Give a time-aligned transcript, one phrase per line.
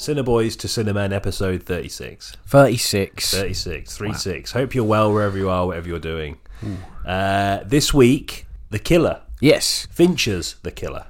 [0.00, 2.34] Cineboys to Cinemen episode 36.
[2.46, 3.34] 36.
[3.34, 4.52] 36, 36.
[4.52, 6.38] Hope you're well wherever you are, whatever you're doing.
[7.04, 9.20] Uh, this week, The Killer.
[9.40, 9.86] Yes.
[9.90, 11.04] Fincher's The Killer.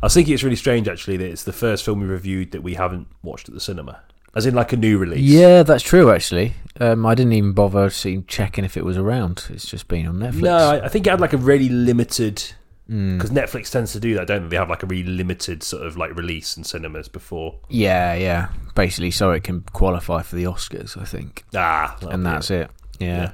[0.00, 2.62] I was thinking it's really strange actually that it's the first film we reviewed that
[2.62, 4.00] we haven't watched at the cinema.
[4.32, 5.22] As in like a new release.
[5.22, 6.54] Yeah, that's true, actually.
[6.78, 9.46] Um, I didn't even bother seeing, checking if it was around.
[9.50, 10.42] It's just been on Netflix.
[10.42, 12.52] No, I, I think it had like a really limited.
[12.90, 14.48] Because Netflix tends to do that, don't they?
[14.48, 17.60] They have like a really limited sort of like release in cinemas before.
[17.68, 18.48] Yeah, yeah.
[18.74, 21.44] Basically, so it can qualify for the Oscars, I think.
[21.54, 22.62] Ah, and that's it.
[22.62, 22.70] it.
[22.98, 23.16] Yeah.
[23.22, 23.32] Yeah.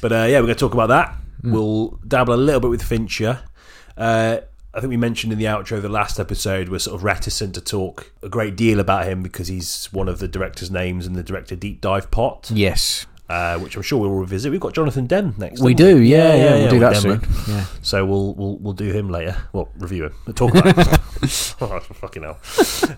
[0.00, 1.14] But uh, yeah, we're going to talk about that.
[1.42, 1.52] Mm.
[1.52, 3.40] We'll dabble a little bit with Fincher.
[3.96, 4.38] Uh,
[4.72, 7.54] I think we mentioned in the outro of the last episode we're sort of reticent
[7.54, 11.14] to talk a great deal about him because he's one of the director's names in
[11.14, 13.06] the director deep dive pot, Yes.
[13.28, 14.50] Uh, which I'm sure we'll revisit.
[14.50, 15.60] We've got Jonathan Demme next.
[15.60, 16.54] We haven't do, yeah, yeah.
[16.54, 17.20] we'll do with that Demme.
[17.46, 17.54] soon.
[17.54, 17.64] Yeah.
[17.82, 19.36] So we'll we'll we'll do him later.
[19.52, 20.14] Well, review him.
[20.26, 20.86] We'll talk about him.
[21.60, 22.38] oh, fucking hell.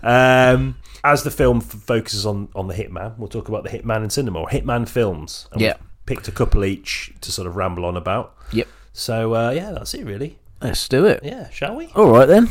[0.03, 4.03] Um, as the film f- focuses on on the Hitman, we'll talk about the Hitman
[4.03, 5.47] in cinema or Hitman films.
[5.51, 5.73] And Yeah.
[5.79, 8.35] we've picked a couple each to sort of ramble on about.
[8.53, 8.67] Yep.
[8.93, 10.37] So uh, yeah, that's it really.
[10.61, 11.21] Let's do it.
[11.23, 11.87] Yeah, shall we?
[11.95, 12.45] All right, then.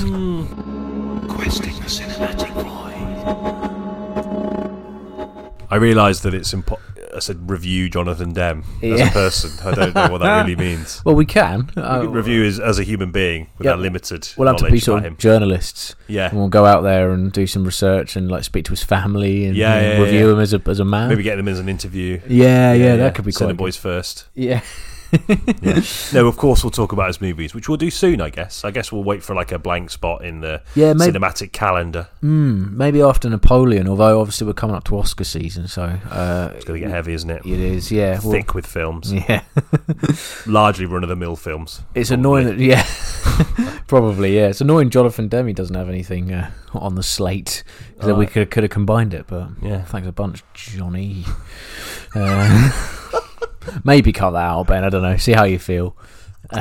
[1.28, 2.66] Questing the cinematic void.
[5.70, 6.80] I realise that it's impo-
[7.14, 9.08] I said review Jonathan Demme as Yeah.
[9.08, 9.50] a person.
[9.66, 11.02] I don't know what that really means.
[11.04, 11.70] Well, we can.
[11.76, 13.72] Uh, review is as a human being with Yeah.
[13.72, 15.16] our limited We'll have to be sort of him.
[15.18, 15.94] journalists.
[16.08, 16.28] Yeah.
[16.30, 19.46] And we'll go out there and do some research and like speak to his family
[19.46, 20.32] and Yeah, yeah, review yeah.
[20.34, 21.08] him as a as a man.
[21.08, 22.20] Maybe get them as an interview.
[22.28, 23.56] Yeah, yeah, that could be quite.
[23.56, 24.26] Cineboys first.
[24.36, 24.62] good.
[25.62, 25.80] Yeah.
[26.12, 28.20] No, of course we'll talk about his movies, which we'll do soon.
[28.20, 28.64] I guess.
[28.64, 32.08] I guess we'll wait for like a blank spot in the Yeah, maybe- cinematic calendar.
[32.22, 36.64] Mm, maybe after Napoleon, although obviously we're coming up to Oscar season, so uh, It's
[36.64, 37.44] going to get heavy, isn't it?
[37.46, 37.90] it is.
[37.92, 38.18] Yeah.
[38.22, 39.42] well- Thick with films, yeah.
[40.46, 41.82] largely run of the mill films.
[41.94, 42.84] It's annoying that yeah,
[43.86, 44.48] probably yeah.
[44.48, 44.90] It's annoying.
[44.90, 47.62] Jonathan Demme doesn't have anything uh, on the slate
[47.96, 49.82] because we could could have combined it, but Yeah.
[49.82, 51.24] thanks a bunch, Johnny.
[52.14, 52.70] Uh,
[53.84, 54.84] maybe cut that out, Ben.
[54.84, 55.16] I don't know.
[55.16, 55.96] See how you feel.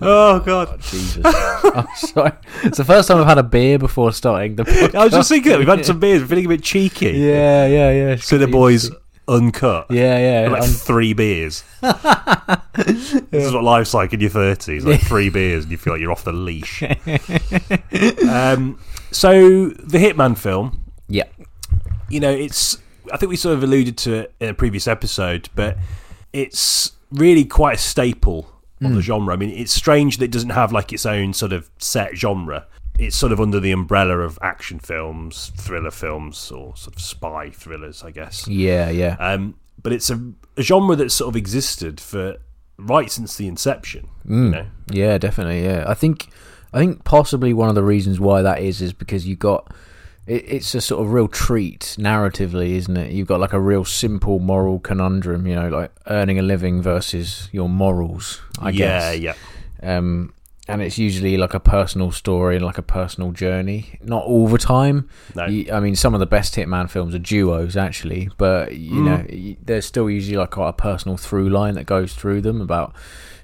[0.00, 0.80] Oh God!
[0.80, 2.32] Jesus, I'm sorry.
[2.62, 4.64] It's the first time I've had a beer before starting the.
[4.64, 4.94] Podcast.
[4.98, 6.22] I was just thinking that we've had some beers.
[6.22, 7.10] We're feeling a bit cheeky.
[7.10, 8.16] Yeah, yeah, yeah.
[8.16, 8.90] So the boys
[9.28, 9.90] uncut.
[9.90, 10.48] Yeah, yeah.
[10.48, 11.64] Like I'm- three beers.
[11.82, 14.84] This is what life's like in your thirties.
[14.86, 16.82] Like three beers, and you feel like you're off the leash.
[16.82, 18.78] um,
[19.10, 21.24] so the Hitman film, yeah.
[22.08, 22.78] you know, it's.
[23.12, 25.76] I think we sort of alluded to it in a previous episode, but
[26.32, 28.50] it's really quite a staple
[28.82, 29.32] of the genre.
[29.32, 32.66] I mean, it's strange that it doesn't have like its own sort of set genre.
[32.98, 37.50] It's sort of under the umbrella of action films, thriller films, or sort of spy
[37.50, 38.46] thrillers, I guess.
[38.46, 39.16] Yeah, yeah.
[39.18, 42.36] Um, but it's a, a genre that's sort of existed for
[42.78, 44.08] right since the inception.
[44.28, 44.66] You know?
[44.90, 45.64] Yeah, definitely.
[45.64, 46.28] Yeah, I think
[46.72, 49.72] I think possibly one of the reasons why that is is because you got
[50.26, 53.12] it, it's a sort of real treat narratively, isn't it?
[53.12, 57.48] You've got like a real simple moral conundrum, you know, like earning a living versus
[57.52, 58.40] your morals.
[58.58, 59.20] I yeah, guess.
[59.82, 59.96] yeah.
[59.96, 60.32] Um,
[60.66, 63.98] and it's usually like a personal story and like a personal journey.
[64.02, 65.10] Not all the time.
[65.34, 65.44] No.
[65.44, 69.04] You- I mean, some of the best Hitman films are duos, actually, but you Mm.
[69.04, 72.94] know, there's still usually like quite a personal through line that goes through them about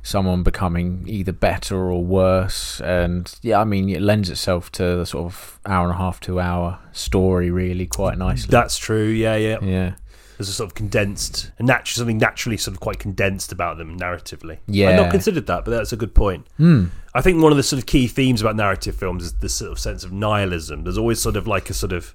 [0.03, 2.81] someone becoming either better or worse.
[2.81, 6.21] And yeah, I mean, it lends itself to the sort of hour and a half,
[6.21, 8.51] two hour story really quite nicely.
[8.51, 9.09] That's true.
[9.09, 9.59] Yeah, yeah.
[9.63, 9.95] yeah.
[10.39, 13.99] There's a sort of condensed, a natural something naturally sort of quite condensed about them
[13.99, 14.59] narratively.
[14.67, 16.47] Yeah, I've not considered that, but that's a good point.
[16.57, 16.87] Hmm.
[17.15, 19.71] I think one of the sort of key themes about narrative films is this sort
[19.71, 20.85] of sense of nihilism.
[20.85, 22.15] There's always sort of like a sort of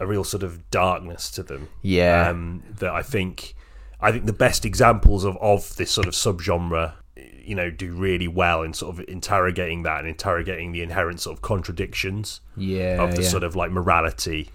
[0.00, 1.68] a real sort of darkness to them.
[1.82, 2.30] Yeah.
[2.30, 3.54] um, that I think
[4.00, 6.92] I think the best examples of of this sort of subgenre,
[7.42, 11.36] you know, do really well in sort of interrogating that and interrogating the inherent sort
[11.36, 13.02] of contradictions Yeah.
[13.02, 13.28] of the yeah.
[13.28, 14.50] sort of like morality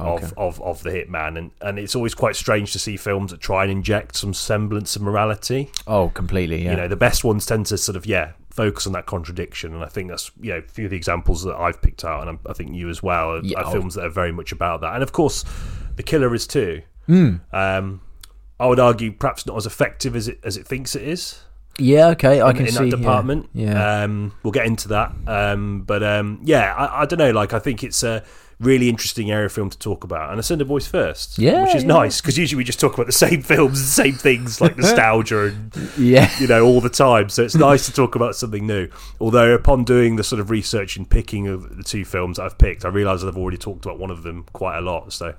[0.00, 0.24] Okay.
[0.24, 3.40] of, of of the hitman and and it's always quite strange to see films that
[3.40, 6.64] try and inject some semblance of morality Oh, completely.
[6.64, 6.70] Yeah.
[6.70, 9.84] you know the best ones tend to sort of yeah focus on that contradiction and
[9.84, 12.38] i think that's you know a few of the examples that i've picked out and
[12.48, 13.72] i think you as well are, Yeah, are oh.
[13.72, 15.44] films that are very much about that and of course
[15.96, 17.36] the killer is too Hmm.
[17.52, 18.00] um
[18.60, 21.40] i would argue perhaps not as effective as it as it thinks it is
[21.78, 22.06] yeah.
[22.08, 22.40] Okay.
[22.40, 24.02] I in, can in see that department Yeah.
[24.04, 27.58] um we'll get into that um but um yeah i, I don't know like i
[27.58, 28.24] think it's a
[28.58, 31.64] really interesting area of film to talk about and i send the boys first Yeah,
[31.64, 31.88] which is yeah.
[31.88, 35.48] nice because usually we just talk about the same films the same things like nostalgia
[35.48, 36.30] and yeah.
[36.40, 38.88] you know all the time so it's nice to talk about something new
[39.20, 42.56] although upon doing the sort of research and picking of the two films that i've
[42.56, 45.34] picked i realize i've already talked about one of them quite a lot so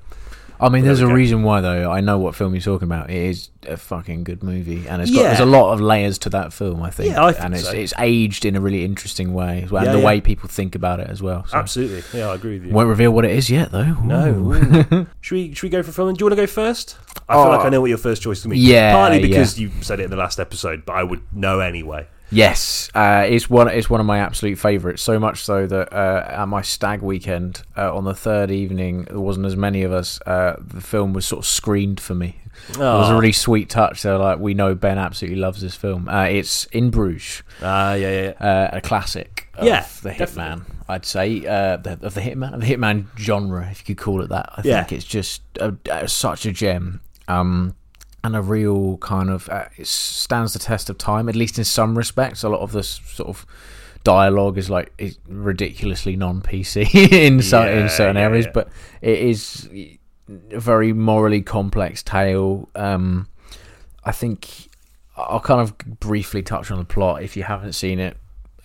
[0.59, 1.15] I mean, there's there a go.
[1.15, 1.91] reason why, though.
[1.91, 3.09] I know what film you're talking about.
[3.09, 5.27] It is a fucking good movie, and it's got Yeah.
[5.27, 6.81] there's a lot of layers to that film.
[6.81, 7.71] I think, Yeah, I think and it's so.
[7.75, 10.73] it's aged in a really interesting way, as well, Yeah, and the way people think
[10.75, 11.45] about it as well.
[11.47, 11.57] So.
[11.57, 12.03] Absolutely.
[12.19, 12.73] Yeah, I agree with you.
[12.73, 13.95] Won't reveal what it is yet, though.
[14.01, 14.03] Ooh.
[14.05, 15.05] No.
[15.21, 16.13] should we should we go for film?
[16.15, 16.97] Do you want to go first?
[17.29, 17.49] I feel Oh.
[17.49, 18.67] like I know what your first choice is going to be.
[18.67, 22.07] Yeah, Partly because you said it in the last episode, but I would know anyway.
[22.29, 23.69] Yes, uh, it's one.
[23.69, 25.01] It's one of my absolute favourites.
[25.01, 29.19] So much so that uh, at my stag weekend uh, on the third evening, there
[29.19, 30.19] wasn't as many of us.
[30.25, 32.37] Uh, the film was sort of screened for me.
[32.77, 32.95] Oh.
[32.95, 33.17] It was a Oh.
[33.19, 34.01] really sweet touch.
[34.01, 36.09] So like, we know Ben absolutely loves this film.
[36.09, 38.47] Uh, it's In Bruges, Ah, yeah, yeah, yeah.
[38.73, 39.47] uh, a classic.
[39.55, 40.09] Of Yeah, the.
[40.11, 40.63] Hitman.
[40.89, 44.21] I'd say uh, the, of the Hitman, of the Hitman genre, if you could call
[44.21, 44.49] it that.
[44.57, 44.83] I Yeah.
[44.83, 47.01] think it's just a, such a gem.
[47.27, 47.75] Um,
[48.23, 51.63] and a real kind of uh, it stands the test of time, at least in
[51.65, 52.43] some respects.
[52.43, 53.45] A lot of this sort of
[54.03, 57.39] dialogue is like is ridiculously non PC in
[57.71, 58.51] Yeah, in certain yeah, areas, yeah.
[58.53, 58.69] but
[59.01, 59.99] it is a
[60.59, 62.69] very morally complex tale.
[62.75, 63.27] Um,
[64.03, 64.69] I think
[65.15, 68.17] I'll kind of briefly touch on the plot if you haven't seen it.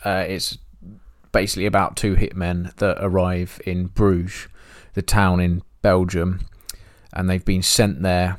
[0.05, 0.59] Uh, it's
[1.31, 4.49] basically about two hitmen that arrive in Bruges,
[4.95, 6.47] the town in Belgium,
[7.13, 8.37] and they've been sent there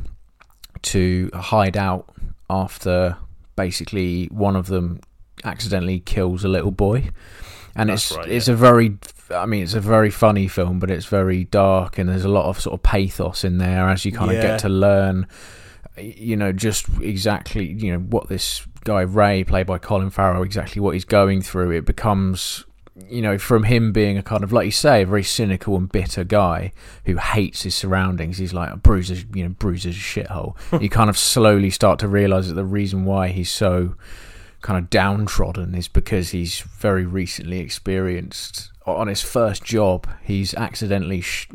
[0.84, 2.14] to hide out
[2.50, 3.18] after
[3.56, 5.00] basically one of them
[5.44, 7.10] accidentally kills a little boy.
[7.76, 8.54] And That's it's right, it's yeah.
[8.54, 8.98] a very
[9.32, 12.46] I mean it's a very funny film but it's very dark and there's a lot
[12.46, 15.28] of sort of pathos in there as you kind of get to learn
[15.98, 20.82] you know just exactly you know what this guy Ray played by Colin Farrell exactly
[20.82, 22.66] what he's going through it becomes
[23.10, 25.92] you know from him being a kind of like you say a very cynical and
[25.92, 26.72] bitter guy
[27.06, 28.38] who hates his surroundings.
[28.38, 30.56] He's like a Bruiser's you know Bruiser's a shithole.
[30.82, 33.96] You kind of slowly start to realize that the reason why he's so
[34.62, 41.22] kind of downtrodden is because he's very recently experienced on his first job he's accidentally
[41.22, 41.48] sh-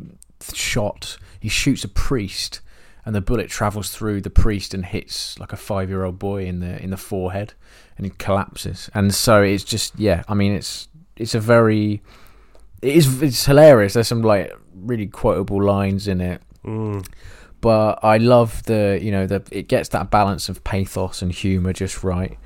[0.53, 1.17] shot.
[1.39, 2.61] He shoots a priest
[3.05, 6.81] and the bullet travels through the priest and hits like a 5-year-old boy in the
[6.81, 7.53] in the forehead
[7.97, 8.89] and he collapses.
[8.93, 10.87] And so it's just yeah i mean it's
[11.19, 12.01] it's a very
[12.81, 17.05] it is it's hilarious there's some like really quotable lines in it Mm.
[17.61, 21.71] but I love the you know the it gets that balance of pathos and humor
[21.73, 22.37] just right.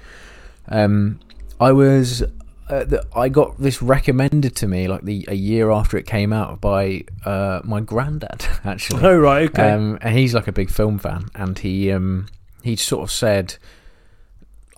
[0.67, 1.19] Um,
[1.59, 2.21] I was
[2.69, 6.31] uh, the, I got this recommended to me like the a year after it came
[6.31, 9.03] out by uh, my granddad actually.
[9.03, 9.71] Oh, right, okay.
[9.71, 12.27] Um, and he's like a big film fan, and he um,
[12.63, 13.57] he sort of said,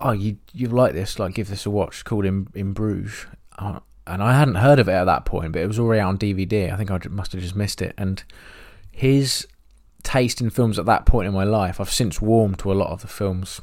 [0.00, 1.18] "Oh, you you like this?
[1.18, 3.26] Like, give this a watch." Called in in Bruges,
[3.58, 6.08] uh, and I hadn't heard of it at that point, but it was already out
[6.10, 6.72] on DVD.
[6.72, 7.94] I think I must have just missed it.
[7.98, 8.22] And
[8.92, 9.46] his
[10.02, 12.90] taste in films at that point in my life, I've since warmed to a lot
[12.90, 13.60] of the films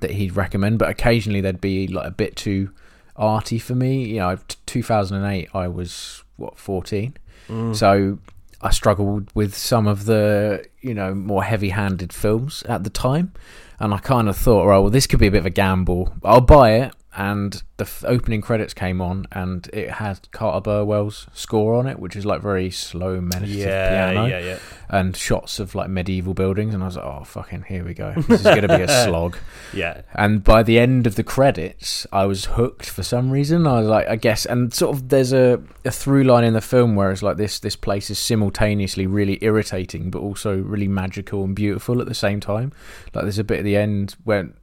[0.00, 2.70] that he'd recommend, but occasionally they'd be like a bit too
[3.16, 4.04] arty for me.
[4.04, 7.16] You know, 2008, I was what 14,
[7.48, 7.74] Mm.
[7.74, 8.18] so
[8.60, 13.32] I struggled with some of the you know more heavy-handed films at the time,
[13.80, 16.14] and I kind of thought, right, well, this could be a bit of a gamble.
[16.24, 16.94] I'll buy it.
[17.14, 21.98] And the f- opening credits came on, and it had Carter Burwell's score on it,
[21.98, 24.58] which is like very slow, meditative yeah, piano yeah, yeah.
[24.88, 28.14] and shots of like medieval buildings, and I was like, "Oh, fucking, here we go.
[28.16, 29.36] This is going to be a slog."
[29.74, 30.02] Yeah.
[30.14, 33.66] And by the end of the credits, I was hooked for some reason.
[33.66, 36.62] I was like, I guess, and sort of there's a, a through line in the
[36.62, 41.44] film where it's like this this place is simultaneously really irritating, but also really magical
[41.44, 42.72] and beautiful at the same time.
[43.12, 44.54] Like there's a bit at the end when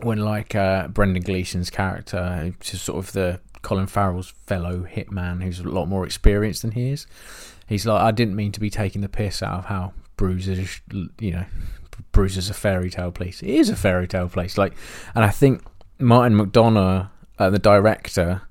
[0.00, 5.60] when like uh, Brendan Gleeson's character, is sort of the Colin Farrell's fellow hitman, who's
[5.60, 7.06] a lot more experienced than he is.
[7.66, 10.80] He's like, I didn't mean to be taking the piss out of how Bruiser's,
[11.18, 11.44] you know,
[12.12, 13.42] Bruiser's a fairy tale place.
[13.42, 14.56] It is a fairy tale place.
[14.56, 14.74] Like,
[15.14, 15.62] and I think
[15.98, 18.42] Martin McDonagh, uh, the director,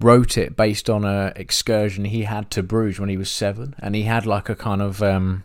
[0.00, 3.94] wrote it based on a excursion he had to Bruges when he was seven, and
[3.94, 5.42] he had like a kind of um,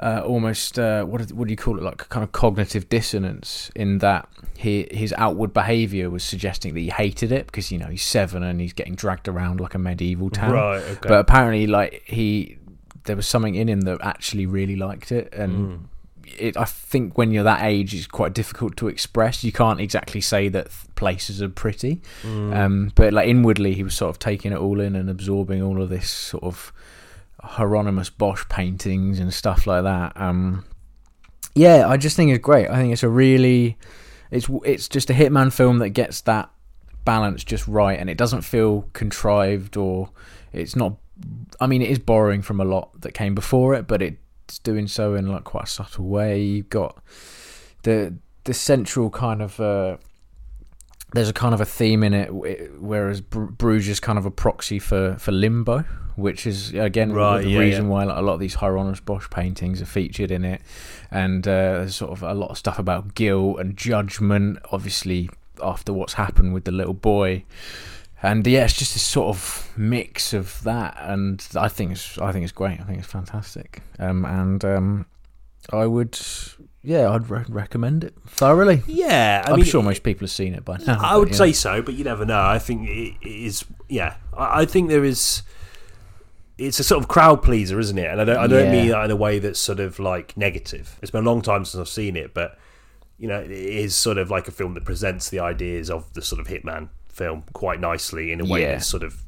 [0.00, 1.82] uh, almost uh, what what do you call it?
[1.82, 6.80] Like a kind of cognitive dissonance in that he his outward behaviour was suggesting that
[6.80, 9.78] he hated it because you know he's seven and he's getting dragged around like a
[9.78, 10.52] medieval town.
[10.52, 11.08] Right, okay.
[11.08, 12.58] But apparently, like he,
[13.04, 15.80] there was something in him that actually really liked it, and Mm.
[16.38, 16.56] it.
[16.58, 19.44] I think when you're that age, it's quite difficult to express.
[19.44, 22.54] You can't exactly say that th- places are pretty, Mm.
[22.54, 25.80] um, but like inwardly, he was sort of taking it all in and absorbing all
[25.80, 26.72] of this sort of
[27.46, 30.12] Hieronymus Bosch paintings and stuff like that.
[30.16, 30.64] Um,
[31.54, 32.68] yeah, I just think it's great.
[32.68, 33.78] I think it's a really,
[34.30, 36.50] it's it's just a hitman film that gets that
[37.04, 40.10] balance just right, and it doesn't feel contrived or
[40.52, 40.96] it's not.
[41.60, 44.86] I mean, it is borrowing from a lot that came before it, but it's doing
[44.86, 46.42] so in like quite a subtle way.
[46.42, 47.02] You've got
[47.84, 49.96] the the central kind of uh,
[51.12, 52.30] there's a kind of a theme in it,
[52.80, 55.84] whereas Bruges is kind of a proxy for, for Limbo,
[56.16, 57.90] which is again Right, the yeah, reason yeah.
[57.90, 60.62] why like, a lot of these Hieronymus Bosch paintings are featured in it,
[61.10, 64.58] and uh, there's sort of a lot of stuff about guilt and judgment.
[64.72, 65.30] Obviously,
[65.62, 67.44] after what's happened with the little boy,
[68.22, 72.32] and yeah, it's just this sort of mix of that, and I think it's I
[72.32, 72.80] think it's great.
[72.80, 75.06] I think it's fantastic, um, and um,
[75.72, 76.18] I would.
[76.86, 78.82] Yeah, I'd re- recommend it thoroughly.
[78.86, 80.98] Yeah, I I'm mean, sure most people have seen it by now.
[81.00, 81.34] I but would yeah.
[81.34, 82.40] say so, but you never know.
[82.40, 83.64] I think it is.
[83.88, 85.42] Yeah, I, I think there is.
[86.58, 88.06] It's a sort of crowd pleaser, isn't it?
[88.10, 88.36] And I don't.
[88.38, 88.72] I don't Yeah.
[88.72, 90.96] mean that in a way that's sort of like negative.
[91.02, 92.56] It's been a long time since I've seen it, but
[93.18, 96.22] you know, it is sort of like a film that presents the ideas of the
[96.22, 98.72] sort of hitman film quite nicely in a way Yeah.
[98.72, 99.22] that's sort of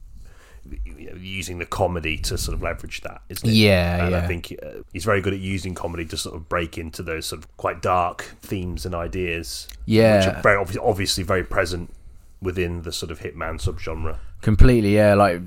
[1.17, 3.53] using the comedy to sort of leverage that, isn't it?
[3.55, 6.79] Yeah, and I think uh, he's very good at using comedy to sort of break
[6.79, 9.69] into those sort of quite dark themes and ideas.
[9.87, 10.39] Yeah, which Yeah.
[10.39, 11.93] are very obvi- obviously very present
[12.41, 14.19] within the sort of hitman subgenre.
[14.43, 14.95] completely.
[14.95, 15.41] Yeah, like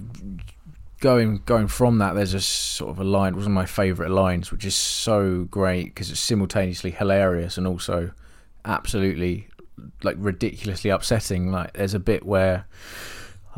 [0.99, 3.33] going going from that, there's a sort of a line.
[3.35, 8.11] One of my favourite lines, which is so great because it's simultaneously hilarious and also
[8.65, 9.47] absolutely
[10.03, 11.51] like ridiculously upsetting.
[11.51, 12.65] Like there's a bit where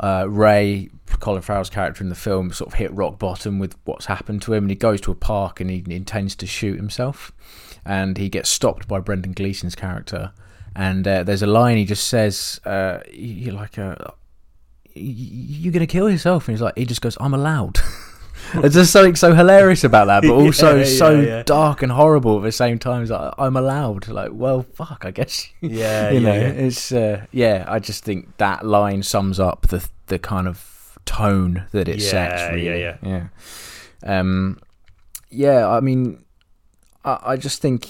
[0.00, 4.06] uh, Ray, Colin Farrell's character in the film, sort of hit rock bottom with what's
[4.06, 7.32] happened to him, and he goes to a park and he intends to shoot himself,
[7.84, 10.32] and he gets stopped by Brendan Gleeson's character.
[10.76, 14.14] And uh, there's a line he just says, uh, "You like a,
[14.94, 17.78] you're gonna kill yourself," and he's like, he just goes, "I'm allowed."
[18.54, 21.42] There's just something so hilarious about that, but also Yeah, so yeah, yeah.
[21.44, 23.02] dark and horrible at the same time.
[23.02, 24.08] It's like, I'm allowed.
[24.08, 25.48] Like, well, fuck, I guess.
[25.60, 26.48] Yeah, you yeah, know, yeah.
[26.66, 27.64] it's uh, yeah.
[27.68, 32.10] I just think that line sums up the the kind of tone that it Yeah,
[32.10, 32.40] sets.
[32.42, 32.80] yeah, Really.
[32.80, 32.96] yeah.
[33.02, 33.26] yeah.
[34.20, 34.58] Um,
[35.30, 35.68] yeah.
[35.68, 36.24] I mean,
[37.04, 37.88] I, I just think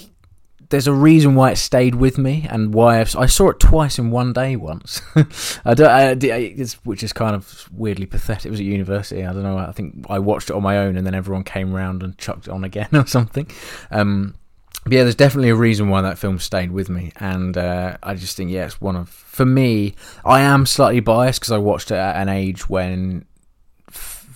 [0.69, 3.99] there's a reason why it stayed with me and why I've, I saw it twice
[3.99, 5.01] in one day once.
[5.65, 8.45] I don't, I, which is kind of weirdly pathetic.
[8.45, 9.23] It was at university.
[9.23, 9.57] I don't know.
[9.57, 12.47] I think I watched it on my own, and then everyone came round and chucked
[12.47, 13.49] it on again or something.
[13.91, 14.35] Um,
[14.83, 18.13] but yeah, there's definitely a reason why that film stayed with me, and uh, I
[18.13, 19.95] just think yeah, it's one of for me.
[20.23, 23.25] I am slightly biased because I watched it at an age when,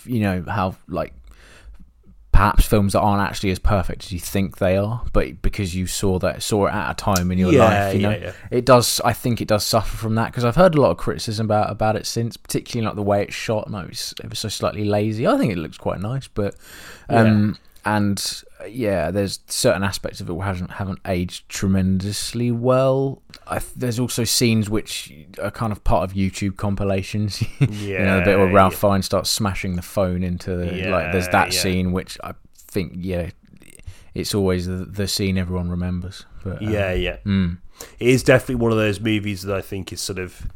[0.04, 1.14] you know, how like
[2.40, 5.86] perhaps films that aren't actually as perfect as you think they are, but because you
[5.86, 8.32] saw that saw it at a time in your Yeah, life, you know, yeah, yeah.
[8.50, 8.98] it does.
[9.04, 11.70] I think it does suffer from that because I've heard a lot of criticism about
[11.70, 13.68] about it since, particularly like the way it's shot.
[13.68, 15.26] No, it's ever so slightly lazy.
[15.26, 16.54] I think it looks quite nice, but
[17.10, 23.20] um, and yeah, there's certain aspects of it which haven't haven't aged tremendously well.
[23.50, 27.42] I, th- there's also scenes which are kind of part of YouTube compilations.
[27.60, 28.78] you know, the bit where Ralph yeah.
[28.78, 31.12] Fiennes starts smashing the phone into the like.
[31.12, 31.60] There's that yeah.
[31.60, 33.30] scene which I think yeah,
[34.14, 36.24] it's always the, the scene everyone remembers.
[36.44, 37.16] But um, Yeah, yeah.
[37.24, 37.58] mm,
[37.98, 40.48] It is definitely one of those movies that I think is sort of,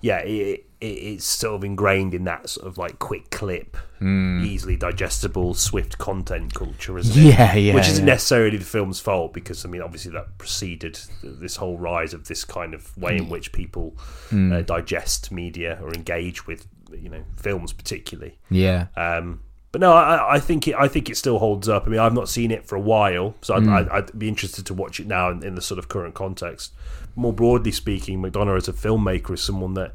[0.00, 4.76] yeah, it, it, it's sort of ingrained in that sort of like quick clip, easily
[4.76, 7.22] digestible, swift content culture, isn't it?
[7.22, 7.28] Hmm.
[7.40, 8.12] Yeah, yeah, Which isn't yeah.
[8.14, 12.44] necessarily the film's fault because I mean, obviously that preceded this whole rise of this
[12.44, 13.96] kind of way in which people
[14.30, 14.52] Hmm.
[14.52, 18.38] uh, digest media or engage with, you know, films particularly.
[18.50, 18.86] yeah.
[18.96, 19.40] Um,
[19.72, 20.74] but no, I, I think it.
[20.74, 21.86] I think it still holds up.
[21.86, 23.74] I mean, I've not seen it for a while, so I'd, Hmm.
[23.74, 26.72] I'd, I'd be interested to watch it now in, in the sort of current context.
[27.14, 29.92] More broadly speaking, McDonagh as a filmmaker is someone that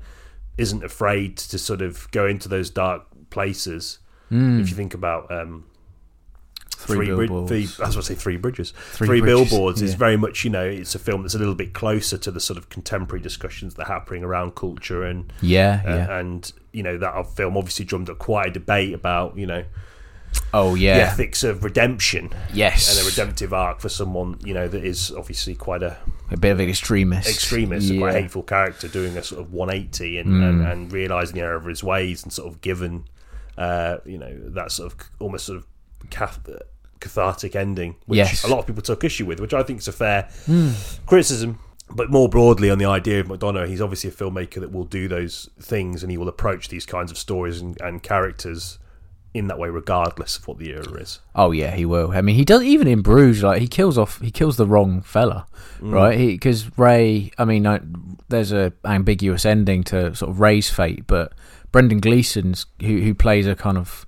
[0.58, 4.00] isn't afraid to sort of go into those dark places.
[4.30, 5.66] If you think about um.
[6.78, 7.50] Three Brid- Billboards.
[7.50, 8.72] three, I was going to say three bridges.
[8.72, 11.54] Three Three, Bridges, billboards is very much, you know, it's a film that's a little
[11.54, 15.84] bit closer to the sort of contemporary discussions that are happening around culture and Yeah,
[15.86, 16.18] uh, yeah.
[16.20, 19.64] and you know that film obviously drummed up quite a debate about you know
[20.54, 22.90] oh yeah the ethics of redemption Yes.
[22.98, 25.98] and a redemptive arc for someone you know that is obviously quite a
[26.30, 27.30] a bit of an extremist.
[27.30, 28.00] extremist, a yeah.
[28.00, 30.50] quite hateful character doing a sort of 180 and, Mm.
[30.50, 33.06] and, and realizing the error of his ways and sort of given
[33.58, 35.68] uh, you know that sort of almost sort of
[36.10, 36.48] cath-
[37.02, 38.44] cathartic ending, which Yes.
[38.44, 40.30] a lot of people took issue with, which I think is a fair
[41.06, 41.60] criticism.
[41.94, 45.10] But more broadly on the idea of McDonagh, he's obviously a filmmaker that will do
[45.10, 48.78] those things and he will approach these kinds of stories and, and characters
[49.34, 51.20] in that way, regardless of what the era is.
[51.36, 52.12] Oh yeah, he will.
[52.12, 53.44] I mean, he does even in Bruges.
[53.44, 55.46] Like he kills off, he kills the wrong fella,
[55.80, 55.94] Mm.
[55.94, 56.18] right?
[56.18, 57.32] Because Ray.
[57.38, 57.80] I mean, I,
[58.30, 61.34] there's a ambiguous ending to sort of Ray's fate, but
[61.72, 64.06] Brendan Gleeson's who who plays a kind of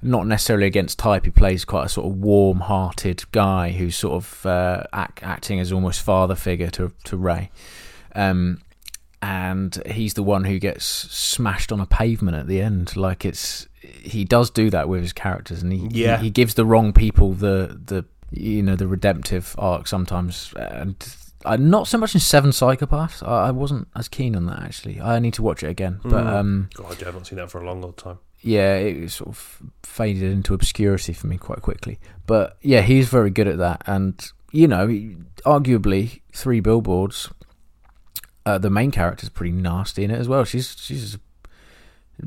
[0.00, 1.24] not necessarily against type.
[1.24, 5.72] He plays quite a sort of warm-hearted guy who's sort of uh, act, acting as
[5.72, 7.50] almost father figure to to Ray.
[8.14, 8.60] Um,
[9.22, 12.96] and he's the one who gets smashed on a pavement at the end.
[12.96, 16.18] Like it's he does do that with his characters, and he Yeah.
[16.18, 20.94] he, he gives the wrong people the the you know the redemptive arc sometimes, and
[21.44, 23.26] uh, not so much in Seven Psychopaths.
[23.26, 25.00] I, I wasn't as keen on that actually.
[25.00, 26.00] I need to watch it again.
[26.02, 26.32] But Mm.
[26.32, 28.18] um, God, I haven't seen that for a long, long time.
[28.40, 31.98] yeah, it sort of faded into obscurity for me quite quickly.
[32.26, 34.14] But yeah, he's very good at that, and
[34.52, 34.88] you know,
[35.44, 37.30] arguably three billboards.
[38.48, 40.44] Uh, the main character's pretty nasty in it as well.
[40.44, 41.18] She's she's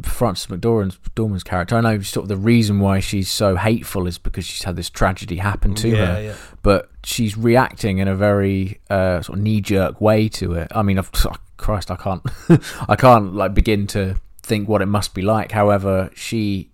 [0.03, 1.75] Frances McDormand's Dormand's character.
[1.75, 4.89] I know sort of the reason why she's so hateful is because she's had this
[4.89, 6.35] tragedy happen to yeah, her, yeah.
[6.61, 10.67] but she's reacting in a very uh, sort of knee jerk way to it.
[10.73, 11.11] I mean, I've,
[11.57, 12.21] Christ, I can't,
[12.89, 15.51] I can't like begin to think what it must be like.
[15.51, 16.69] However, she,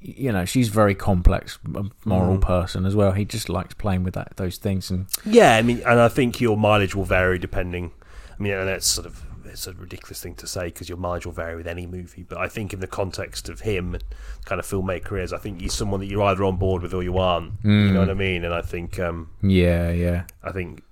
[0.00, 1.58] you know, she's a very complex
[2.04, 2.40] moral Mm.
[2.40, 3.12] person as well.
[3.12, 6.40] He just likes playing with that those things, and Yeah, I mean, and I think
[6.40, 7.92] your mileage will vary depending.
[8.38, 11.24] I mean, and that's sort of it's a ridiculous thing to say because your mileage
[11.24, 12.22] will vary with any movie.
[12.22, 13.96] But I think in the context of him,
[14.44, 17.02] kind of filmmaker is, I think he's someone that you're either on board with or
[17.02, 17.52] you aren't.
[17.64, 17.92] You Mm.
[17.94, 18.44] know what I mean?
[18.44, 20.82] And I think, um, yeah, yeah, I think,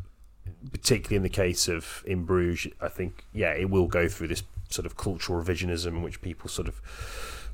[0.72, 4.42] particularly in the case of In Bruges, I think, yeah, it will go through this
[4.70, 6.80] sort of cultural revisionism in which people sort of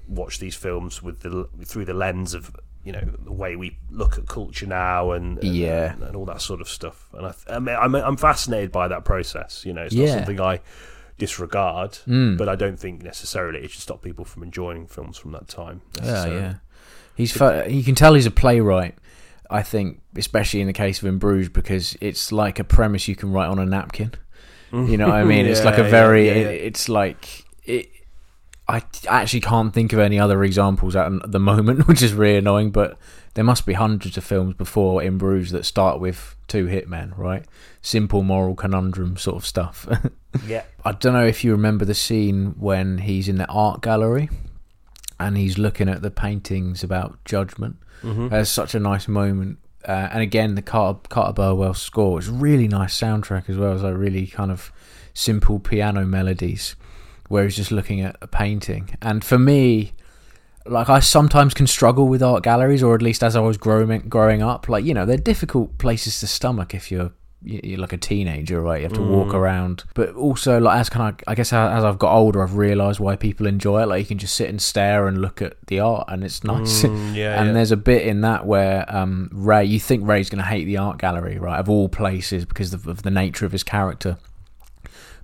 [0.09, 4.19] watch these films with the through the lens of you know the way we look
[4.19, 5.95] at culture now and, and Yeah.
[6.01, 7.09] and, all that sort of stuff.
[7.15, 9.65] And I, I mean, I'm I'm fascinated by that process.
[9.65, 10.07] You know, it's Yeah.
[10.07, 10.61] not something I
[11.19, 12.37] disregard, Mm.
[12.37, 15.83] but I don't think necessarily it should stop people from enjoying films from that time.
[16.03, 16.55] yeah, yeah.
[17.15, 18.97] He's fu- you can tell he's a playwright.
[19.51, 23.15] I think, especially in the case of In Bruges, because it's like a premise you
[23.15, 24.12] can write on a napkin.
[24.73, 25.45] You know what I mean?
[25.45, 26.27] it's like a very.
[26.29, 26.49] yeah, yeah, yeah.
[26.49, 27.45] it- it's like.
[28.69, 32.71] I actually can't think of any other examples at the moment, which is really annoying.
[32.71, 32.97] But
[33.35, 37.45] there must be hundreds of films before In Bruges that start with two hitmen, right?
[37.81, 39.88] Simple moral conundrum sort of stuff.
[40.47, 40.62] yeah.
[40.85, 44.31] I don't know if you remember the scene when he's in the art gallery
[45.19, 47.76] and he's looking at the paintings about judgment.
[48.02, 48.31] Mhm.
[48.31, 49.59] There's such a nice moment.
[49.87, 53.83] Uh, and again, the Carter, Carter Burwell score is really nice soundtrack as well as
[53.83, 54.73] like really kind of
[55.14, 56.76] simple piano melodies
[57.33, 58.97] where he's just looking at a painting.
[59.01, 59.93] And for me,
[60.67, 64.01] like I sometimes can struggle with art galleries, or at least as I was growing
[64.09, 67.11] growing up, like you know they're difficult places to stomach if you're
[67.45, 68.76] you're like a teenager, right?
[68.83, 69.35] You have to walk Mm.
[69.35, 73.00] around, but also like as kind of I guess as I've got older, I've realised
[73.00, 73.87] why people enjoy it.
[73.87, 76.83] Like you can just sit and stare and look at the art, and it's nice.
[76.85, 77.52] Mm, yeah, and yeah.
[77.54, 80.76] there's a bit in that where um, Ray, you think Ray's going to hate the
[80.76, 81.59] art gallery, right?
[81.59, 84.19] Of all places, because of, of the nature of his character.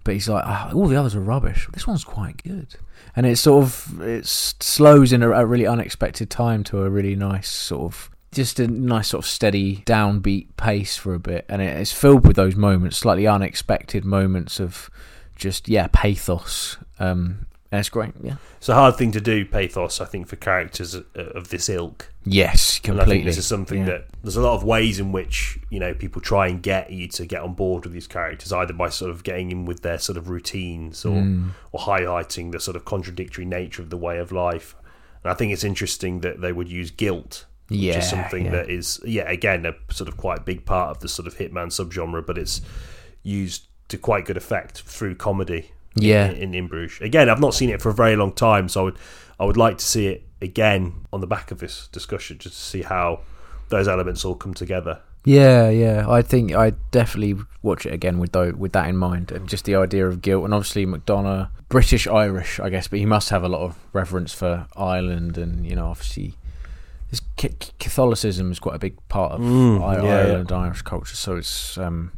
[0.05, 1.69] But he's like, "Ah, all the others are rubbish.
[1.73, 2.77] This one's quite good,
[3.17, 7.15] and it sort of it slows in a, a really unexpected time to a really
[7.17, 11.61] nice sort of just a nice sort of steady downbeat pace for a bit, and
[11.63, 14.91] it, it's filled with those moments, slightly unexpected moments of
[15.37, 16.77] just yeah pathos.
[16.99, 18.37] Um, and it's great, yeah.
[18.57, 20.01] It's a hard thing to do, pathos.
[20.01, 22.11] I think for characters of- of this ilk.
[22.31, 23.15] Yes, And I completely.
[23.15, 23.85] think this is something Yeah.
[23.87, 27.09] that there's a lot of ways in which you know people try and get you
[27.09, 29.99] to get on board with these characters, either by sort of getting in with their
[29.99, 31.51] sort of routines or Mm.
[31.73, 34.75] or highlighting the sort of contradictory nature of the way of life.
[35.25, 38.51] And I think it's interesting that they would use guilt, which Yeah, is something yeah.
[38.53, 41.69] that is yeah again a sort of quite big part of the sort of hitman
[41.73, 42.61] subgenre, but it's
[43.23, 45.71] used to quite good effect through comedy.
[45.97, 46.31] in- Yeah.
[46.31, 47.01] in, in Bruges.
[47.01, 48.99] Again, I've not seen it for a very long time, so I would
[49.41, 52.63] I would like to see it again on the back of this discussion, just to
[52.63, 53.21] see how
[53.69, 55.01] those elements all come together.
[55.25, 56.07] Yeah, yeah.
[56.09, 59.65] I think I definitely watch it again with though with that in mind, and just
[59.65, 63.43] the idea of guilt, and obviously McDonagh, British Irish, I guess, but he must have
[63.43, 66.35] a lot of reverence for Ireland, and you know, obviously,
[67.11, 67.21] this
[67.79, 70.15] Catholicism is quite a big part of Mm, I- yeah, yeah.
[70.19, 72.13] Ireland Irish culture, so it's um,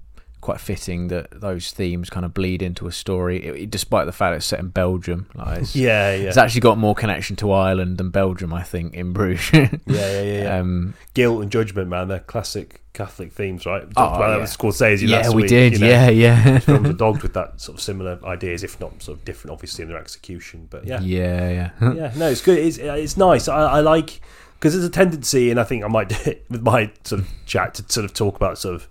[0.51, 4.37] quite fitting that those themes kind of bleed into a story, it- despite the fact
[4.37, 5.29] it's set in Belgium.
[5.35, 8.95] Like it's, Yeah, yeah, it's actually got more connection to Ireland than Belgium, I think,
[8.95, 9.53] in Bruges.
[9.53, 10.43] yeah, yeah, yeah.
[10.43, 10.59] yeah.
[10.59, 12.09] um, Guilt and judgment, man.
[12.09, 13.83] They're classic Catholic themes, right?
[13.87, 14.41] We Oh, talked about that yeah.
[14.43, 15.73] with Scorsese yeah, last we week, did.
[15.75, 15.87] you know.
[15.89, 16.59] Yeah, yeah.
[16.59, 19.83] Films are dogged with that sort of similar ideas, if not sort of different, obviously,
[19.83, 20.67] in their execution.
[20.69, 21.93] But yeah, yeah, yeah.
[21.95, 22.59] yeah, no, it's good.
[22.59, 23.47] It's it's nice.
[23.47, 24.21] I, I like
[24.59, 27.29] because there's a tendency, and I think I might do it with my sort of
[27.47, 28.89] chat to sort of talk about sort of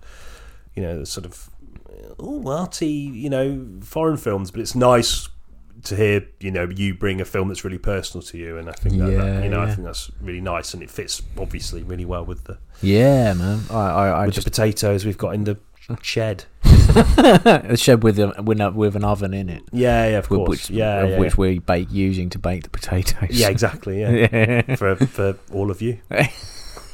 [0.74, 1.49] you know the sort of
[2.18, 5.28] oh arty you know foreign films, but it's nice
[5.84, 8.72] to hear you know you bring a film that's really personal to you, and I
[8.72, 11.82] think that, that Yeah, you know I think that's really nice, and it fits obviously
[11.82, 13.60] really well with the Yeah, man.
[13.70, 15.58] I, I, I with just the potatoes we've got in the
[16.02, 16.44] shed.
[16.92, 20.48] a shed with a with, an oven in it, Yeah, yeah, of course.
[20.48, 23.30] which yeah, yeah, which we bake using to bake the potatoes.
[23.30, 24.00] yeah, exactly.
[24.00, 24.74] Yeah, yeah.
[24.76, 25.98] for for all of you.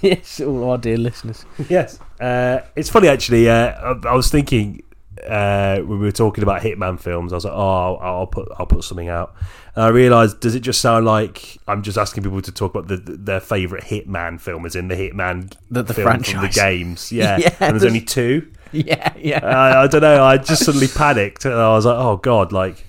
[0.02, 1.44] yes, all our dear listeners.
[1.68, 1.98] yes.
[2.20, 3.48] Uh, it's funny actually.
[3.48, 4.82] Uh, I, I was thinking
[5.26, 8.66] uh, we were talking about Hitman films, I was like, "Oh, I'll, I'll put I'll
[8.66, 9.34] put something out."
[9.74, 12.88] And I realised, does it just sound like I'm just asking people to talk about
[12.88, 17.10] the, their favourite Hitman film, as in the Hitman The- the film from the games?
[17.12, 18.50] Yeah, Yeah, and there's there's- only two.
[18.72, 19.44] yeah, yeah.
[19.44, 20.24] I, I don't know.
[20.24, 22.84] I just suddenly panicked, and I was like, "Oh God!" Like,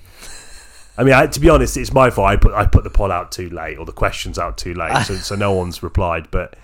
[0.98, 2.28] I mean, I, to be honest, it's my fault.
[2.28, 5.06] I put I put the poll out too late, or the questions out too late,
[5.06, 6.30] so, so no one's replied.
[6.32, 6.56] But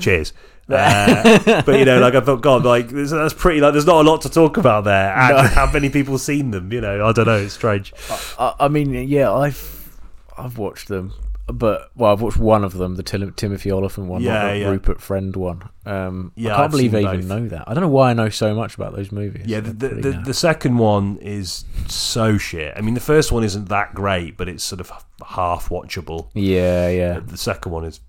[0.00, 0.32] cheers.
[0.68, 3.60] Uh, but you know, like I thought, God, like that's pretty.
[3.60, 5.14] Like, there's not a lot to talk about there.
[5.16, 5.42] And No.
[5.42, 6.72] how many people seen them?
[6.72, 7.36] You know, I don't know.
[7.38, 7.92] It's strange.
[8.38, 9.98] I, I mean, yeah, I've
[10.38, 11.12] I've watched them,
[11.46, 14.58] but well, I've watched one of them, the Tim- Timothy Olyphant one, Yeah, not the
[14.60, 14.68] yeah.
[14.70, 15.68] Rupert Friend one.
[15.84, 17.28] Um, Yeah, I can't I've believe I even both.
[17.28, 17.64] know that.
[17.68, 19.46] I don't know why I know so much about those movies.
[19.46, 22.72] Yeah, the the, the, the second one is so shit.
[22.76, 24.90] I mean, the first one isn't that great, but it's sort of
[25.26, 26.28] half watchable.
[26.34, 27.20] yeah, yeah.
[27.20, 28.00] The second one is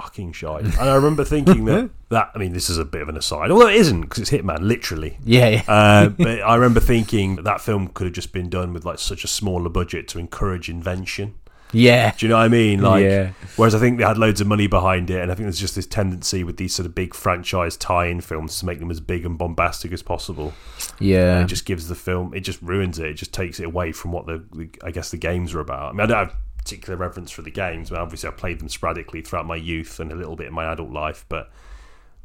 [0.00, 0.64] fucking shite.
[0.64, 2.30] And I remember thinking that that.
[2.34, 4.60] I mean, this is a bit of an aside, although it isn't because it's Hitman,
[4.60, 5.16] literally.
[5.24, 5.62] Yeah, yeah.
[5.68, 8.98] Uh, but I remember thinking that, that film could have just been done with like
[8.98, 11.34] such a smaller budget to encourage invention.
[11.72, 12.12] yeah.
[12.16, 12.80] Do you know what I mean?
[12.82, 13.30] Like, Yeah.
[13.56, 15.74] whereas I think they had loads of money behind it, and I think there's just
[15.76, 19.24] this tendency with these sort of big franchise tie-in films to make them as big
[19.26, 20.52] and bombastic as possible.
[21.00, 21.42] Yeah.
[21.42, 23.06] It just gives the film, it just ruins it.
[23.06, 25.88] It just takes it away from what the, the I guess, the games are about.
[25.88, 28.68] I mean, I don't have particular reverence for the games, but obviously I played them
[28.68, 31.24] sporadically throughout my youth and a little bit in my adult life.
[31.28, 31.50] But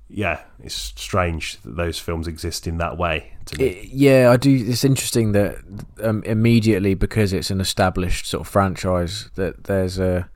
[0.10, 3.34] yeah, it's strange that those films exist in that way.
[3.60, 4.52] It- yeah, I do.
[4.68, 5.58] It's interesting that
[6.02, 10.30] um, immediately because it's an established sort of franchise that there's a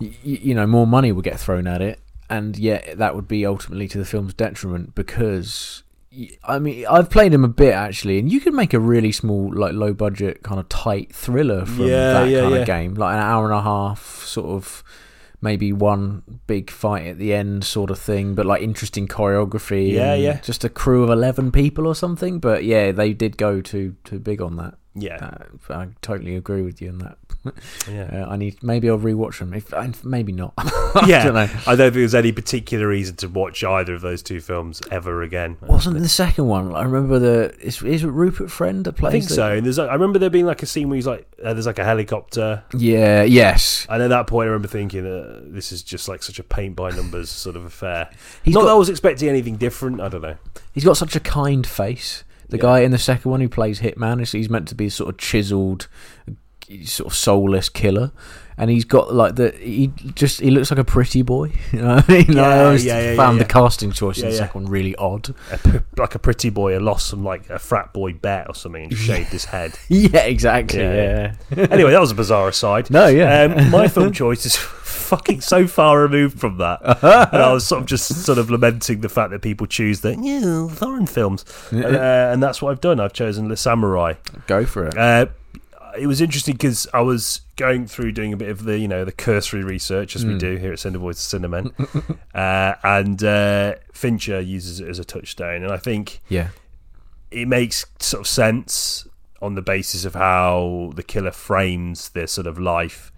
[0.00, 3.44] y- you know more money will get thrown at it, and yet that would be
[3.44, 5.82] ultimately to the film's detriment because.
[6.44, 9.52] I mean, I've played him a bit actually, and you could make a really small,
[9.54, 12.60] like low budget, kind of tight thriller from Yeah, that yeah, kind yeah.
[12.60, 14.84] of game, like an hour and a half, sort of
[15.40, 19.92] maybe one big fight at the end, sort of thing, but like interesting choreography.
[19.92, 20.40] Yeah, and yeah.
[20.40, 24.18] Just a crew of eleven people or something, but yeah, they did go too too
[24.18, 24.74] big on that.
[24.94, 25.30] Yeah,
[25.70, 27.18] Uh, I totally agree with you on that.
[27.90, 28.10] yeah.
[28.24, 29.52] Uh, I need maybe I'll rewatch them.
[29.52, 30.54] If maybe not.
[31.06, 31.48] yeah, I don't know.
[31.66, 35.22] I don't think there's any particular reason to watch either of those two films ever
[35.22, 35.56] again.
[35.62, 36.74] Wasn't the second one?
[36.74, 39.52] I remember the is, is it Rupert Friend that I think so.
[39.52, 41.78] And there's, I remember there being like a scene where he's like, uh, there's like
[41.78, 43.24] a helicopter, Yeah.
[43.24, 43.86] Yes.
[43.90, 46.76] and at that point, I remember thinking, uh, this is just like such a paint
[46.76, 48.10] by numbers sort of affair.
[48.44, 50.00] He's Not got that I was expecting anything different.
[50.00, 50.36] I don't know.
[50.72, 52.24] he's got such a kind face.
[52.54, 52.62] The Yeah.
[52.74, 55.18] guy in the second one who plays Hitman, he's meant to be a sort of
[55.18, 55.88] chiseled,
[56.84, 58.12] sort of soulless killer,
[58.56, 61.52] and he's got like the he just he looks like a pretty boy.
[61.72, 62.38] You know I mean?
[62.38, 65.34] I Yeah, always yeah, yeah, found the casting choice in the second one really odd.
[65.50, 68.54] A p- like a pretty boy a lost some like a frat boy bet or
[68.54, 69.78] something and shaved his head.
[69.88, 70.80] Yeah, exactly.
[70.80, 71.66] Yeah, Yeah.
[71.70, 72.90] anyway, that was a bizarre aside.
[72.90, 73.42] No, yeah.
[73.56, 76.80] Um, my film choice is fucking so far removed from that.
[77.32, 80.16] and I was sort of just sort of lamenting the fact that people choose the
[80.20, 81.44] yeah, foreign films.
[81.72, 83.00] Uh, and that's what I've done.
[83.00, 84.14] I've chosen the Samurai.
[84.46, 84.96] Go for it.
[84.96, 85.26] Uh,
[85.98, 89.04] it was interesting because I was going through doing a bit of the you know
[89.04, 91.72] the cursory research as we do here at Cineboys Cinemen,
[92.34, 96.48] uh, and uh, Fincher uses it as a touchstone, and I think Yeah.
[97.30, 99.06] it makes sort of sense
[99.42, 103.12] on the basis of how the killer frames their sort of life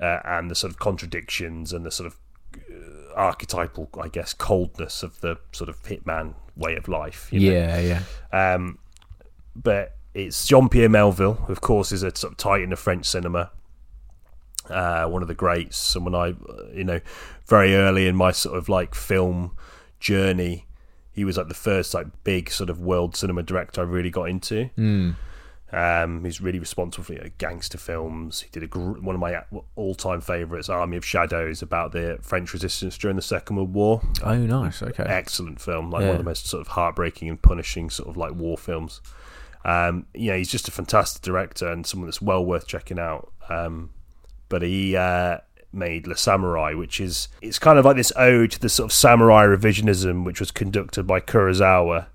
[0.00, 2.16] uh, and the sort of contradictions and the sort of
[2.56, 7.28] uh, archetypal, I guess, coldness of the sort of hitman way of life.
[7.30, 7.56] you know?
[7.56, 8.00] Yeah,
[8.32, 8.54] yeah.
[8.54, 8.78] Um,
[9.54, 13.06] but it's Jean Pierre Melville, who of course is a sort of titan of French
[13.06, 13.50] cinema.
[14.68, 16.34] Uh, one of the greats, someone I,
[16.72, 17.00] you know,
[17.46, 19.56] very early in my sort of like film
[19.98, 20.66] journey,
[21.10, 24.28] he was like the first like big sort of world cinema director I really got
[24.28, 24.70] into.
[24.78, 25.16] Mm.
[25.74, 28.42] Um, he's really responsible for you know, gangster films.
[28.42, 29.42] He did a gr- one of my
[29.74, 34.36] all-time favorites, Army of Shadows, about the French resistance during the Second World War Oh,
[34.36, 34.82] nice.
[34.82, 35.02] Okay.
[35.04, 36.08] excellent film, like Yeah.
[36.08, 39.00] one of the most sort of heartbreaking and punishing sort of like war films.
[39.64, 43.32] Um, you know, he's just a fantastic director and someone that's well worth checking out.
[43.48, 43.90] Um,
[44.48, 45.38] but he uh,
[45.72, 48.92] made Le Samouraï, which is it's kind of like this ode to the sort of
[48.92, 52.06] samurai revisionism, which was conducted by Kurosawa,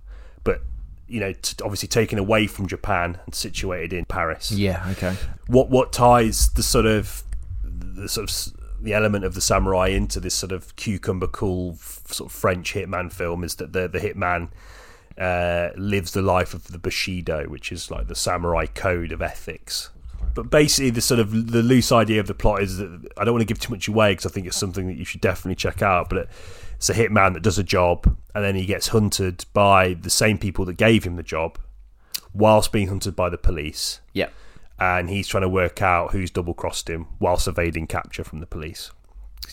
[0.43, 0.61] but
[1.07, 4.85] you know, t- obviously taken away from Japan and situated in Paris Yeah.
[4.91, 5.15] Okay.
[5.47, 7.23] what what ties the sort of
[7.63, 12.03] the sort of the element of the samurai into this sort of cucumber cool f-
[12.11, 14.49] sort of French hitman film is that the the hitman
[15.17, 19.89] uh, lives the life of the bushido, which is like the samurai code of ethics.
[20.33, 23.33] But basically, the sort of the loose idea of the plot is that I don't
[23.33, 25.55] want to give too much away because I think it's something that you should definitely
[25.55, 26.09] check out.
[26.09, 26.29] But it,
[26.75, 30.37] it's a hitman that does a job and then he gets hunted by the same
[30.37, 31.57] people that gave him the job,
[32.33, 34.29] whilst being hunted by the police Yeah.
[34.79, 38.45] and he's trying to work out who's double crossed him whilst evading capture from the
[38.45, 38.91] police.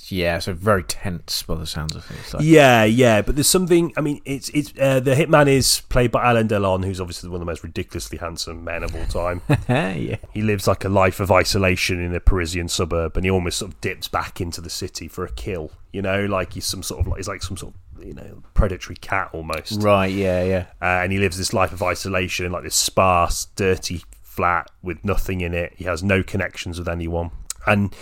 [0.08, 0.38] Yeah.
[0.38, 2.34] So very tense by the sounds of things.
[2.34, 3.92] Like, Yeah, yeah, but there's something.
[3.96, 7.36] I mean, it's it's uh, the hitman is played by Alain Delon, who's obviously one
[7.36, 9.42] of the most ridiculously handsome men of all time.
[9.68, 10.16] yeah.
[10.32, 13.72] he lives like a life of isolation in a Parisian suburb, and he almost sort
[13.72, 15.70] of dips back into the city for a kill.
[15.92, 18.42] You know, like he's some sort of like he's like some sort of you know
[18.54, 20.12] predatory cat almost, Right.
[20.12, 20.42] Yeah.
[20.44, 20.66] Yeah.
[20.82, 25.04] uh, and he lives this life of isolation in like this sparse, dirty flat with
[25.04, 25.72] nothing in it.
[25.76, 27.30] He has no connections with anyone,
[27.66, 27.94] and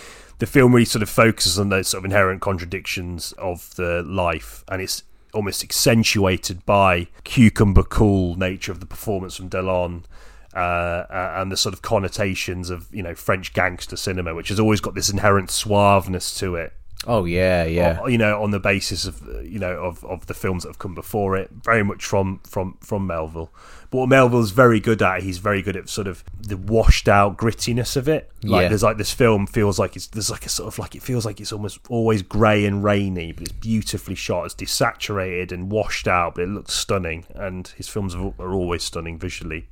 [0.42, 4.64] the film really sort of focuses on those sort of inherent contradictions of the life,
[4.66, 10.02] and it's almost accentuated by cucumber cool nature of the performance from Delon.
[10.52, 14.80] Uh, and the sort of connotations of you know French gangster cinema, which has always
[14.80, 16.72] got this inherent suaveness to it,
[17.06, 17.64] Oh yeah.
[17.64, 18.06] Yeah.
[18.06, 20.78] you know, on the basis of uh, you know of, of the films that have
[20.78, 23.52] come before it, very much from from from Melville.
[23.90, 27.36] But what Melville's very good at, he's very good at sort of the washed out
[27.36, 28.30] grittiness of it.
[28.42, 28.68] Like Yeah.
[28.68, 31.26] there's like this film feels like it's there's like a sort of like it feels
[31.26, 34.44] like it's almost always grey and rainy, but it's beautifully shot.
[34.46, 37.24] It's desaturated and washed out, but it looks stunning.
[37.34, 39.68] And his films are always stunning visually.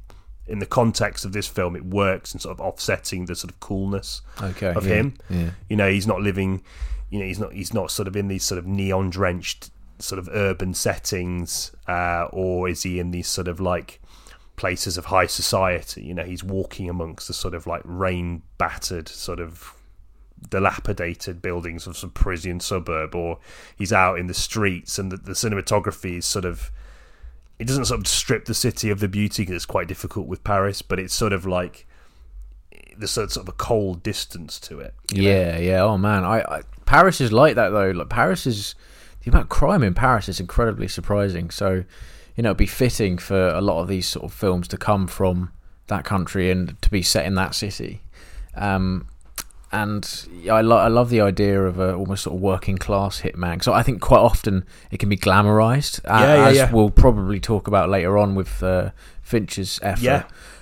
[0.46, 3.60] In the context of this film, it works in sort of offsetting the sort of
[3.60, 4.72] coolness Okay.
[4.74, 5.14] of yeah, him.
[5.28, 5.50] Yeah.
[5.68, 6.62] You know, he's not living.
[7.10, 7.52] You know, he's not.
[7.52, 12.28] He's not sort of in these sort of neon drenched sort of urban settings, uh,
[12.32, 14.00] or is he in these sort of like
[14.56, 16.02] places of high society?
[16.02, 19.74] You know, he's walking amongst the sort of like rain battered sort of
[20.48, 23.38] dilapidated buildings of some Parisian suburb, or
[23.76, 26.70] he's out in the streets, and the, the cinematography is sort of.
[27.58, 30.42] It doesn't sort of strip the city of the beauty because it's quite difficult with
[30.44, 31.86] Paris, but it's sort of like
[32.96, 34.94] there's sort of a cold distance to it.
[35.12, 35.28] you know?
[35.30, 35.82] Yeah, yeah.
[35.82, 37.92] Oh man, I, I Paris is like that though.
[37.92, 38.74] Like Paris is
[39.22, 41.48] the amount of crime in Paris is incredibly surprising.
[41.50, 41.84] So,
[42.34, 45.06] you know, it'd be fitting for a lot of these sort of films to come
[45.06, 45.52] from
[45.86, 48.02] that country and to be set in that city.
[48.56, 49.06] Um,
[49.70, 53.62] and I, lo- I love the idea of a almost sort of working class hitman.
[53.62, 56.72] So I think quite often it can be glamorized, Yeah, yeah, as yeah.
[56.72, 58.90] we'll probably talk about later on with uh,
[59.22, 60.02] Finch's effort.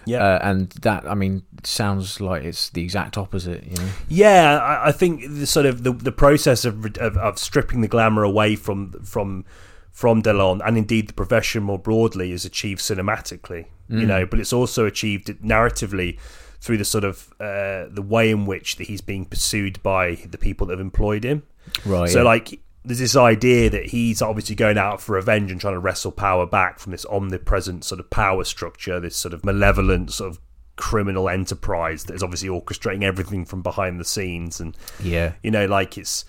[0.09, 0.25] Yeah.
[0.25, 3.64] Uh, and that, I mean, sounds like it's the exact opposite.
[3.64, 3.88] You know.
[4.09, 7.88] Yeah, I, I think the sort of the, the process of, of of stripping the
[7.88, 9.44] glamour away from from
[9.92, 14.53] from Delon and indeed the profession more broadly is achieved cinematically, you know, but it's
[14.53, 16.18] also achieved narratively
[16.61, 20.38] through the sort of uh, the way in which that he's being pursued by the
[20.38, 21.42] people that have employed him.
[21.85, 22.09] Right.
[22.11, 22.25] So yeah.
[22.25, 26.12] like there's this idea that he's obviously going out for revenge and trying to wrestle
[26.12, 30.41] power back from this omnipresent sort of power structure, this sort of malevolent sort of
[30.77, 35.33] criminal enterprise that is obviously orchestrating everything from behind the scenes and Yeah.
[35.43, 36.25] you know like it's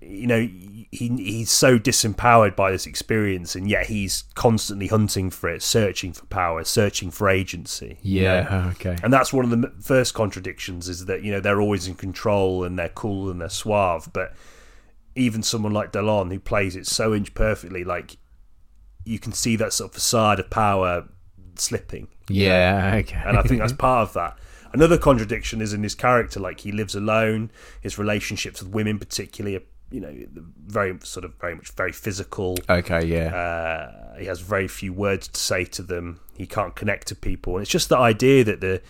[0.00, 5.48] you know he he's so disempowered by this experience and yet he's constantly hunting for
[5.48, 8.34] it searching for power searching for agency you know?
[8.34, 8.70] Yeah.
[8.76, 8.96] Okay.
[9.02, 12.62] And that's one of the first contradictions is that you know they're always in control
[12.62, 14.34] and they're cool and they're suave, but
[15.16, 18.16] even someone like Delon who plays it so inch perfectly, like
[19.04, 21.08] you can see that sort of facade of power
[21.56, 22.08] slipping.
[22.28, 22.96] Yeah.
[22.96, 23.22] Okay.
[23.24, 24.38] And I think that's part of that.
[24.72, 27.50] Another contradiction is in his character, like he lives alone.
[27.80, 30.12] His relationships with women, particularly, are, you know,
[30.66, 32.56] very sort of very much very physical.
[32.68, 33.04] okay.
[33.04, 33.34] Yeah.
[33.34, 36.20] Uh, he has very few words to say to them.
[36.36, 38.82] He can't connect to people, and it's just the idea that the,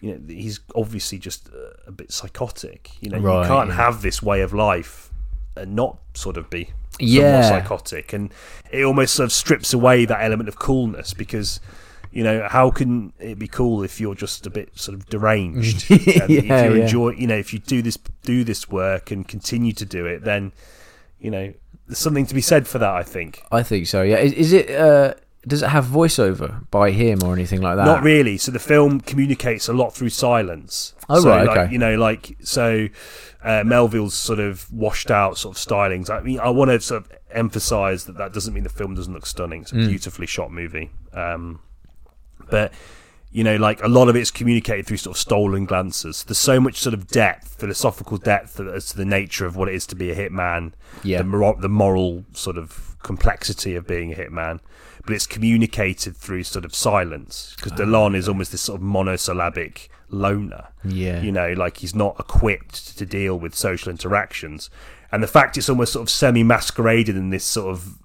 [0.00, 2.90] you know, he's obviously just uh, a bit psychotic.
[3.00, 3.76] You know, Right, you can't yeah.
[3.76, 5.09] have this way of life
[5.56, 7.42] and not sort of be Yeah.
[7.42, 8.32] psychotic, and
[8.70, 11.60] it almost sort of strips away that element of coolness because.
[12.12, 15.88] You know, how can it be cool if you're just a bit sort of deranged?
[15.92, 16.64] and if you yeah.
[16.64, 20.24] enjoy, you know, if you do this do this work and continue to do it,
[20.24, 20.50] then
[21.20, 21.54] you know,
[21.86, 22.92] there's something to be said for that.
[22.92, 23.44] I think.
[23.52, 24.02] I think so.
[24.02, 24.16] Yeah.
[24.16, 24.70] Is, is it?
[24.72, 25.14] Uh,
[25.46, 27.84] does it have voiceover by him or anything like that?
[27.86, 28.36] Not really.
[28.36, 30.94] So the film communicates a lot through silence.
[31.08, 31.72] Oh, so, right, like, okay.
[31.72, 32.88] You know, like so,
[33.42, 36.10] uh, Melville's sort of washed out sort of stylings.
[36.10, 39.12] I mean, I want to sort of emphasise that that doesn't mean the film doesn't
[39.14, 39.62] look stunning.
[39.62, 39.88] It's a Mm.
[39.88, 40.90] beautifully shot movie.
[41.14, 41.60] Um,
[42.50, 42.72] but
[43.32, 46.24] you know, like a lot of it's communicated through sort of stolen glances.
[46.24, 49.74] There's so much sort of depth, philosophical depth as to the nature of what it
[49.74, 50.72] is to be a hitman,
[51.04, 51.18] Yeah.
[51.18, 54.60] the, mor- the moral sort of complexity of being a hitman.
[55.04, 59.90] But it's communicated through sort of silence because Delon is almost this sort of monosyllabic
[60.10, 60.68] loner.
[60.84, 61.22] Yeah.
[61.22, 64.68] You know, like he's not equipped to deal with social interactions.
[65.12, 67.98] And the fact it's almost sort of semi masqueraded in this sort of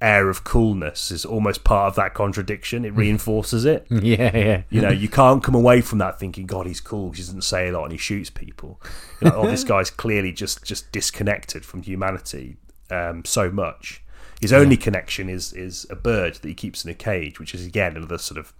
[0.00, 2.84] air of coolness is almost part of that contradiction.
[2.84, 3.86] It reinforces it.
[3.90, 4.34] Yeah.
[4.36, 4.62] Yeah.
[4.70, 7.10] You know, you can't come away from that thinking, God, he's cool.
[7.10, 8.80] 'cause He doesn't say a lot and he shoots people.
[9.20, 12.56] You know, oh, this guy's clearly just just disconnected from humanity
[12.90, 14.02] um, so much.
[14.40, 17.66] His only connection is is a bird that he keeps in a cage, which is
[17.66, 18.52] again another sort of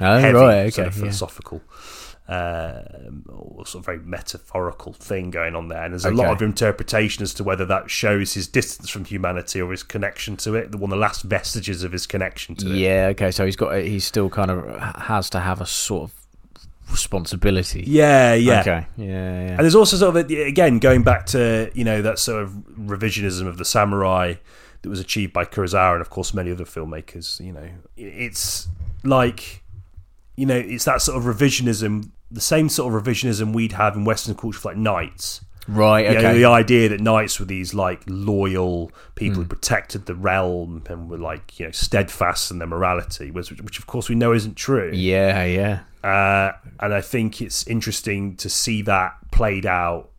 [0.00, 0.72] Oh, heavy right.
[0.74, 0.88] sort Okay.
[0.88, 1.00] of yeah.
[1.02, 1.62] philosophical
[2.26, 5.82] um, or sort of very metaphorical thing going on there.
[5.84, 9.60] And there's a lot of interpretation as to whether that shows his distance from humanity
[9.60, 10.72] or his connection to it.
[10.72, 12.76] The one of the last vestiges of his connection to it.
[12.76, 13.08] Yeah.
[13.12, 13.30] Okay.
[13.30, 13.76] So he's got.
[13.82, 17.84] He's still kind of has to have a sort of responsibility.
[17.86, 18.60] Yeah, yeah.
[18.60, 18.86] Okay.
[18.96, 19.06] Yeah.
[19.06, 19.48] Yeah.
[19.50, 22.50] And there's also sort of a, again going back to you know that sort of
[22.78, 24.34] revisionism of the samurai
[24.84, 27.44] that was achieved by Kurosawa and of course many other filmmakers.
[27.44, 28.68] You know, it's
[29.02, 29.64] like
[30.36, 34.04] you know it's that sort of revisionism, the same sort of revisionism we'd have in
[34.04, 35.40] Western culture for like knights.
[35.66, 36.04] Right.
[36.06, 36.34] You know, Okay.
[36.38, 39.42] the idea that knights were these like loyal people Hmm.
[39.44, 43.78] who protected the realm and were like you know steadfast in their morality, which, which
[43.78, 44.90] of course we know isn't true.
[44.94, 45.44] yeah.
[45.44, 45.80] Yeah.
[46.06, 50.10] Uh, and I think it's interesting to see that played out,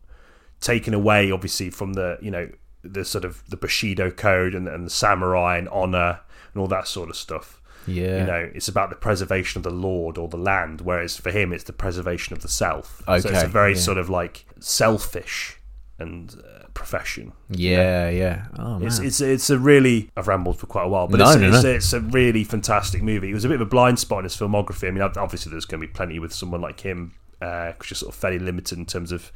[0.60, 2.48] taken away obviously from the you know
[2.88, 6.20] the sort of the Bushido code and, and the samurai and honor
[6.52, 7.60] and all that sort of stuff.
[7.86, 8.20] Yeah.
[8.20, 11.52] You know, it's about the preservation of the lord or the land, whereas for him
[11.52, 13.02] it's the preservation of the self.
[13.06, 13.20] Okay.
[13.20, 13.78] so it's a very yeah.
[13.78, 15.58] sort of like selfish
[15.98, 17.32] and uh, profession.
[17.48, 18.08] Yeah.
[18.10, 18.46] Yeah.
[18.58, 18.88] Oh man.
[18.88, 21.48] It's, it's it's a really I've rambled for quite a while, but No, it's, no,
[21.48, 21.70] it's, no.
[21.70, 23.30] it's a really fantastic movie.
[23.30, 24.88] It was a bit of a blind spot in his filmography.
[24.88, 28.14] I mean, obviously there's going to be plenty with someone like him, uh, you're sort
[28.14, 29.30] of fairly limited in terms of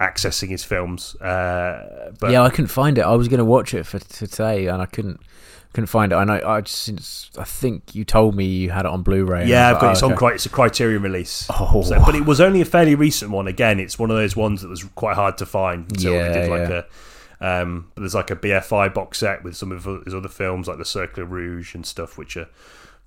[0.00, 1.14] accessing his films.
[1.16, 3.02] Uh, but yeah, I couldn't find it.
[3.02, 5.20] I was going to watch it for, today, and I couldn't
[5.72, 6.14] couldn't find it.
[6.14, 6.40] I know.
[6.46, 9.46] I just since I think you told me you had it on Blu-ray.
[9.46, 10.34] Yeah, I've got like, it's oh, on okay.
[10.34, 11.48] it's a Criterion release.
[11.50, 11.82] Oh.
[11.82, 13.48] So- but it was only a fairly recent one.
[13.48, 16.40] Again, it's one of those ones that was quite hard to find until Yeah, they
[16.40, 16.82] did like yeah.
[16.82, 16.84] a.
[17.40, 20.78] Um, but there's like a BFI box set with some of his other films, like
[20.78, 22.48] Le Cercle Rouge and stuff, which are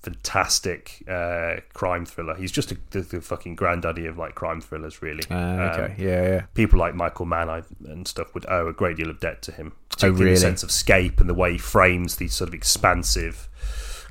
[0.01, 2.35] fantastic uh, crime thriller.
[2.35, 5.23] He's just a, the, the fucking granddaddy of like crime thrillers, really.
[5.29, 6.23] Uh, Um, yeah.
[6.23, 6.41] Yeah.
[6.53, 9.51] people like Michael Mann I, and stuff would owe a great deal of debt to
[9.51, 10.31] him, Oh, really?
[10.31, 13.49] the sense of scape and the way he frames these sort of expansive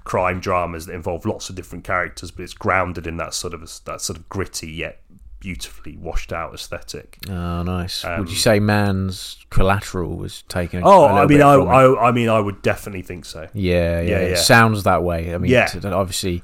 [0.05, 3.61] crime dramas that involve lots of different characters, but it's grounded in that sort of
[3.87, 5.01] that sort of gritty yet
[5.41, 7.19] beautifully washed out aesthetic.
[7.29, 8.05] Oh, nice.
[8.05, 10.83] Would Um, you say Mann's Collateral was taken?
[10.85, 11.55] Oh, I mean, I?
[11.55, 13.49] I, I mean, I would definitely think so.
[13.53, 15.35] Yeah, yeah, Yeah, It sounds that way.
[15.35, 15.69] I mean, Yeah.
[15.85, 16.43] obviously,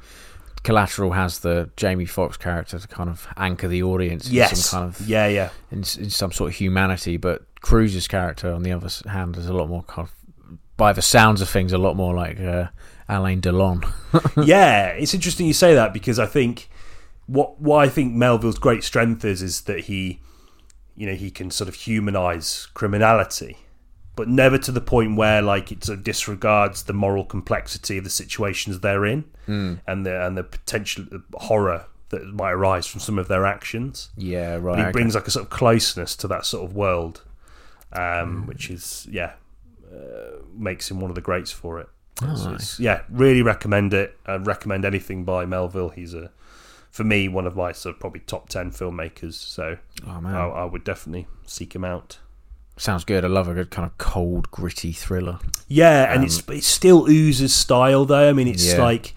[0.62, 4.81] Collateral has the Jamie Foxx character to kind of anchor the audience in Yes, some
[4.81, 7.16] kind of yeah, yeah, in, in some sort of humanity.
[7.16, 11.02] But Cruise's character, on the other hand, is a lot more kind of, by the
[11.02, 12.66] sounds of things, a lot more like uh,
[13.09, 13.85] Alain Delon.
[14.46, 16.68] yeah, it's interesting you say that because I think
[17.33, 20.21] what what I think Melville's great strength is is that he,
[20.97, 23.57] you know, he can sort of humanize criminality,
[24.16, 28.05] but never to the point where like it sort of disregards the moral complexity of
[28.05, 33.18] the situations they're in and the and the potential horror that might arise from some
[33.18, 34.11] of their actions.
[34.18, 34.77] yeah, And right.
[34.77, 34.92] he okay.
[34.92, 37.23] brings like a sort of closeness to that sort of world,
[37.95, 38.23] Mm.
[38.23, 39.33] um, which is yeah,
[39.92, 41.88] uh, makes him one of the greats for it.
[42.23, 42.81] Oh, It's- nice.
[42.81, 44.18] yeah, really recommend it.
[44.27, 45.88] I recommend anything by Melville.
[45.90, 46.31] He's a,
[46.92, 49.35] for me, one of my sort of probably top ten filmmakers.
[49.35, 52.18] So Oh man, I, I would definitely seek him out.
[52.76, 53.24] sounds good.
[53.24, 55.38] I love a good kind of cold, gritty thriller.
[55.68, 58.28] Yeah, and it's it still oozes style though.
[58.28, 58.85] I mean, it's Um, Yeah.
[58.85, 59.14] like,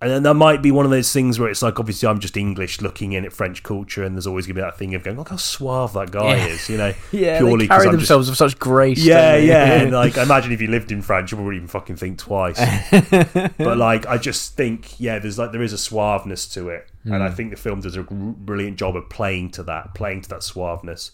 [0.00, 2.36] and then that might be one of those things where it's like, obviously, I'm just
[2.36, 5.16] English looking in at French culture, and there's always gonna be that thing of going,
[5.16, 6.46] look how suave that guy Yeah.
[6.46, 6.92] is, you know?
[7.12, 8.98] Yeah, purely they carry I'm just- themselves with such grace.
[8.98, 9.74] Yeah, yeah.
[9.82, 12.58] And like, imagine if you lived in France, you wouldn't even fucking think twice.
[13.58, 17.22] but like, I just think, yeah, there's like there is a suaveness to it, and
[17.22, 20.40] I think the film does a brilliant job of playing to that, playing to that
[20.40, 21.10] suaveness,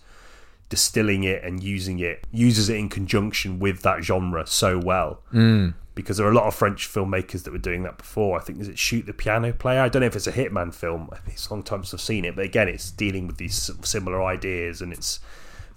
[0.68, 5.22] distilling it and using it, uses it in conjunction with that genre so well.
[5.32, 5.74] Mm.
[5.94, 8.38] Because there are a lot of French filmmakers that were doing that before.
[8.38, 9.80] I think is it Shoot the Piano Player.
[9.80, 11.10] I don't know if it's a Hitman film.
[11.26, 14.22] It's a long time since I've seen it, but again, it's dealing with these similar
[14.22, 15.18] ideas, and it's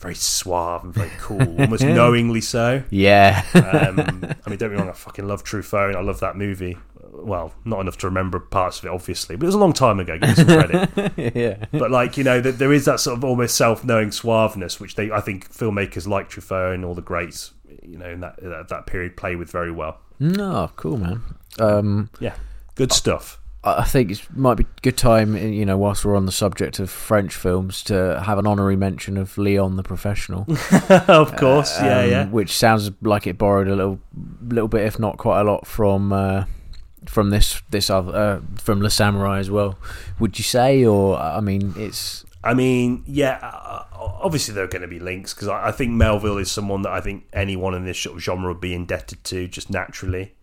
[0.01, 2.83] very suave and very cool, almost knowingly so.
[2.89, 3.45] yeah.
[3.53, 3.99] Um,
[4.45, 6.77] I mean, don't be wrong, I fucking love Truffaut and I love that movie.
[7.23, 9.99] Well, not enough to remember parts of it, obviously, but it was a long time
[9.99, 10.17] ago.
[10.17, 11.35] Give me some credit.
[11.35, 11.65] yeah.
[11.71, 15.21] but like you know, there is that sort of almost self-knowing suaveness, which they, I
[15.21, 17.53] think, filmmakers like Truffaut and all the greats,
[17.83, 19.99] you know, in that that, that period play with very well.
[20.19, 21.23] No, cool, man.
[21.59, 22.35] Um, Yeah,
[22.75, 23.39] good stuff.
[23.63, 26.79] I think it might be a good time, you know, whilst we're on the subject
[26.79, 30.47] of French films, to have an honorary mention of Leon the Professional.
[30.89, 32.27] of course, yeah, um, yeah.
[32.27, 33.99] Which sounds like it borrowed a little,
[34.41, 36.45] little bit, if not quite a lot, from uh,
[37.05, 39.77] from this this other uh, from Le Samouraï as well.
[40.19, 44.81] Would you say, or I mean, it's I mean, yeah, uh, obviously there are going
[44.81, 47.85] to be links because I, I think Melville is someone that I think anyone in
[47.85, 50.33] this sort of genre would be indebted to just naturally.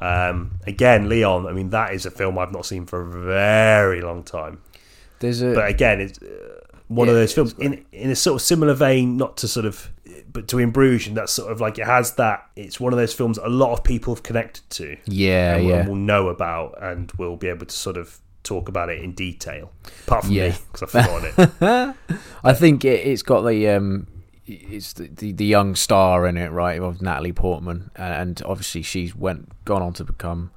[0.00, 4.00] Um, again, Leon, I mean, that is a film I've not seen for a very
[4.00, 4.60] long time.
[5.20, 8.42] there's a But again, it's uh, one of those films in in a sort of
[8.42, 9.90] similar vein, not to sort of,
[10.34, 12.46] but to In Bruges, and that's sort of like it has that.
[12.56, 15.72] It's one of those films a lot of people have connected to, yeah, and will,
[15.72, 15.86] yeah.
[15.88, 19.72] will know about, and will be able to sort of talk about it in detail.
[20.06, 20.48] Apart from Yeah.
[20.50, 22.18] me, because I've forgotten it.
[22.44, 24.08] I think it, it's got the um,
[24.46, 26.78] it's the, the the young star in it, right?
[26.80, 30.50] Of Natalie Portman, and obviously she's went gone on to become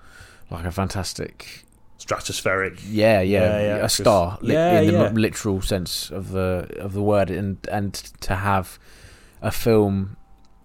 [0.50, 1.66] like a fantastic,
[2.00, 2.80] Stratospheric.
[2.90, 6.94] yeah, yeah, Yeah, yeah, a star li- Yeah, in the literal sense of the of
[6.94, 8.80] the word, and and to have
[9.42, 10.18] a film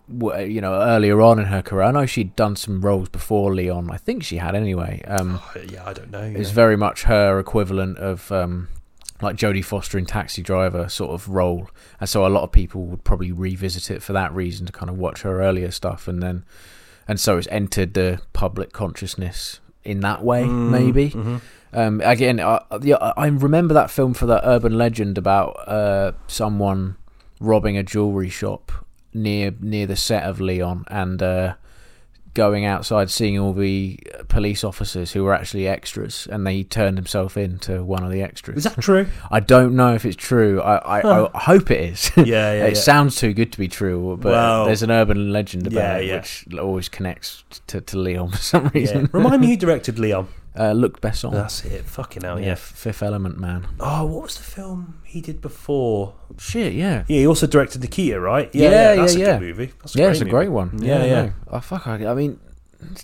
[0.08, 1.84] you know, earlier on in her career.
[1.84, 3.90] I know she'd done some roles before Leon.
[3.90, 5.00] I think she had anyway.
[5.06, 6.20] Um, Oh, yeah, I don't know.
[6.22, 8.68] it's very much her equivalent of um,
[9.22, 11.70] like Jodie Foster in Taxi Driver sort of role,
[12.00, 14.90] and so a lot of people would probably revisit it for that reason to kind
[14.90, 16.44] of watch her earlier stuff, and then
[17.08, 21.10] and so it's entered the public consciousness in that way, Mm, maybe.
[21.10, 21.40] mhm.
[21.72, 26.96] Um, again, I, yeah, I remember that film for that urban legend about uh, someone
[27.42, 28.72] robbing a jewelry shop
[29.14, 31.54] near near the set of Leon and uh,
[32.34, 37.36] going outside, seeing all the police officers who were actually extras, and they turned himself
[37.36, 38.58] into one of the extras.
[38.58, 39.06] Is that true?
[39.30, 40.60] I don't know if it's true.
[40.60, 42.10] I, I, I hope it is.
[42.16, 42.64] yeah, yeah.
[42.64, 42.80] it yeah.
[42.80, 46.06] sounds too good to be true, but Well, there's an urban legend about yeah, it
[46.06, 46.16] yeah.
[46.16, 49.10] which always connects to, to Leon for some reason.
[49.12, 50.28] Remind me who directed Leon.
[50.54, 51.32] Uh, Luc Besson.
[51.32, 51.84] That's it.
[51.84, 52.54] Fucking hell, yeah, yeah.
[52.56, 53.66] Fifth Element man.
[53.80, 56.14] Oh, what was the film he did before?
[56.38, 57.04] Shit, yeah.
[57.08, 58.50] Yeah, he also directed Nikita, right?
[58.52, 59.38] Yeah, that's yeah, a yeah.
[59.38, 59.72] good movie.
[59.80, 60.30] That's yeah, it's a movie.
[60.30, 60.78] great one.
[60.82, 61.22] Yeah, yeah.
[61.22, 61.32] know.
[61.48, 62.38] Oh, fuck, I, I mean,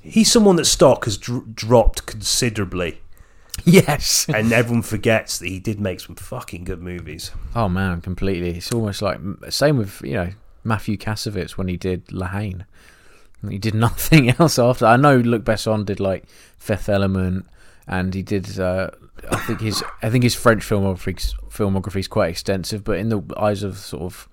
[0.03, 3.01] He's someone that stock has dr- dropped considerably,
[3.64, 4.26] yes.
[4.28, 7.30] and everyone forgets that he did make some fucking good movies.
[7.55, 8.57] oh man, completely.
[8.57, 9.20] It's almost like
[9.51, 10.30] same with you know
[10.64, 12.66] Matthew Kassovitz when he did La Haine.
[13.49, 14.86] He did nothing else after.
[14.86, 16.24] I know Luc Besson did like
[16.59, 17.47] Fifth Element,
[17.86, 18.59] and he did.
[18.59, 18.91] Uh,
[19.30, 23.20] I think his I think his French filmography filmography is quite extensive, but in the
[23.36, 24.28] eyes of sort of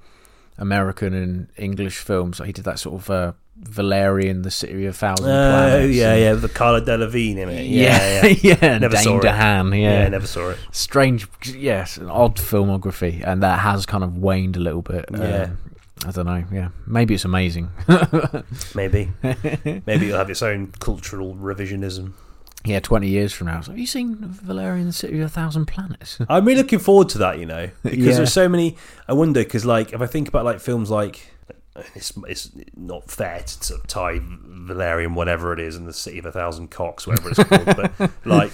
[0.57, 4.97] American and English films, he did that sort of uh, Valerian, the City of a
[4.97, 5.95] Thousand Oh, Planets.
[5.95, 7.65] yeah, and- yeah, the Carla Delevingne in it.
[7.67, 8.57] yeah, Yeah, yeah.
[8.61, 8.77] yeah.
[8.77, 9.23] Never saw Dane it.
[9.35, 10.01] DeHaan, yeah.
[10.03, 10.57] yeah, never saw it.
[10.71, 15.43] strange yes an odd filmography and that has kind of waned a little bit Yeah.
[15.43, 15.57] Um,
[16.05, 17.69] i don't know yeah maybe it's amazing
[18.75, 22.13] Maybe, maybe it'll have its own cultural revisionism.
[22.65, 26.17] yeah 20 years from now so have you seen valerian city of a thousand planets
[26.29, 28.15] I'm really looking forward to that, you know, because Yeah.
[28.15, 28.75] there's so many.
[29.07, 31.31] I wonder because, like, if I think about like films like.
[31.93, 36.19] It's, it's not fair to sort of tie Valerian, whatever it is, and the City
[36.19, 37.65] of a Thousand Cocks, whatever it's called.
[37.97, 38.53] but like,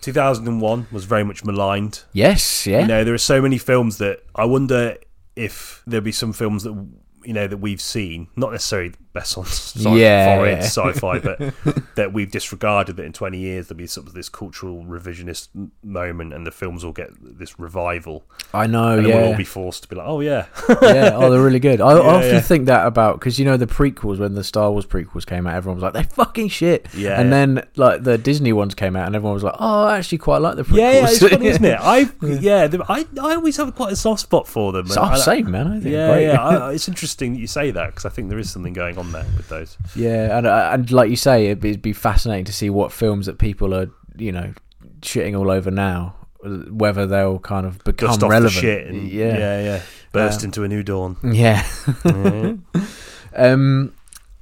[0.00, 2.02] 2001 was very much maligned.
[2.12, 4.96] yes yeah You know, there are so many films that I wonder
[5.38, 6.72] if there'll be some films that
[7.24, 11.38] you know that we've seen, not necessarily best on sci- Yeah, foreign sci-fi, but
[11.96, 12.96] that we've disregarded.
[12.96, 15.48] That in twenty years there'll be sort of this cultural revisionist
[15.82, 19.44] moment, and the films will get this revival, i know and yeah we'll all be
[19.44, 20.46] forced to be like, "Oh yeah,
[20.82, 22.40] yeah oh they're really good i, Yeah, I often yeah.
[22.40, 25.54] think that about because you know the prequels when the star wars prequels came out
[25.54, 29.06] everyone was like they're fucking shit Yeah, and then like the disney ones came out
[29.06, 31.46] and everyone was like oh i actually quite like the prequels yeah, yeah." It's funny,
[31.46, 31.78] isn't it?
[31.96, 34.86] I yeah, the- I I always have quite a soft spot for them.
[34.96, 36.26] I- same man i think yeah, great.
[36.26, 36.40] yeah.
[36.40, 39.07] I, it's interesting that you say that because I think there is something going on
[39.12, 39.76] there with those.
[39.96, 42.92] Yeah, and uh, and like you say, it'd be, it'd be fascinating to see what
[42.92, 44.52] films that people are, you know,
[45.00, 46.14] shitting all over now,
[46.70, 48.54] whether they'll kind of become Dust relevant.
[48.54, 49.82] the shit and yeah, yeah, yeah.
[50.12, 51.16] Burst Um, into a new dawn.
[51.22, 51.62] yeah.
[51.62, 52.60] Mhm.
[53.36, 53.92] um,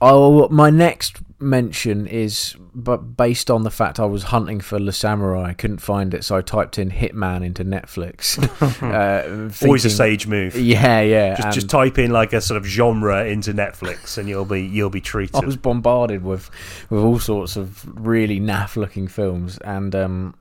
[0.00, 4.92] I'll, my next mention is, but based on the fact I was hunting for Le
[4.92, 8.38] Samouraï, I couldn't find it, so I typed in Hitman into Netflix.
[9.62, 10.56] uh, Always a sage move.
[10.56, 11.36] Yeah, yeah.
[11.36, 14.90] Just, just type in like a sort of genre into Netflix, and you'll be you'll
[14.90, 15.36] be treated.
[15.36, 16.50] I was bombarded with
[16.90, 20.34] with all sorts of really naff looking films, and um,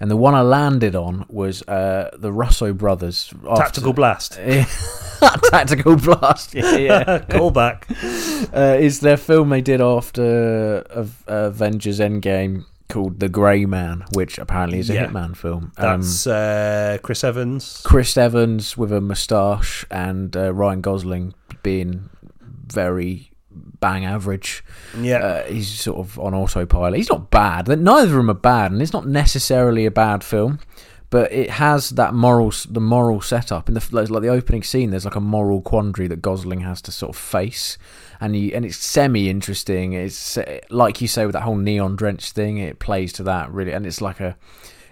[0.00, 3.32] and the one I landed on was uh, the Russo brothers.
[3.48, 4.38] after- Tactical blast.
[5.50, 6.54] Tactical Blast.
[6.54, 7.18] Yeah, yeah.
[7.30, 7.86] Call back.
[8.54, 14.38] uh, is their film they did after of Avengers Endgame called The Grey Man, which
[14.38, 15.06] apparently is a Yeah.
[15.06, 15.72] Hitman film.
[15.78, 17.80] Um, That's uh, Chris Evans.
[17.84, 23.30] Chris Evans with a moustache and uh, Ryan Gosling being very
[23.80, 24.64] bang average.
[24.98, 25.18] Yeah.
[25.18, 26.96] Uh, he's sort of on autopilot.
[26.96, 27.68] He's not bad.
[27.68, 30.60] Neither of them are bad, and it's not necessarily a bad film.
[31.08, 34.90] But it has that moral, the moral setup in the like the opening scene.
[34.90, 37.78] There's like a moral quandary that Gosling has to sort of face,
[38.20, 39.92] and you and it's semi interesting.
[39.92, 40.36] It's
[40.68, 42.58] like you say with that whole neon drenched thing.
[42.58, 44.36] It plays to that really, and it's like a,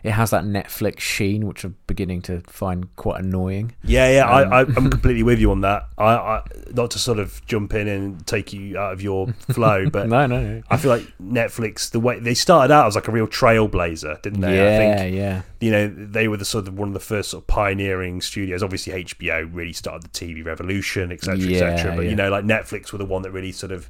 [0.05, 3.75] it has that Netflix sheen, which I'm beginning to find quite annoying.
[3.83, 4.31] yeah, yeah.
[4.31, 5.89] um, I, I, I'm completely with you on that.
[5.97, 6.43] I, I,
[6.73, 10.27] not to sort of jump in and take you out of your flow, but no,
[10.27, 10.63] no, no.
[10.71, 14.43] I feel like Netflix, the way they started out as like a real trailblazer, didn't
[14.43, 14.61] they?
[14.61, 15.43] I Yeah, think yeah.
[15.61, 18.63] you know they were the sort of one of the first sort of pioneering studios.
[18.63, 21.97] Obviously, HBO really started the TV revolution, etc., Yeah, etc.
[21.97, 22.11] But yeah.
[22.11, 23.89] you know, like Netflix were the one that really sort of,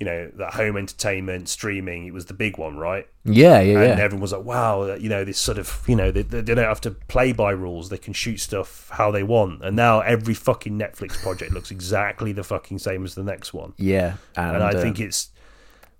[0.00, 2.06] you know, that home entertainment streaming.
[2.06, 3.08] It was the big one, right?
[3.24, 4.04] Yeah, yeah, and yeah.
[4.04, 6.80] everyone was like, "Wow, you know, this sort of, you know, they, they don't have
[6.82, 10.78] to play by rules; they can shoot stuff how they want." And now every fucking
[10.78, 14.80] Netflix project looks exactly the fucking same as the next one, Yeah, and, I uh,
[14.80, 15.30] think it's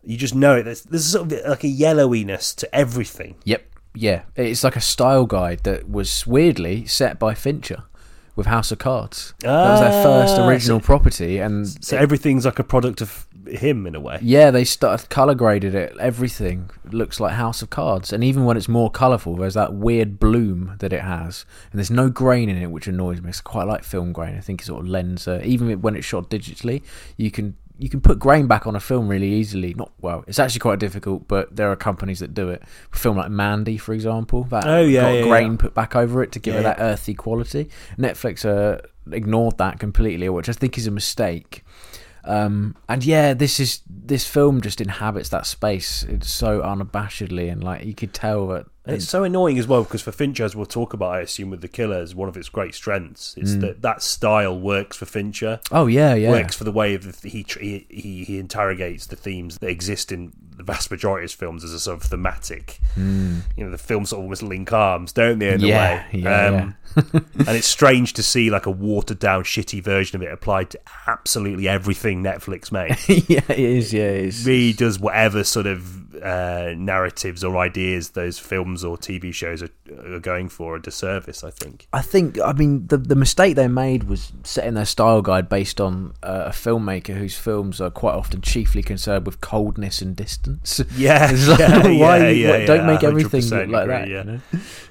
[0.04, 0.62] you just know it.
[0.62, 3.34] There's, there's sort of like a yellowiness to everything.
[3.44, 3.64] Yep.
[3.94, 4.22] Yeah.
[4.36, 7.82] It's like a style guide that was weirdly set by Fincher,
[8.36, 9.34] with House of Cards.
[9.40, 13.26] that was their first Ah, original so- property, and So everything's like a product of
[13.50, 14.18] him in a way.
[14.22, 15.96] yeah, they started color graded it.
[15.98, 20.18] Everything looks like House of Cards, and even when it's more colorful, there's that weird
[20.18, 23.30] bloom that it has, and there's no grain in it, which annoys me.
[23.30, 24.36] It's quite like film grain.
[24.36, 26.82] I think it sort of lends, uh, even when it's shot digitally,
[27.16, 29.72] you can you can put grain back on a film really easily.
[29.74, 32.62] Not well, it's actually quite difficult, but there are companies that do it.
[32.92, 35.58] A film like Mandy, for example, that Oh, yeah, got yeah, grain yeah.
[35.58, 37.70] put back over it to give it that earthy quality.
[37.96, 38.80] Netflix uh,
[39.12, 41.64] ignored that completely, which I think is a mistake.
[42.28, 46.02] Um, and yeah, this is this film just inhabits that space.
[46.02, 48.66] It's so unabashedly, and like you could tell that.
[48.84, 51.50] And it's so annoying as well because for Fincher, as we'll talk about, I assume
[51.50, 55.60] with the Killers, one of its great strengths is that that style works for Fincher.
[55.72, 59.68] oh yeah, yeah, Works for the way tr- he he he interrogates the themes that
[59.68, 62.80] exist in the vast majority of his films as a sort of thematic.
[63.56, 65.54] You know, the films sort of almost link arms, don't they?
[65.54, 65.60] In.
[65.60, 66.72] Yeah, a way, yeah,
[67.12, 70.80] and it's strange to see like a watered down, shitty version of it applied to
[71.06, 72.96] absolutely everything Netflix made.
[73.28, 73.92] yeah, it is.
[73.92, 74.46] Yeah, it is.
[74.46, 79.70] really does whatever sort of uh, narratives or ideas those films or TV shows are,
[80.04, 81.44] are going for a disservice.
[81.44, 81.86] I think.
[81.92, 85.80] I think, I mean, the the mistake they made was setting their style guide based
[85.80, 90.47] on uh, a filmmaker whose films are quite often chiefly concerned with coldness and distance.
[90.96, 94.08] Yeah, like, yeah, why yeah, you- yeah, don't make everything look like agree, that.
[94.08, 94.18] yeah.
[94.18, 94.40] You know?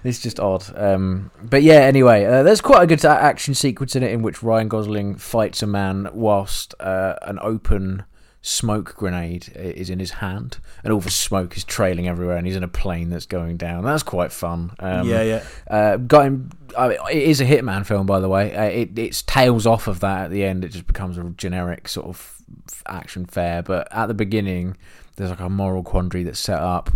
[0.04, 0.66] It's just odd.
[0.78, 4.42] Um, but yeah, anyway, uh, there's quite a good action sequence in it in which
[4.44, 8.04] Ryan Gosling fights a man whilst uh, an open
[8.42, 12.56] smoke grenade is in his hand, and all the smoke is trailing everywhere, and he's
[12.56, 13.84] in a plane that's going down.
[13.84, 14.72] That's quite fun.
[14.80, 15.44] Um, yeah, yeah.
[15.70, 16.52] uh, got him.
[16.78, 18.56] I mean, it is a Hitman film, by the way.
[18.56, 20.64] Uh, it it's tails off of that at the end.
[20.64, 22.42] It just becomes a generic sort of
[22.86, 23.64] action fair.
[23.64, 24.78] But at the beginning,
[25.18, 26.90] there's like a moral quandary that's set up,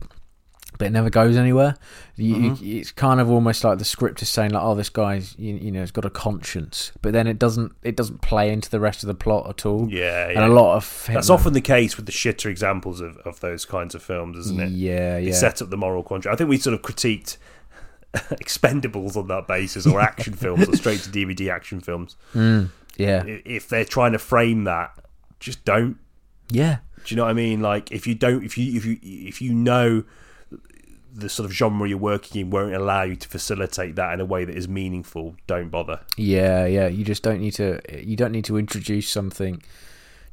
[0.77, 1.75] but it never goes anywhere.
[2.15, 5.37] You, you, it's kind of almost like the script is saying like, "Oh, this guy's
[5.37, 7.73] you, you know, has got a conscience," but then it doesn't.
[7.83, 9.89] It doesn't play into the rest of the plot at all.
[9.91, 10.47] Yeah, and yeah.
[10.47, 13.93] a lot of That's often the case with the shitter examples of, of those kinds
[13.95, 14.69] of films, isn't it?
[14.69, 15.33] Yeah, yeah.
[15.33, 16.33] set up the moral quandary.
[16.33, 17.37] I think we sort of critiqued
[18.13, 22.15] Expendables on that basis, or action films, or straight to DVD action films.
[22.33, 24.91] Mm, yeah, If they're trying to frame that,
[25.39, 25.97] just don't.
[26.49, 26.79] yeah.
[27.05, 27.61] Do you know what I mean?
[27.61, 30.03] Like if you don't, if you if you if you know
[31.13, 34.25] the sort of genre you're working in won't allow you to facilitate that in a
[34.25, 35.99] way that is meaningful, don't bother.
[36.17, 36.87] Yeah, yeah.
[36.87, 37.81] You just don't need to.
[37.91, 39.61] You don't need to introduce something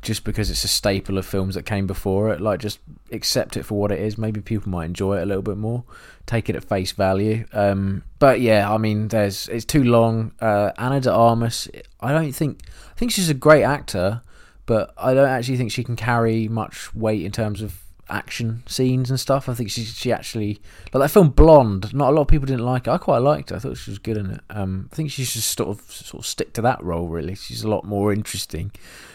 [0.00, 2.40] just because it's a staple of films that came before it.
[2.40, 2.78] Like, just
[3.10, 4.16] accept it for what it is.
[4.16, 5.82] Maybe people might enjoy it a little bit more.
[6.26, 7.46] Take it at face value.
[7.52, 10.32] Um, but yeah, I mean, there's it's too long.
[10.40, 11.68] Uh, Ana de Armas.
[12.00, 12.60] I don't think.
[12.90, 14.22] I think she's a great actor,
[14.68, 19.08] but I don't actually think she can carry much weight in terms of action scenes
[19.08, 19.48] and stuff.
[19.48, 20.60] I think she she actually
[20.92, 21.94] like that film Blonde.
[21.94, 22.90] Not a lot of people didn't like it.
[22.90, 23.56] I quite liked it.
[23.56, 24.40] I thought she was good in it.
[24.50, 27.08] Um, I think she should sort of sort of stick to that role.
[27.08, 28.72] Really, she's a lot more interesting.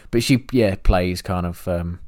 [0.10, 2.00] But she yeah plays kind of um,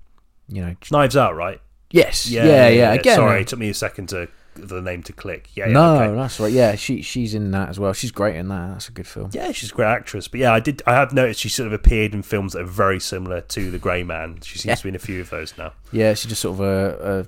[0.49, 1.61] you know Knives Out, right?
[1.91, 5.03] yes yeah yeah, yeah again Sorry, uh, it took me a second to the name
[5.03, 5.49] to click.
[5.53, 6.15] Yeah, yeah no okay.
[6.15, 7.93] that's right yeah she she's in that as well.
[7.93, 8.71] She's great in that.
[8.73, 9.29] That's a good film.
[9.33, 10.27] Yeah, she's a great actress.
[10.27, 10.81] But yeah, I did.
[10.87, 13.79] I have noticed she sort of appeared in films that are very similar to The
[13.79, 14.39] Grey Man.
[14.41, 14.75] She seems Yeah.
[14.75, 15.73] to be in a few of those now.
[15.91, 17.25] Yeah, she's just sort of a, a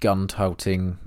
[0.00, 0.98] gun toting.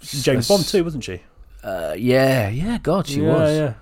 [0.00, 1.22] James Bond too, wasn't she?
[1.62, 2.78] Uh, yeah, yeah.
[2.82, 3.56] God, she yeah, was.
[3.56, 3.74] Yeah.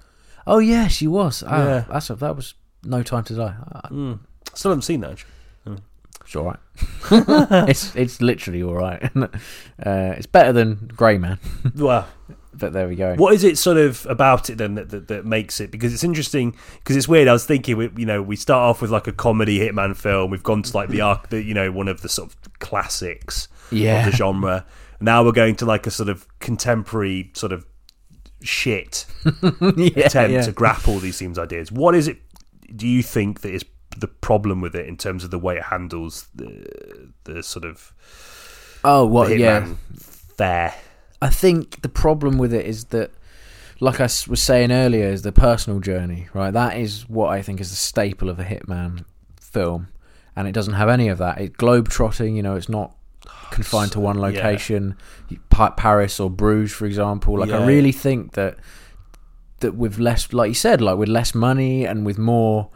[0.47, 1.43] Oh yeah, she was.
[1.47, 1.85] Ah, Yeah.
[1.91, 3.55] that's a, that was No Time to Die.
[3.75, 4.21] Ah, Mm.
[4.55, 5.11] Still haven't seen that.
[5.13, 5.31] actually.
[6.27, 6.59] It's all right.
[7.69, 9.03] it's it's literally all right.
[9.17, 9.29] uh,
[10.17, 11.39] it's better than Grey Man,
[11.77, 12.07] Well,
[12.53, 13.15] but there we go.
[13.15, 15.71] what is it sort of about it then that, that, that makes it?
[15.71, 16.57] Because it's interesting.
[16.79, 17.29] Because it's weird.
[17.29, 20.31] I was thinking, we, you know, we start off with like a comedy hitman film.
[20.31, 23.49] We've gone to like the arc, the, you know, one of the sort of classics
[23.71, 24.05] Yeah.
[24.07, 24.67] of the genre.
[25.01, 27.67] Now we're going to like a sort of contemporary sort of
[28.43, 30.43] shit yeah, attempt yeah.
[30.43, 31.71] to grapple these themes ideas.
[31.71, 32.19] What is it?
[32.75, 33.65] Do you think that is
[33.99, 37.93] the problem with it in terms of the way it handles the the sort of
[38.85, 39.29] Oh, what?
[39.29, 39.67] the yeah.
[40.37, 40.75] there?
[41.21, 43.11] I think the problem with it is that,
[43.81, 46.29] like I was saying earlier, is the personal journey.
[46.35, 46.53] Right.
[46.53, 49.05] That is what I think is the staple of a hitman
[49.41, 49.89] film,
[50.37, 51.41] and it doesn't have any of that.
[51.41, 52.37] It globe trotting.
[52.37, 52.95] You know, it's not
[53.51, 54.95] confined to one location.
[55.51, 57.39] Pa- Paris or Bruges, for example.
[57.41, 57.61] Like Yeah.
[57.61, 58.57] I really think that
[59.61, 62.69] that with less, like you said, like with less money and with more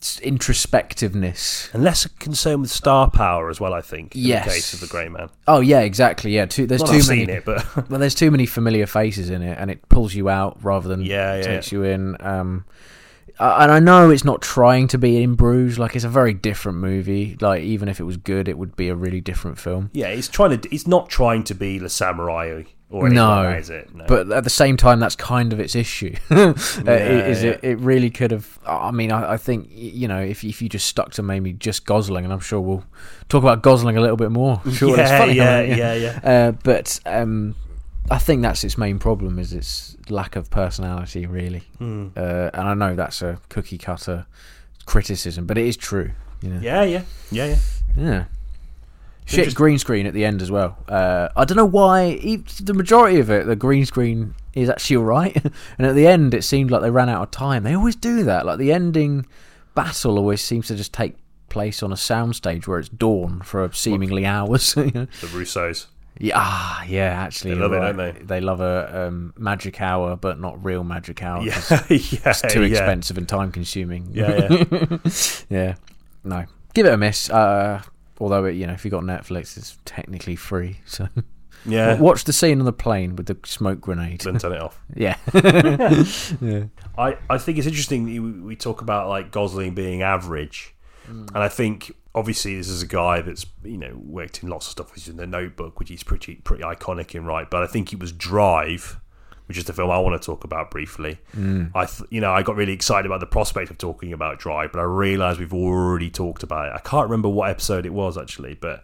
[0.00, 1.72] introspectiveness.
[1.74, 3.74] And less concerned with star power as well.
[3.74, 4.14] I think.
[4.14, 4.44] In Yes.
[4.44, 5.28] the case of the Grey Man.
[5.46, 6.32] Oh yeah, exactly.
[6.32, 7.20] Yeah, too, there's Not too I've many.
[7.26, 10.28] seen it, but Well, there's too many familiar faces in it, and it pulls you
[10.28, 11.42] out rather than Yeah, yeah.
[11.42, 12.16] takes you in.
[12.20, 12.64] Um,
[13.38, 15.78] and I know it's not trying to be in Bruges.
[15.78, 17.36] Like it's a very different movie.
[17.40, 19.90] Like even if it was good, it would be a really different film.
[19.92, 20.68] Yeah, it's trying to.
[20.68, 23.94] He's not trying to be the samurai or No, like that, it?
[23.94, 24.04] No.
[24.06, 26.14] But at the same time, that's kind of its issue.
[26.30, 27.60] Uh, is it?
[27.62, 28.58] It really could have.
[28.64, 31.84] I mean, I, I think you know, if if you just stuck to maybe just
[31.84, 32.84] Gosling, and I'm sure we'll
[33.28, 34.60] talk about Gosling a little bit more.
[34.72, 35.78] Sure, it's yeah, funny, yeah, it?
[35.78, 37.54] yeah, yeah, Uh, but um,
[38.10, 41.64] I think that's its main problem is its lack of personality, really.
[41.78, 42.08] Hmm.
[42.16, 44.26] Uh, and I know that's a cookie cutter
[44.86, 46.12] criticism, but it is true.
[46.42, 46.60] You know?
[46.60, 47.56] yeah, yeah, yeah, yeah.
[47.96, 48.24] Yeah.
[49.24, 50.78] Shit, Interest- green screen at the end as well.
[50.88, 52.10] Uh, I don't know why.
[52.20, 55.34] e- The majority of it, the green screen is actually alright,
[55.78, 57.64] and at the end, it seemed like they ran out of time.
[57.64, 58.46] They always do that.
[58.46, 59.26] Like the ending
[59.74, 61.16] battle always seems to just take
[61.48, 64.74] place on a soundstage where it's dawn for seemingly hours.
[64.76, 65.06] you know?
[65.20, 65.86] The Russos.
[66.18, 67.22] Yeah, ah, yeah.
[67.22, 68.28] Actually, They love you're it, don't right.
[68.28, 71.42] They love a um, magic hour, but not real magic hour.
[71.42, 72.78] Yeah, yeah, it's too yeah.
[72.78, 74.08] expensive and time consuming.
[74.12, 74.98] Yeah, yeah.
[75.50, 75.74] yeah.
[76.24, 76.44] No,
[76.74, 77.28] give it a miss.
[77.30, 77.82] Uh,
[78.18, 80.80] although it, you know, if you got Netflix, it's technically free.
[80.86, 81.08] So
[81.66, 81.98] yeah.
[81.98, 84.20] watch the scene on the plane with the smoke grenade.
[84.20, 84.80] Then turn it off.
[84.94, 85.16] yeah,
[86.40, 86.64] yeah,
[86.96, 90.74] I, I think it's interesting that you- we talk about like Gosling being average,
[91.06, 91.28] Mm.
[91.34, 94.72] and I think obviously this is a guy that's you know worked in lots of
[94.72, 94.94] stuff.
[94.94, 97.48] He's in the Notebook, which is pretty pretty iconic in right.
[97.50, 98.98] But I think it was Drive,
[99.46, 101.18] which is the film I want to talk about briefly.
[101.36, 101.70] Mm.
[101.74, 104.72] I th- you know I got really excited about the prospect of talking about Drive,
[104.72, 106.72] but I realised we've already talked about it.
[106.74, 108.82] I can't remember what episode it was actually, but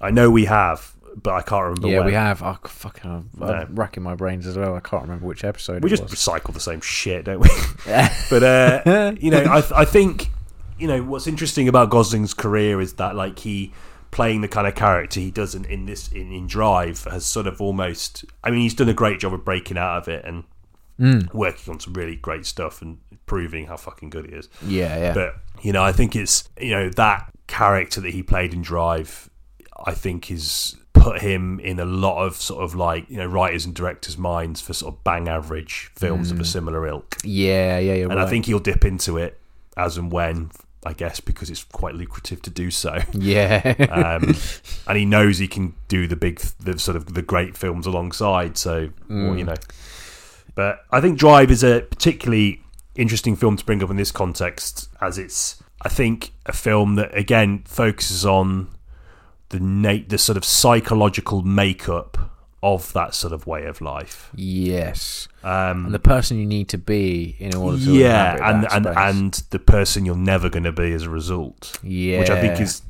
[0.00, 1.88] I know we have, but I can't remember.
[1.88, 1.98] yeah.
[1.98, 2.06] when.
[2.06, 2.42] We have.
[2.42, 3.66] Oh, fucking, I'm No.
[3.70, 4.74] racking my brains as well.
[4.74, 5.82] I can't remember which episode.
[5.84, 6.12] We just was.
[6.12, 7.48] recycle the same shit, don't we?
[8.30, 10.28] but uh, you know, I I think
[10.82, 13.72] you know what's interesting about Gosling's career is that like he
[14.10, 17.46] playing the kind of character he does in, in this in, in Drive has sort
[17.46, 18.24] of almost.
[18.42, 20.42] I mean, he's done a great job of breaking out of it and
[20.98, 21.32] mm.
[21.32, 24.48] working on some really great stuff and proving how fucking good he is.
[24.66, 25.14] Yeah, yeah.
[25.14, 29.30] But you know, I think it's you know that character that he played in Drive.
[29.84, 33.64] I think is put him in a lot of sort of like you know writers
[33.66, 36.46] and directors' minds for sort of bang average films of a mm.
[36.46, 37.18] similar ilk.
[37.22, 38.04] yeah, yeah, yeah.
[38.04, 39.38] And I think he'll dip into it
[39.76, 40.50] as and when,
[40.84, 42.98] I guess, because it's quite lucrative to do so.
[43.12, 43.74] Yeah.
[43.90, 44.34] Um,
[44.88, 48.56] and he knows he can do the big, the sort of the great films alongside.
[48.58, 49.54] So, well, you know.
[50.54, 52.62] But I think Drive is a particularly
[52.94, 57.16] interesting film to bring up in this context, as it's, I think, a film that
[57.16, 58.68] again focuses on
[59.50, 62.31] the na- the sort of psychological makeup
[62.62, 64.30] of that sort of way of life.
[64.34, 65.26] yes.
[65.42, 68.96] Um, And the person you need to be in order to yeah, and and space.
[68.96, 72.60] and the person you're never going to be as a result, yeah, which I think
[72.60, 72.82] is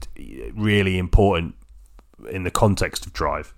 [0.54, 1.54] really important
[2.30, 3.54] in the context of Drive.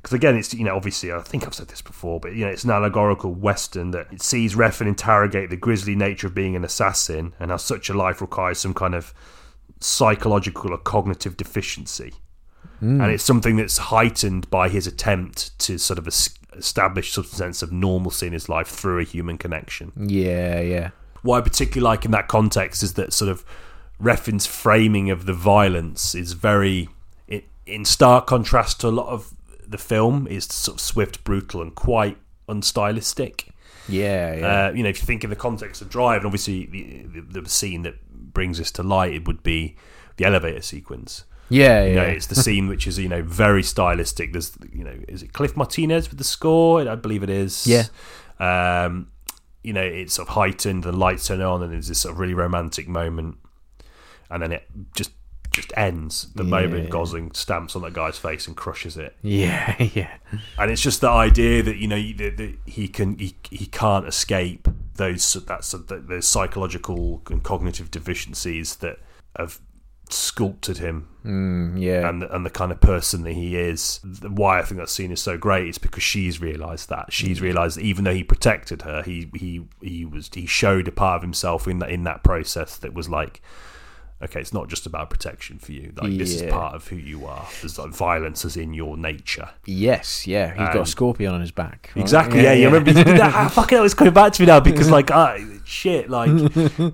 [0.00, 2.50] Because again, it's you know obviously I think I've said this before, but you know
[2.50, 6.64] it's an allegorical western that it sees Refn interrogate the grisly nature of being an
[6.64, 9.12] assassin and how such a life requires some kind of
[9.80, 12.14] psychological or cognitive deficiency,
[12.82, 16.06] and it's something that's heightened by his attempt to sort of
[16.56, 20.90] establish some sense of normalcy in his life through a human connection yeah, yeah.
[21.22, 23.44] what I particularly like in that context is that sort of
[24.02, 26.88] Refn's framing of the violence is very
[27.28, 29.32] in, in stark contrast to a lot of
[29.72, 32.18] the film is sort of swift, brutal, and quite
[32.48, 33.48] unstylistic.
[33.88, 34.46] Yeah, yeah.
[34.46, 37.40] Uh, you know, if you think in the context of Drive, and obviously the, the,
[37.40, 39.76] the scene that brings this to light, it would be
[40.16, 41.24] the elevator sequence.
[41.52, 44.32] Yeah, You know, it's the scene which is you know very stylistic.
[44.32, 46.88] There's you know, is it Cliff Martinez with the score?
[46.88, 47.66] I believe it is.
[47.66, 47.86] Yeah.
[48.38, 49.08] Um,
[49.62, 50.84] you know, it's sort of heightened.
[50.84, 53.36] The lights turn on, and there's this sort of really romantic moment,
[54.30, 55.12] and then it just
[55.52, 56.90] just ends the moment Yeah.
[56.90, 59.14] Gosling stamps on that guy's face and crushes it.
[59.22, 60.16] yeah, yeah.
[60.58, 64.06] And it's just the idea that you know that, that he can he, he can't
[64.06, 68.98] escape those that's those psychological and cognitive deficiencies that
[69.36, 69.60] have
[70.12, 72.08] sculpted him Mm, yeah.
[72.08, 74.00] and and the kind of person that he is.
[74.22, 77.76] Why I think that scene is so great is because she's realised that she's realised
[77.76, 81.22] that even though he protected her, he he he was he showed a part of
[81.22, 83.40] himself in that in that process that was like.
[84.24, 85.92] Okay, it's not just about protection for you.
[85.96, 87.44] Like this is part of who you are.
[87.60, 89.50] There's like violence is in your nature.
[89.66, 90.50] yes, yeah.
[90.50, 91.90] He's got a scorpion on his back.
[91.96, 92.02] right?
[92.02, 92.40] Exactly.
[92.40, 93.34] Yeah, you remember you did that.
[93.34, 96.08] Ah, fucking hell, it's coming back to me now because, like, ah, shit.
[96.08, 96.30] Like,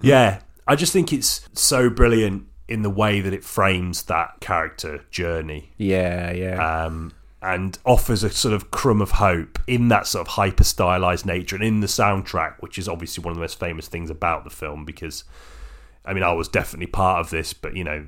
[0.00, 5.04] yeah, I just think it's so brilliant in the way that it frames that character
[5.10, 6.84] journey, Yeah, yeah.
[6.84, 11.24] um, and offers a sort of crumb of hope in that sort of hyper stylized
[11.24, 14.44] nature, and in the soundtrack, which is obviously one of the most famous things about
[14.44, 15.24] the film because.
[16.04, 17.98] I mean, I was definitely part of this, but you know,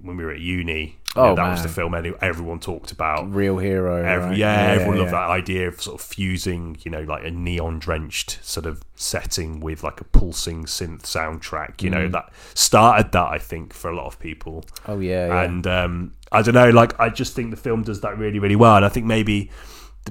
[0.00, 3.32] when we were at uni, Oh, that was the film any- everyone talked about.
[3.32, 3.96] Real hero.
[4.04, 4.36] Every, right?
[4.36, 5.20] yeah, everyone loved yeah.
[5.20, 9.60] that idea of sort of fusing, you know, like a neon drenched sort of setting
[9.60, 11.82] with like a pulsing synth soundtrack.
[11.82, 11.92] You Mm.
[11.92, 14.64] know, that started that I think for a lot of people.
[14.88, 15.42] Oh yeah, yeah.
[15.42, 18.56] And um, I don't know, like I just think the film does that really, really
[18.56, 18.76] well.
[18.76, 19.50] And I think maybe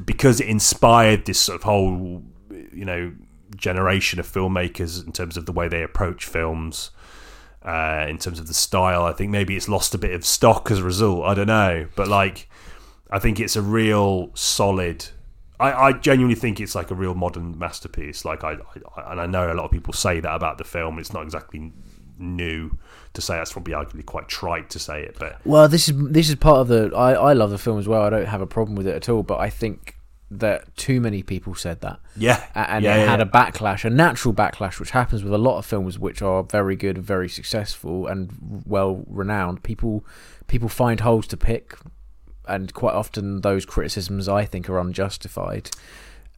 [0.05, 2.23] because it inspired this sort of whole,
[2.73, 3.13] you know,
[3.55, 6.89] generation of filmmakers in terms of the way they approach films,
[7.63, 10.69] uh, in terms of the style, I think maybe it's lost a bit of stock
[10.69, 11.25] as a result.
[11.25, 12.49] I don't know, but like,
[13.09, 15.05] I think it's a real solid.
[15.59, 18.25] I, I genuinely think it's like a real modern masterpiece.
[18.25, 18.57] Like I,
[18.97, 20.99] I, and I know a lot of people say that about the film.
[20.99, 21.71] It's not exactly
[22.17, 22.77] new
[23.13, 23.35] to say.
[23.35, 26.57] That's probably arguably quite trite to say it, but Well, this is this is part
[26.57, 26.91] of the.
[26.95, 28.01] I I love the film as well.
[28.01, 29.23] I don't have a problem with it at all.
[29.23, 29.95] But I think
[30.39, 31.99] that too many people said that.
[32.15, 33.25] yeah, and yeah, it yeah, had yeah.
[33.25, 36.75] a backlash, a natural backlash, which happens with a lot of films which are very
[36.75, 39.63] good, very successful, and well renowned.
[39.63, 40.05] People
[40.47, 41.77] people find holes to pick,
[42.47, 45.69] and quite often those criticisms I think are unjustified.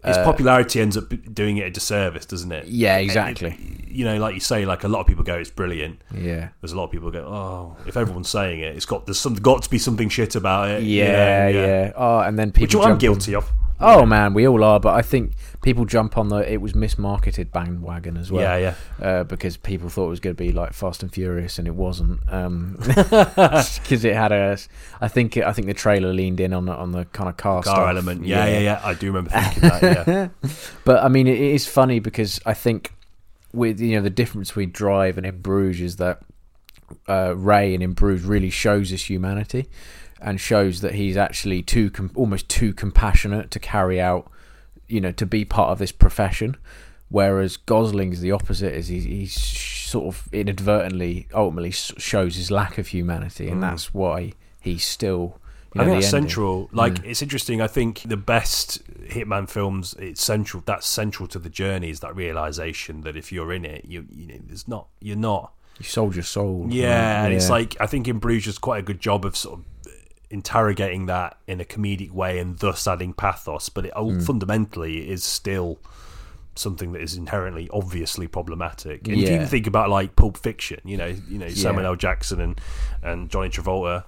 [0.07, 2.65] Its popularity ends up doing it a disservice, doesn't it?
[2.65, 3.57] Uh, Yeah, And it- exactly.
[3.87, 5.99] you know, like you say, like a lot of people go, it's brilliant.
[6.13, 6.49] Yeah.
[6.61, 9.33] There's a lot of people go, oh, if everyone's saying it, it's got there's some
[9.33, 10.83] got to be something shit about it.
[10.83, 12.79] you Yeah, know, yeah, Oh, and then people.
[12.81, 13.51] Which I'm guilty of.
[13.79, 14.79] Oh man, we all are.
[14.79, 18.41] But I think people jump on the it was mismarketed bandwagon as well.
[18.43, 19.05] Yeah, yeah.
[19.05, 21.75] Uh, because people thought it was going to be like Fast and Furious, and it
[21.75, 22.21] wasn't.
[22.31, 24.57] Um, because it had a.
[25.01, 27.61] I think I think the trailer leaned in on the, on the kind of car
[27.63, 27.89] Car stuff.
[27.89, 28.25] element.
[28.25, 30.07] Yeah, yeah, yeah, I do remember thinking that.
[30.07, 30.27] Yeah,
[30.85, 32.93] But I mean, it is funny because I think
[33.53, 36.21] with you know the difference between Drive and In Bruges is that
[37.09, 39.67] uh, Ray and In Bruges really shows his humanity
[40.25, 44.29] and shows that he's actually too com- almost too compassionate to carry out,
[44.87, 46.57] you know, to be part of this profession.
[47.09, 52.87] Whereas Gosling's the opposite is he, he's sort of inadvertently ultimately shows his lack of
[52.87, 53.61] humanity, and mm.
[53.61, 55.39] that's why he's still.
[55.75, 56.29] You know, I think that's ending.
[56.29, 56.69] central.
[56.71, 57.05] Like, mm.
[57.05, 57.61] it's interesting.
[57.61, 60.63] I think the best Hitman films, it's central.
[60.65, 61.91] That's central to the journey.
[61.91, 65.51] Is that realization that if you're in it, you, you know, there's not, you're not.
[65.77, 66.65] You sold your soul.
[66.69, 67.25] Yeah, right?
[67.25, 69.65] and it's like I think in Bruges does quite a good job of sort of
[70.29, 74.19] interrogating that in a comedic way and thus adding pathos, but it Hmm.
[74.19, 75.79] fundamentally is still
[76.55, 79.07] something that is inherently obviously problematic.
[79.07, 81.89] And if you even think about like Pulp Fiction, you know, you know Samuel Yeah.
[81.89, 81.95] L.
[81.95, 82.61] Jackson and
[83.03, 84.05] and Johnny Travolta,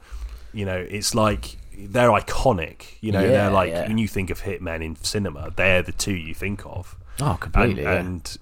[0.54, 2.84] you know, it's like they're iconic.
[3.02, 3.88] You know, Yeah, they're like yeah.
[3.88, 7.40] when you think of hitmen in cinema, they're the two you think of Oh, and,
[7.42, 7.84] completely.
[7.84, 7.94] yeah.
[8.00, 8.38] and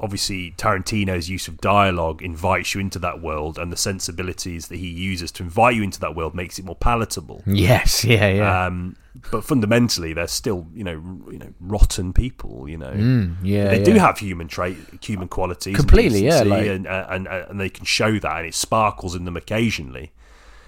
[0.00, 4.88] obviously Tarantino's use of dialogue invites you into that world, and the sensibilities that he
[4.88, 7.42] uses to invite you into that world makes it more palatable.
[7.46, 8.66] Yes, yeah, yeah.
[8.66, 8.96] Um,
[9.30, 12.68] but fundamentally, they're still you know you know rotten people.
[12.68, 12.92] You know.
[12.92, 13.84] Mm, yeah, They yeah.
[13.84, 17.84] do have human trait, human qualities, and Completely, yeah, like- and, and and they can
[17.84, 20.12] show that, and it sparkles in them occasionally.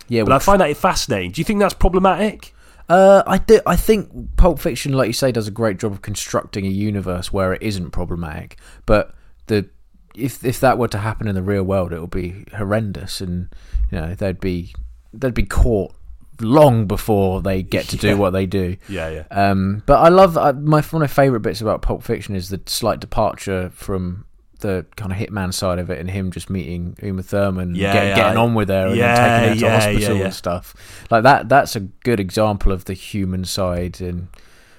[0.08, 0.22] yeah.
[0.22, 1.30] But well, I find that fascinating.
[1.32, 2.54] Do you think that's problematic?
[2.88, 6.02] uh, I do, I think Pulp Fiction, like you say, does a great job of
[6.02, 8.58] constructing a universe where it isn't problematic.
[8.84, 9.14] But
[9.46, 9.68] the
[10.14, 13.48] if if that were to happen in the real world, it would be horrendous, and
[13.90, 14.74] you know they'd be
[15.12, 15.92] they'd be caught
[16.40, 18.14] long before they get to Yeah.
[18.14, 18.76] do what they do.
[18.88, 19.24] Yeah, yeah.
[19.30, 22.48] Um, but I love I, my one of my favorite bits about Pulp Fiction is
[22.48, 24.24] the slight departure from
[24.60, 27.92] the kind of hitman side of it, and him just meeting Uma Thurman, and Yeah,
[27.92, 30.24] get- yeah, getting on with her, and yeah, taking her to hospital yeah, yeah.
[30.26, 30.74] and stuff.
[31.10, 31.48] Like that.
[31.48, 34.28] That's a good example of the human side, and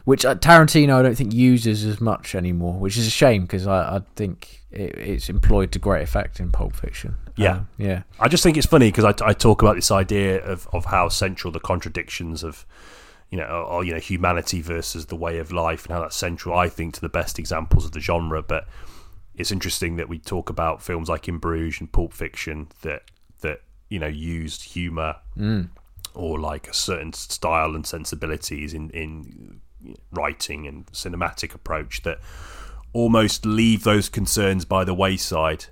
[0.05, 3.67] which uh, Tarantino I don't think uses as much anymore, which is a shame because
[3.67, 7.15] I, I think it, it's employed to great effect in Pulp Fiction.
[7.35, 7.51] Yeah.
[7.53, 10.67] Um, yeah, I just think it's funny because I, I talk about this idea of,
[10.73, 12.65] of how central the contradictions of
[13.29, 16.55] you know or, you know humanity versus the way of life and how that's central
[16.55, 18.67] I think to the best examples of the genre but
[19.35, 23.03] it's interesting that we talk about films like In Bruges and Pulp Fiction that
[23.41, 25.15] that you know used humor
[26.13, 29.61] or like a certain style and sensibilities in in
[30.11, 32.19] writing and cinematic approach that
[32.93, 35.65] almost leave those concerns by the wayside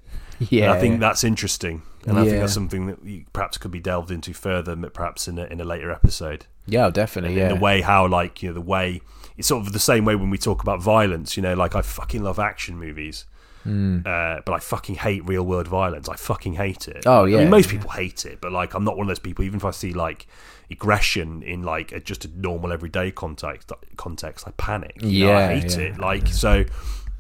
[0.50, 0.66] yeah.
[0.66, 3.80] and I think that's interesting, and I think that's something that you perhaps could be
[3.80, 6.48] delved into further, perhaps in a, in a later episode.
[6.66, 7.34] yeah, definitely.
[7.40, 9.02] In Yeah, the way how, like, you know, the way
[9.38, 11.38] it's sort of the same way when we talk about violence.
[11.38, 13.26] You know, like I fucking love action movies,
[13.64, 14.00] Hmm.
[14.04, 16.10] uh, but I fucking hate real world violence.
[16.10, 17.04] I fucking hate it.
[17.06, 19.20] Oh, I yeah, mean, most people hate it, but like I'm not one of those
[19.20, 19.46] people.
[19.46, 20.26] Even if I see like
[20.72, 24.96] aggression in like a, just a normal everyday context, context, I panic.
[25.00, 25.98] You know, I hate yeah, it.
[26.00, 26.66] Like so.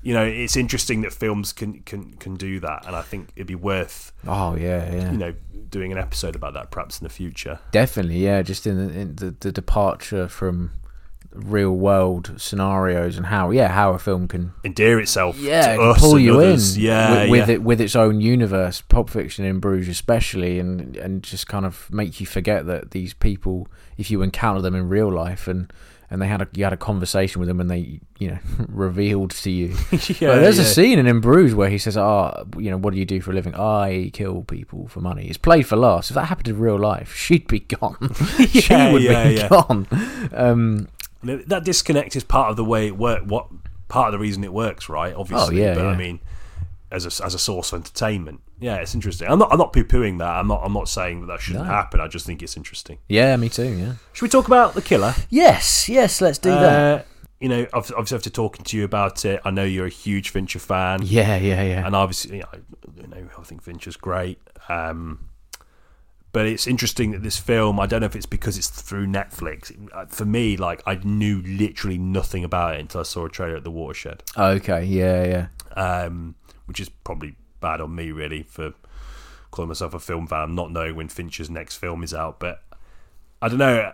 [0.03, 3.45] You know, it's interesting that films can, can, can do that, and I think it'd
[3.45, 5.11] be worth Oh yeah, yeah.
[5.11, 5.35] you know,
[5.69, 7.59] doing an episode about that perhaps in the future.
[7.71, 8.41] Definitely, yeah.
[8.41, 10.71] Just in, the, in the, the departure from
[11.34, 15.99] real world scenarios and how yeah how a film can endear itself yeah to us
[15.99, 16.75] pull you others.
[16.75, 17.55] in Yeah, with, with yeah.
[17.55, 18.82] it with its own universe.
[18.82, 23.13] Pulp Fiction in Bruges, especially, and and just kind of make you forget that these
[23.13, 23.67] people,
[23.97, 25.71] if you encounter them in real life and.
[26.13, 29.32] And they had a you had a conversation with them, and they you know revealed
[29.32, 29.77] to you.
[30.19, 32.99] Yeah, there's a scene in In Bruges where he says, "Ah, you know, what do
[32.99, 33.55] you do for a living?
[33.55, 36.09] I kill people for money." It's played for laughs.
[36.09, 37.95] If that happened in real life, she'd be gone.
[38.49, 39.47] she would yeah, be yeah.
[39.47, 39.88] gone.
[40.34, 40.89] Um,
[41.24, 43.24] that disconnect is part of the way it works.
[43.26, 43.47] What
[43.88, 45.13] part of the reason it works, right?
[45.13, 46.19] Obviously, Oh, yeah, but I mean,
[46.91, 49.28] as a as a source of entertainment, yeah, it's interesting.
[49.30, 50.28] I'm not I'm not poo pooing that.
[50.36, 51.72] I'm not I'm not saying that that shouldn't No.
[51.72, 51.99] happen.
[51.99, 52.97] I just think it's interesting.
[53.07, 53.69] yeah, me too.
[53.69, 53.93] Yeah.
[54.13, 55.13] Should we talk about the killer?
[55.30, 56.22] Yes, yes.
[56.22, 56.99] Let's do that.
[56.99, 57.03] Uh,
[57.39, 60.30] you know, obvi- obviously after talking to you about it, I know you're a huge
[60.30, 60.99] Fincher fan.
[61.03, 61.86] Yeah, yeah, yeah.
[61.86, 62.59] and obviously, you know,
[63.01, 64.38] you know, I think Fincher's great.
[64.69, 65.28] Um,
[66.34, 69.71] but it's interesting that this film, I don't know if it's because it's through Netflix.
[69.93, 73.55] uh, For me, like, I knew literally nothing about it until I saw a trailer
[73.57, 75.82] at the Watershed, Okay, yeah, yeah.
[76.03, 78.73] um, which is probably bad on me, really, for
[79.51, 82.39] calling myself a film fan, not knowing when Fincher's next film is out.
[82.39, 82.63] But
[83.41, 83.91] I don't know.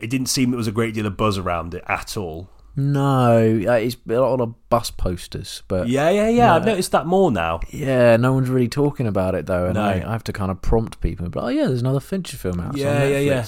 [0.00, 2.50] It didn't seem there was a great deal of buzz around it at all.
[2.74, 6.54] No, uh, it's a lot of bus posters, but Yeah, yeah, yeah.
[6.54, 7.60] I've noticed that more now.
[7.70, 9.82] yeah, no one's really talking about it though, and No.
[9.82, 11.28] I, I have to kind of prompt people.
[11.28, 12.76] But oh yeah, there's another Fincher film out.
[12.76, 13.46] Yeah, yeah, yeah.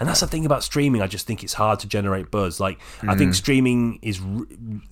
[0.00, 1.02] And that's the thing about streaming.
[1.02, 2.58] I just think it's hard to generate buzz.
[2.58, 3.18] Like, I Mm.
[3.18, 4.20] think streaming is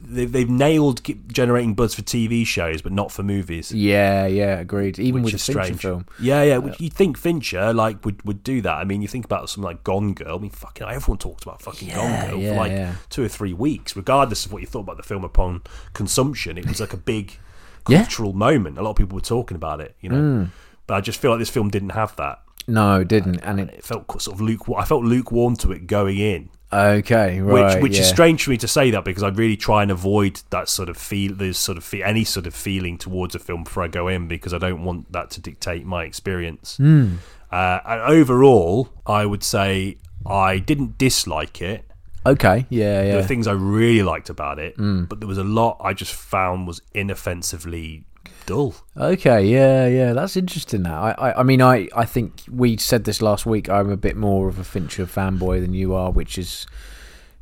[0.05, 1.03] they've, they've nailed
[1.33, 3.73] generating buzz for TV shows, but not for movies.
[3.73, 5.01] Yeah, yeah, agreed.
[5.01, 6.07] Even Which with a is Fincher film.
[6.21, 6.59] Yeah, yeah.
[6.59, 8.75] Which you think Fincher like would, would do that?
[8.75, 10.37] I mean, you think about something like Gone Girl.
[10.37, 12.95] I mean, fucking everyone talked about fucking Yeah, Gone Girl yeah, for like yeah.
[13.11, 15.63] two or three weeks, regardless of what you thought about the film upon
[15.93, 16.59] consumption.
[16.59, 17.39] It was like a big
[17.89, 17.99] Yeah.
[17.99, 18.01] Mm.
[18.03, 18.79] cultural moment.
[18.79, 20.49] A lot of people were talking about it, you know.
[20.87, 22.41] But I just feel like this film didn't have that.
[22.69, 23.71] No, it didn't, and it.
[23.71, 24.81] It felt sort of lukewarm.
[24.81, 26.49] I felt lukewarm to it going in.
[26.73, 27.83] Okay, which right.
[27.83, 28.05] which is yeah.
[28.05, 30.97] strange for me to say that because I really try and avoid that sort of
[30.97, 34.09] feel, there's sort of fe- any sort of feeling towards a film before I go
[34.09, 36.77] in because I don't want that to dictate my experience.
[36.77, 37.17] Hmm.
[37.51, 41.85] Uh, and overall, I would say I didn't dislike it.
[42.25, 43.17] Okay, yeah, There yeah.
[43.17, 45.05] were things I really liked about it, Hmm.
[45.05, 48.05] but there was a lot I just found was inoffensively
[48.47, 48.75] dull.
[48.97, 50.83] Okay, yeah, yeah, that's interesting.
[50.85, 53.69] That I, I, I mean, I, I think we said this last week.
[53.69, 56.67] I'm a bit more of a Fincher fanboy than you are, which is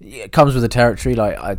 [0.01, 1.15] it comes with the territory.
[1.15, 1.59] Like I,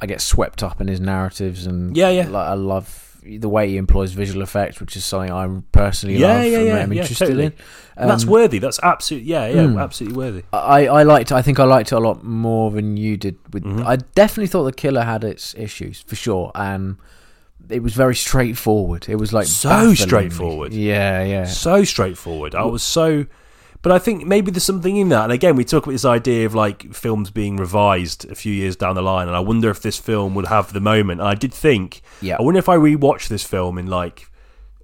[0.00, 2.28] I get swept up in his narratives, and Yeah, yeah.
[2.28, 6.26] like I love the way he employs visual effects, which is something I'm personally Yeah,
[6.38, 7.44] love yeah, and yeah, yeah, interested totally.
[7.46, 7.52] in.
[7.96, 8.58] And that's Um, worthy.
[8.58, 9.78] That's absolutely yeah, yeah, Hmm.
[9.78, 10.42] absolutely worthy.
[10.52, 11.30] I, I liked.
[11.30, 13.36] I think I liked it a lot more than you did.
[13.52, 13.86] With Mm-hmm.
[13.86, 16.50] I definitely thought the killer had its issues for sure.
[16.54, 16.96] and
[17.68, 19.06] it was very straightforward.
[19.08, 19.94] It was like So baffling.
[19.96, 20.72] straightforward.
[20.74, 21.44] Yeah, yeah.
[21.44, 22.56] so straightforward.
[22.56, 23.26] I was so,
[23.82, 25.24] but I think maybe there's something in that.
[25.24, 28.76] And again, we talk about this idea of like films being revised a few years
[28.76, 31.20] down the line, and I wonder if this film would have the moment.
[31.20, 32.36] And I did think, Yeah.
[32.38, 34.28] I wonder if I rewatch this film in like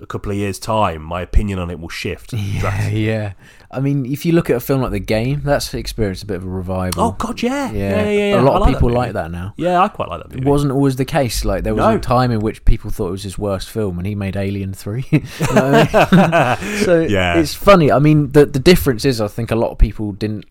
[0.00, 2.32] a couple of years' time, my opinion on it will shift.
[2.38, 3.32] Yeah, yeah.
[3.70, 6.36] I mean, if you look at a film like The Game, that's experienced a bit
[6.38, 7.02] of a revival.
[7.02, 7.78] Oh God, yeah, yeah.
[8.04, 8.28] yeah, yeah.
[8.34, 8.40] yeah.
[8.40, 8.98] A lot I of people movie.
[8.98, 9.52] like that now.
[9.56, 11.44] Yeah, I quite like that It wasn't always the case.
[11.44, 11.96] Like there was No.
[11.96, 14.72] a time in which people thought it was his worst film, and he made Alien
[14.72, 15.04] Three.
[15.10, 15.20] You
[15.54, 16.78] know what I mean?
[16.84, 17.38] so Yeah.
[17.38, 17.92] it's funny.
[17.92, 20.46] I mean, the the difference is, I think a lot of people didn't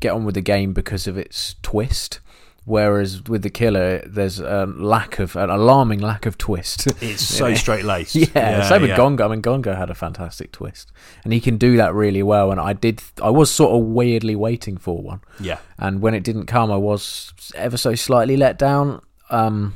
[0.00, 2.20] get on with the game because of its twist,
[2.68, 6.86] whereas with the killer, there's a lack of an alarming lack of twist.
[7.02, 8.14] It's so straight laced.
[8.34, 9.28] Yeah, same with Gone Girl.
[9.28, 10.92] I mean, Gone Girl had a fantastic twist,
[11.24, 12.50] and he can do that really well.
[12.52, 16.22] And I did, I was sort of weirdly waiting for one, Yeah, and when it
[16.22, 19.00] didn't come, I was ever so slightly let down.
[19.30, 19.74] Um,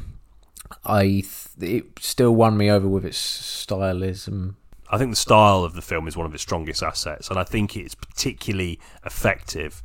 [0.84, 1.26] I th-
[1.60, 4.56] it still won me over with its stylism.
[4.90, 7.44] I think the style of the film is one of its strongest assets, and I
[7.44, 9.82] think it's particularly effective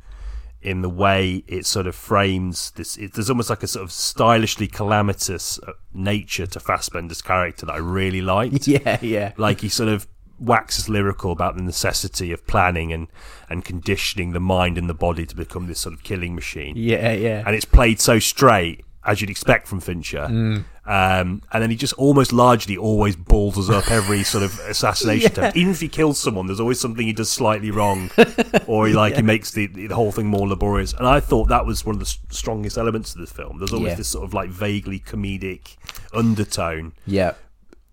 [0.60, 2.96] in the way it sort of frames this.
[2.96, 7.72] It, there's almost like a sort of stylishly calamitous uh, nature to Fassbender's character that
[7.72, 8.66] I really liked.
[8.68, 10.06] Yeah, yeah, Like he sort of
[10.38, 13.08] waxes lyrical about the necessity of planning and
[13.48, 17.12] and conditioning the mind and the body to become this sort of killing machine yeah,
[17.12, 17.42] yeah.
[17.44, 20.26] and it's played so straight as you'd expect from Fincher.
[20.30, 20.64] Mm.
[20.84, 25.32] Um, and then he just almost largely always balls us up every sort of assassination
[25.32, 25.56] attempt.
[25.56, 28.10] Even if he kills someone, there's always something he does slightly wrong,
[28.66, 30.92] or he like he makes the the whole thing more laborious.
[30.92, 33.58] And I thought that was one of the strongest elements of the film.
[33.58, 33.96] There's always Yeah.
[33.96, 35.76] this sort of like vaguely comedic
[36.12, 37.32] undertone yeah,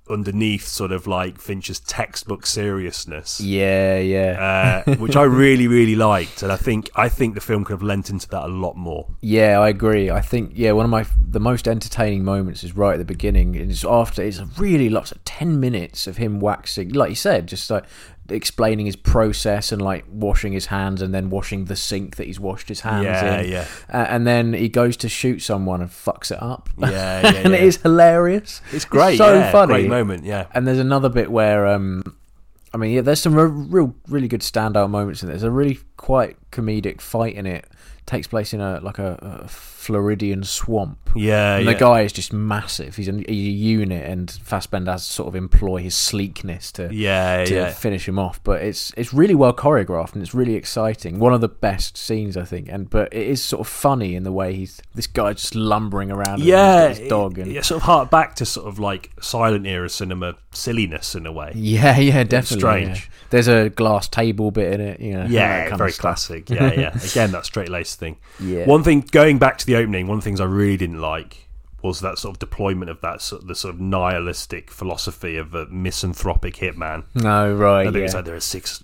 [0.10, 3.41] underneath, sort of like Fincher's textbook seriousness.
[3.41, 4.84] yeah, yeah.
[4.86, 7.84] Uh, which I really, really liked, and I think I think the film could have
[7.84, 9.08] lent into that a lot more.
[9.22, 10.10] Yeah, I agree.
[10.12, 13.56] I think yeah, one of my the most entertaining moments is right at the beginning.
[13.56, 17.47] and It's after it's really lots of ten minutes of him waxing, like you said,
[17.47, 17.86] just like
[18.30, 22.39] explaining his process and like washing his hands and then washing the sink that he's
[22.39, 23.51] washed his hands Yeah, in.
[23.51, 23.67] yeah.
[23.93, 26.69] Uh, and then he goes to shoot someone and fucks it up.
[26.78, 27.59] Yeah, yeah, and yeah.
[27.59, 28.61] it is hilarious.
[28.71, 29.17] It's great.
[29.17, 29.73] so yeah, funny.
[29.73, 30.23] Great moment.
[30.26, 30.47] Yeah.
[30.53, 32.17] And there's another bit where, um,
[32.73, 35.34] I mean, yeah, there's some re- real, really good standout moments in it.
[35.34, 37.65] There's a really quite comedic fight in it.
[38.07, 39.13] Takes place in a like a,
[39.43, 39.47] a
[39.86, 40.98] Floridian swamp.
[41.16, 41.58] Yeah.
[41.58, 41.74] And yeah.
[41.74, 42.96] the guy is just massive.
[42.96, 46.90] He's a, he's a unit, and Fassbender has to sort of employ his sleekness to
[46.92, 47.72] Yeah, to yeah.
[47.72, 48.44] finish him off.
[48.44, 51.20] But it's it's really well choreographed and it's really exciting.
[51.20, 52.68] One of the best scenes, I think.
[52.70, 56.12] And but it is sort of funny in the way he's this guy just lumbering
[56.12, 56.42] around.
[56.42, 59.90] Yeah, his dog and yeah, sort of hark back to sort of like silent era
[59.90, 61.52] cinema silliness in a way.
[61.56, 62.60] Yeah, yeah, definitely.
[62.60, 63.00] strange.
[63.00, 63.28] yeah.
[63.30, 65.26] There's a glass table bit in it, you know.
[65.26, 66.50] Yeah, very classic.
[66.50, 66.98] Yeah, yeah.
[67.12, 68.18] Again, that straight laced thing.
[68.40, 68.66] Yeah.
[68.66, 71.49] One thing, going back to the opening, one of the things I really didn't like
[71.82, 75.67] was that sort of deployment of that sort the sort of nihilistic philosophy of a
[75.67, 77.03] misanthropic hitman.
[77.13, 77.82] No, right.
[77.82, 78.03] I think yeah.
[78.05, 78.84] it's like there are six,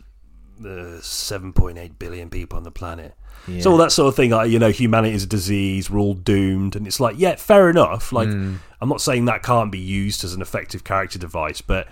[0.66, 3.16] uh, seven point eight billion people on the planet.
[3.48, 3.62] Yeah.
[3.62, 5.90] So all that sort of thing, like you know, humanity is a disease.
[5.90, 8.12] We're all doomed, and it's like, yeah, fair enough.
[8.12, 8.58] Like, Hmm.
[8.80, 11.88] I'm not saying that can't be used as an effective character device, but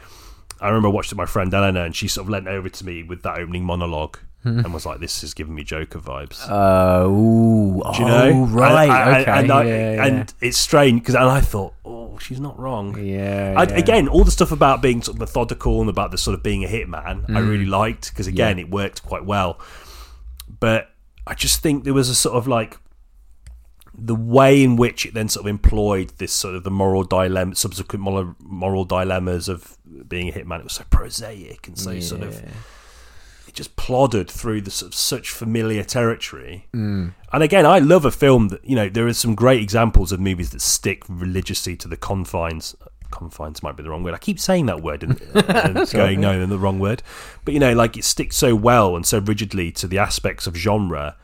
[0.61, 2.69] I remember I watched it with my friend Eleanor, and she sort of leant over
[2.69, 4.19] to me with that opening monologue.
[4.43, 8.31] And was like, "This is giving me Joker vibes." Uh, ooh, Do you know?
[8.33, 10.05] oh, right, And, I- okay, and, I- yeah, yeah.
[10.05, 12.97] and it's strange because, and I thought, oh, she's not wrong.
[13.03, 13.75] yeah, I, yeah.
[13.77, 16.63] Again, all the stuff about being sort of methodical and about the sort of being
[16.63, 17.49] a hitman, I Mm.
[17.49, 19.59] really liked because again, it worked quite well.
[20.59, 20.89] But
[21.27, 22.77] I just think there was a sort of like
[24.01, 27.55] the way in which it then sort of employed this sort of the moral dilemma,
[27.55, 29.77] subsequent moral, moral dilemmas of
[30.07, 30.59] being a hitman.
[30.59, 32.41] It was so prosaic and so sort of
[33.59, 36.65] just plodded through the sort of such familiar territory.
[36.73, 37.13] Mm.
[37.33, 40.19] And again, I love a film that you know there are some great examples of
[40.21, 42.73] movies that stick religiously to the confines.
[43.11, 44.13] Confines might be the wrong word.
[44.13, 47.03] I keep saying that word and, and going no, the wrong word.
[47.43, 50.55] But you know, like it sticks so well and so rigidly to the aspects of
[50.55, 51.17] genre,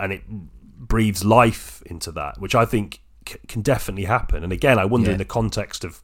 [0.00, 4.42] and it breathes life into that, which I think c- can definitely happen.
[4.42, 5.12] And again, I wonder Yeah.
[5.12, 6.00] in the context of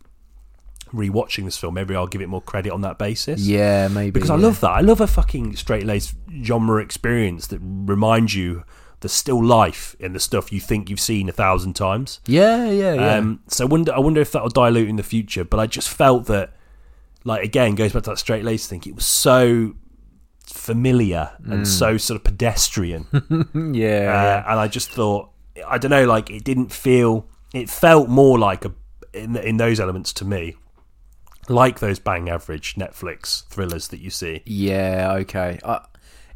[0.92, 4.30] rewatching this film, maybe I'll give it more credit on that basis Yeah, maybe because
[4.30, 4.70] I love that.
[4.70, 8.64] I love a fucking straight laced genre experience that reminds you
[9.00, 12.20] there's still life in the stuff you think you've seen a thousand times.
[12.26, 13.14] Yeah, yeah, yeah.
[13.14, 15.44] Um, so I wonder, I wonder if that'll dilute in the future.
[15.44, 16.56] But I just felt that,
[17.22, 18.82] like again, goes back to that straight laced thing.
[18.86, 19.76] It was so
[20.44, 23.76] familiar and so sort of pedestrian, Mm.
[23.76, 25.30] yeah, uh, and I just thought,
[25.66, 27.26] I don't know, like it didn't feel.
[27.54, 28.72] It felt more like a
[29.12, 30.56] in in those elements to me.
[31.48, 34.42] Like those bang average Netflix thrillers that you see.
[34.46, 35.14] yeah.
[35.20, 35.58] Okay.
[35.64, 35.84] I,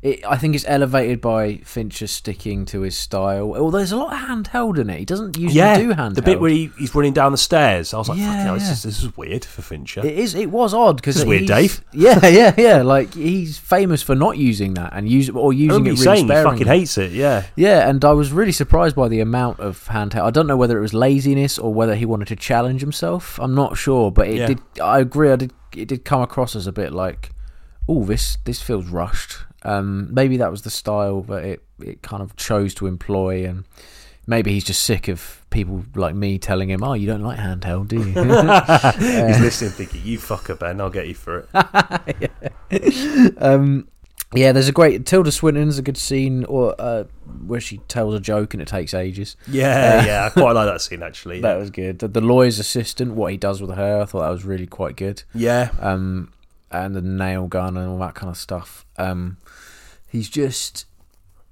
[0.03, 3.47] it, I think it's elevated by Fincher sticking to his style.
[3.51, 4.99] Well, there's a lot of handheld in it.
[4.99, 6.15] He doesn't usually yeah, do handheld.
[6.17, 7.95] the bit where he, he's running down the stairs.
[7.95, 8.73] I was like, Yeah, "Fucking hell, this, yeah.
[8.73, 10.35] is, this is weird for Fincher." It is.
[10.35, 11.85] It was odd because This is weird, Dave.
[11.93, 12.83] Yeah, yeah, yeah.
[12.83, 16.33] Like he's famous for not using that and use or using it really saying he
[16.33, 17.13] fucking hates it.
[17.13, 20.23] Yeah, Yeah, and I was really surprised by the amount of handheld.
[20.25, 23.39] I don't know whether it was laziness or whether he wanted to challenge himself.
[23.41, 24.47] I'm not sure, but it Yeah.
[24.49, 24.61] did.
[24.83, 25.31] I agree.
[25.31, 25.53] I did.
[25.77, 27.31] It did come across as a bit like,
[27.89, 29.37] oh, this this feels rushed.
[29.65, 33.65] Um, maybe that was the style that it it kind of chose to employ, and
[34.27, 37.89] maybe he's just sick of people like me telling him, "Oh, you don't like handheld,
[37.89, 38.05] do you?"
[39.29, 42.31] he's listening, thinking, "You fucker, Ben, I'll get you for it."
[43.39, 43.89] um,
[44.35, 47.05] yeah, there's a great Tilda Swinton's a good scene, or uh,
[47.47, 49.37] where she tells a joke and it takes ages.
[49.47, 51.41] yeah, yeah, I quite like that scene actually.
[51.43, 51.99] That was good.
[51.99, 54.97] The, the lawyer's assistant, what he does with her, I thought that was really quite
[54.97, 55.23] good.
[55.35, 56.33] yeah, Um,
[56.71, 58.87] and the nail gun and all that kind of stuff.
[58.97, 59.37] Um,
[60.13, 60.85] he's just,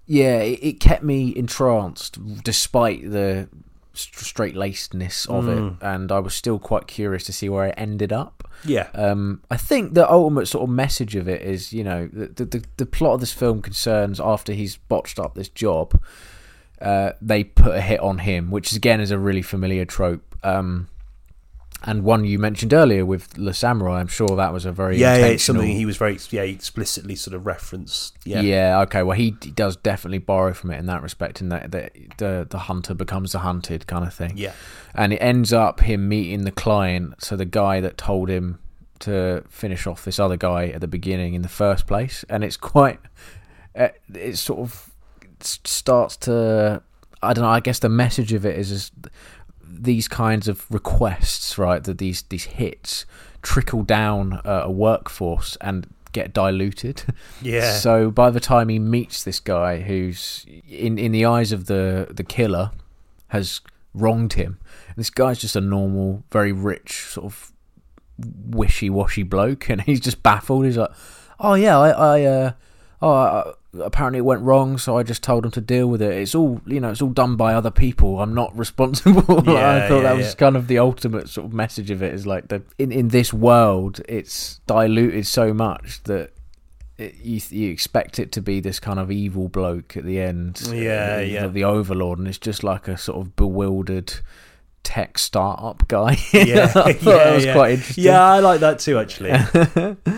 [0.06, 3.48] yeah, it, it kept me entranced despite the
[3.92, 5.76] straight lacedness of Mm.
[5.76, 8.48] it, and I was still quite curious to see where it ended up.
[8.64, 12.44] yeah, Um, I think the ultimate sort of message of it is, you know, the
[12.44, 16.00] the, the plot of this film concerns after he's botched up this job,
[16.80, 20.22] uh, they put a hit on him, which again is a really familiar trope.
[20.44, 20.88] Um,
[21.82, 25.16] and one you mentioned earlier with Le Samouraï, I'm sure that was a very yeah,
[25.16, 25.26] yeah.
[25.26, 28.16] It's something he was very, yeah, explicitly sort of referenced.
[28.24, 28.80] Yeah, yeah.
[28.82, 29.02] okay.
[29.02, 32.58] Well, he does definitely borrow from it in that respect, in that the the, the
[32.58, 34.36] hunter becomes the hunted kind of thing.
[34.36, 34.52] yeah,
[34.94, 38.58] and it ends up him meeting the client, so the guy that told him
[39.00, 42.56] to finish off this other guy at the beginning in the first place, and it's
[42.56, 43.00] quite,
[43.74, 44.90] uh, it sort of
[45.40, 46.82] starts to,
[47.22, 47.50] I don't know.
[47.50, 48.92] I guess the message of it is, is
[49.70, 51.82] these kinds of requests, right?
[51.84, 53.06] That these these hits
[53.42, 57.04] trickle down uh, a workforce and get diluted.
[57.42, 57.76] yeah.
[57.76, 62.08] So by the time he meets this guy, who's in in the eyes of the
[62.10, 62.72] the killer,
[63.28, 63.60] has
[63.94, 64.58] wronged him.
[64.96, 67.52] This guy's just a normal, very rich, sort of
[68.18, 70.64] wishy washy bloke, and he's just baffled.
[70.64, 70.92] He's like,
[71.38, 72.52] oh yeah, I, I uh,
[73.02, 73.52] oh, I,
[73.84, 76.12] apparently it went wrong, so I just told them to deal with it.
[76.12, 78.20] It's all you know, it's all done by other people.
[78.20, 79.22] I'm not responsible.
[79.22, 80.34] Like, I thought yeah, that was yeah.
[80.34, 82.14] kind of the ultimate sort of message of it.
[82.14, 86.32] Is like the in in this world, it's diluted so much that.
[86.98, 90.60] It, you you expect it to be this kind of evil bloke at the end,
[90.70, 91.46] Yeah, the, yeah.
[91.46, 94.12] the overlord, and it's just like a sort of bewildered
[94.82, 96.16] tech startup guy.
[96.32, 97.52] Yeah, I thought yeah, that was yeah.
[97.54, 98.04] quite interesting.
[98.04, 98.98] Yeah, I like that too.
[98.98, 99.30] Actually,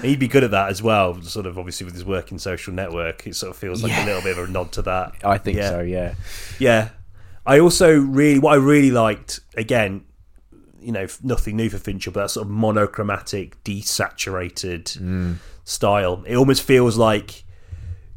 [0.03, 1.21] he'd be good at that as well.
[1.23, 4.05] Sort of obviously with his work in social network, it sort of feels like Yeah.
[4.05, 5.13] a little bit of a nod to that.
[5.25, 5.69] I think Yeah.
[5.71, 5.81] so.
[5.81, 6.15] Yeah,
[6.59, 6.89] Yeah,
[7.45, 10.05] I also really what I really liked again.
[10.81, 15.37] You know, nothing new for Fincher, but that sort of monochromatic, desaturated Mm.
[15.65, 16.25] style.
[16.27, 17.45] It almost feels like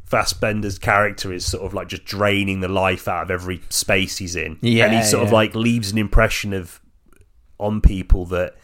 [0.06, 4.36] Fassbender's character is sort of like just draining the life out of every space he's
[4.36, 6.80] in, Yeah, and he sort of like leaves an impression of
[7.58, 8.54] on people that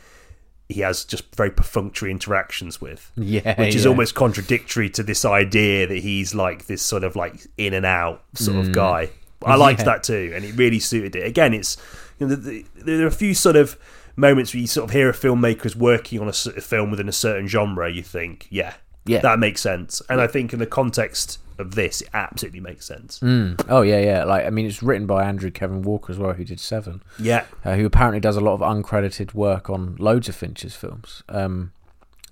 [0.68, 3.90] he has just very perfunctory interactions with yeah, which is yeah.
[3.90, 8.22] almost contradictory to this idea that he's like this sort of like in and out
[8.34, 9.10] sort of guy.
[9.44, 9.86] I liked Mm.
[9.86, 9.92] Yeah.
[9.92, 11.26] that too, and it really suited it.
[11.26, 11.76] Again, it's
[12.20, 13.76] you know, the, the, there are a few sort of
[14.14, 17.08] moments where you sort of hear a filmmaker is working on a cer- film within
[17.08, 17.90] a certain genre.
[17.90, 18.74] You think, yeah,
[19.04, 19.20] Yeah.
[19.20, 20.00] that makes sense.
[20.08, 23.18] And I think in the context of this, it absolutely makes sense.
[23.20, 23.64] Mm.
[23.68, 24.24] Oh yeah, yeah.
[24.24, 27.44] Like I mean, it's written by Andrew Kevin Walker as well, who did Seven, Yeah,
[27.64, 31.22] uh, who apparently does a lot of uncredited work on loads of Fincher's films.
[31.28, 31.72] Um,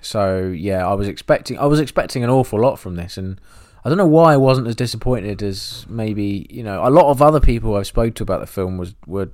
[0.00, 3.40] so yeah, I was expecting I was expecting an awful lot from this, and
[3.84, 7.20] I don't know why I wasn't as disappointed as maybe you know a lot of
[7.20, 9.30] other people I've spoke to about the film was were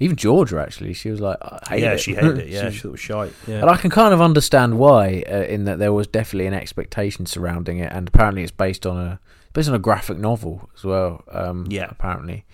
[0.00, 0.92] even Georgia actually.
[0.94, 1.98] She was like, I hate yeah, it.
[2.00, 2.48] she hated it.
[2.50, 3.32] Yeah, She- she thought it was shite.
[3.46, 3.60] Yeah.
[3.60, 7.26] And I can kind of understand why, uh, in that there was definitely an expectation
[7.26, 9.20] surrounding it, and apparently it's based on a
[9.52, 11.22] based on a graphic novel as well.
[11.30, 11.88] Um, Yeah.
[11.90, 12.44] apparently.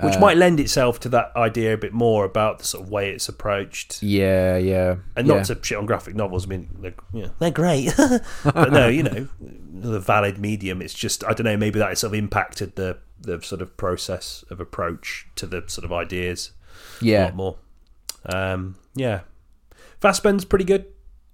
[0.00, 2.90] Which Uh, might lend itself to that idea a bit more about the sort of
[2.90, 4.02] way it's approached.
[4.02, 5.34] Yeah, yeah, And yeah.
[5.36, 6.46] not to shit on graphic novels.
[6.46, 7.94] I mean, they're, yeah, they're great,
[8.44, 9.28] but no, you know,
[9.72, 10.82] the valid medium.
[10.82, 11.56] It's just I don't know.
[11.56, 15.62] Maybe that has sort of impacted the the sort of process of approach to the
[15.68, 16.50] sort of ideas
[17.00, 17.56] a yeah, lot more.
[18.26, 19.20] Um, yeah,
[20.00, 20.86] Fassbender's pretty good.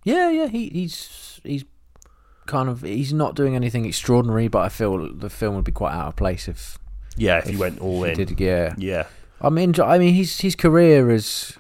[0.05, 0.49] yeah, yeah.
[0.49, 1.65] He, he's he's
[2.47, 5.93] kind of he's not doing anything extraordinary, but I feel the film would be quite
[5.93, 6.79] out of place if,
[7.17, 8.17] Yeah, if, if you went all he in.
[8.17, 9.07] Did, yeah, Yeah,
[9.41, 11.57] I mean, I mean, his his career is.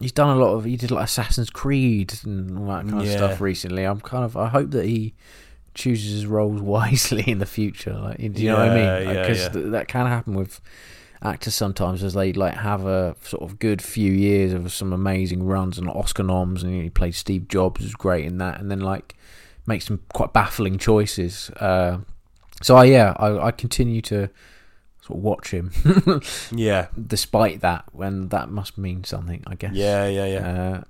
[0.00, 0.64] He's done a lot of.
[0.64, 3.82] He did like Assassin's Creed and all that kind of stuff recently.
[3.82, 4.36] I'm kind of.
[4.36, 5.14] I hope that he
[5.74, 7.94] chooses his roles wisely in the future.
[7.94, 8.84] Like, do you know what I mean?
[8.84, 9.48] Yeah, yeah, Because yeah.
[9.48, 10.60] th- that can happen with
[11.22, 15.44] actors sometimes, as they like have a sort of good few years of some amazing
[15.44, 18.80] runs and Oscar noms, and he played Steve Jobs, was great in that, and then
[18.80, 19.14] like
[19.66, 21.50] make some quite baffling choices.
[21.56, 21.98] Uh,
[22.62, 24.28] so I, yeah, I, I continue to
[25.02, 25.72] sort of watch him.
[26.52, 29.74] yeah, despite that, when that must mean something, I guess.
[29.74, 30.48] yeah, yeah, yeah.
[30.48, 30.82] Uh,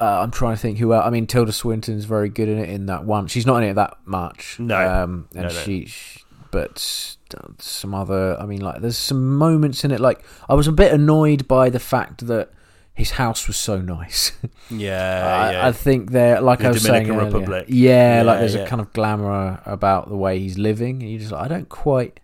[0.00, 1.04] uh, I'm trying to think who else.
[1.06, 2.70] I mean, Tilda Swinton's very good in it.
[2.70, 4.58] In that one, she's not in it that much.
[4.58, 4.76] No.
[4.76, 5.54] um, and No, no.
[5.54, 6.21] she, she,
[6.52, 8.36] but uh, some other.
[8.40, 9.98] I mean, like there's some moments in it.
[9.98, 12.50] Like I was a bit annoyed by the fact that
[12.94, 14.30] his house was so nice.
[14.70, 15.66] yeah, I, yeah.
[15.66, 17.64] I think there, like The I was Dominican saying earlier, Republic.
[17.68, 18.60] yeah, Yeah, like there's yeah.
[18.60, 21.68] a kind of glamour about the way he's living, and you just like, I don't
[21.68, 22.20] quite.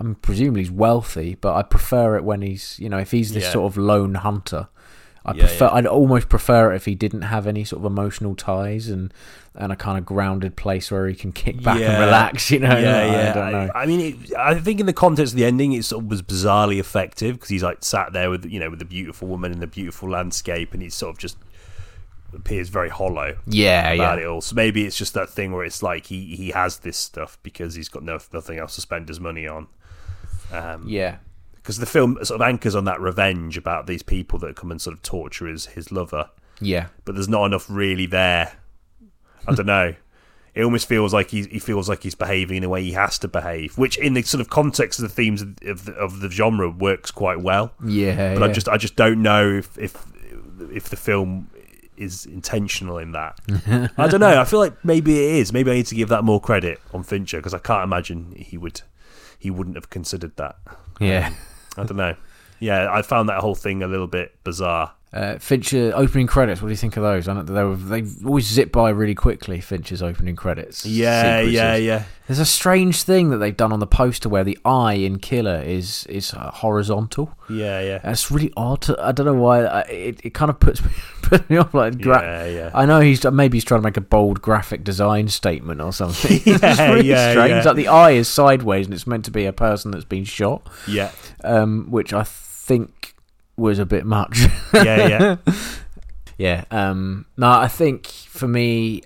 [0.00, 3.32] I mean, presumably he's wealthy, but I prefer it when he's, you know, if he's
[3.34, 4.68] this sort of lone hunter.
[5.24, 5.66] I Yeah, prefer.
[5.66, 5.72] yeah.
[5.74, 9.12] I'd almost prefer it if he didn't have any sort of emotional ties and
[9.54, 11.92] and a kind of grounded place where he can kick back Yeah.
[11.92, 12.50] and relax.
[12.50, 13.32] You know, yeah, I yeah.
[13.34, 13.70] don't know.
[13.74, 16.10] I, I mean, it, I think in the context of the ending, it sort of
[16.10, 19.52] was bizarrely effective because he's like sat there with you know with the beautiful woman
[19.52, 21.36] in the beautiful landscape, and he sort of just
[22.34, 24.40] appears very hollow yeah, about yeah, it all.
[24.40, 27.74] So maybe it's just that thing where it's like he he has this stuff because
[27.74, 29.66] he's got no, nothing else to spend his money on.
[30.50, 31.16] Um, yeah,
[31.62, 34.80] because the film sort of anchors on that revenge about these people that come and
[34.80, 38.54] sort of torture his his lover, yeah, but there's not enough really there.
[39.46, 39.94] I don't know.
[40.54, 43.18] It almost feels like he, he feels like he's behaving in a way he has
[43.20, 46.20] to behave, which in the sort of context of the themes of, of, the, of
[46.20, 47.72] the genre works quite well.
[47.82, 48.34] yeah.
[48.34, 49.96] But I just I just don't know if if
[50.70, 51.48] if the film
[51.96, 53.38] is intentional in that.
[53.96, 54.38] I don't know.
[54.38, 55.54] I feel like maybe it is.
[55.54, 58.58] Maybe I need to give that more credit on Fincher because I can't imagine he
[58.58, 58.82] would
[59.38, 60.56] he wouldn't have considered that.
[61.00, 61.32] yeah.
[61.76, 62.16] I don't know.
[62.60, 64.94] Yeah, I found that whole thing a little bit bizarre.
[65.12, 66.62] Uh, Fincher opening credits.
[66.62, 67.28] What do you think of those?
[67.28, 69.60] I know they were they always zip by really quickly.
[69.60, 70.86] Fincher's opening credits.
[70.86, 71.52] Yeah, sequences.
[71.54, 72.02] yeah, yeah.
[72.26, 75.60] There's a strange thing that they've done on the poster where the eye in Killer
[75.60, 77.30] is is uh, horizontal.
[77.50, 78.00] Yeah, yeah.
[78.02, 78.88] And it's really odd.
[78.98, 79.64] I don't know why.
[79.66, 80.90] I- It it kind of puts me
[81.22, 81.74] puts me off.
[81.74, 82.70] Like gra- yeah, yeah.
[82.74, 86.40] I know he's maybe he's trying to make a bold graphic design statement or something.
[86.46, 87.50] it's Yeah, really yeah, strange.
[87.50, 87.62] yeah.
[87.64, 90.66] Like the eye is sideways and it's meant to be a person that's been shot,
[90.88, 91.10] yeah,
[91.44, 93.14] um, which I think
[93.56, 94.38] was a bit much.
[94.74, 95.36] yeah, yeah.
[96.38, 96.64] Yeah.
[96.72, 99.02] Um, no, I think for me,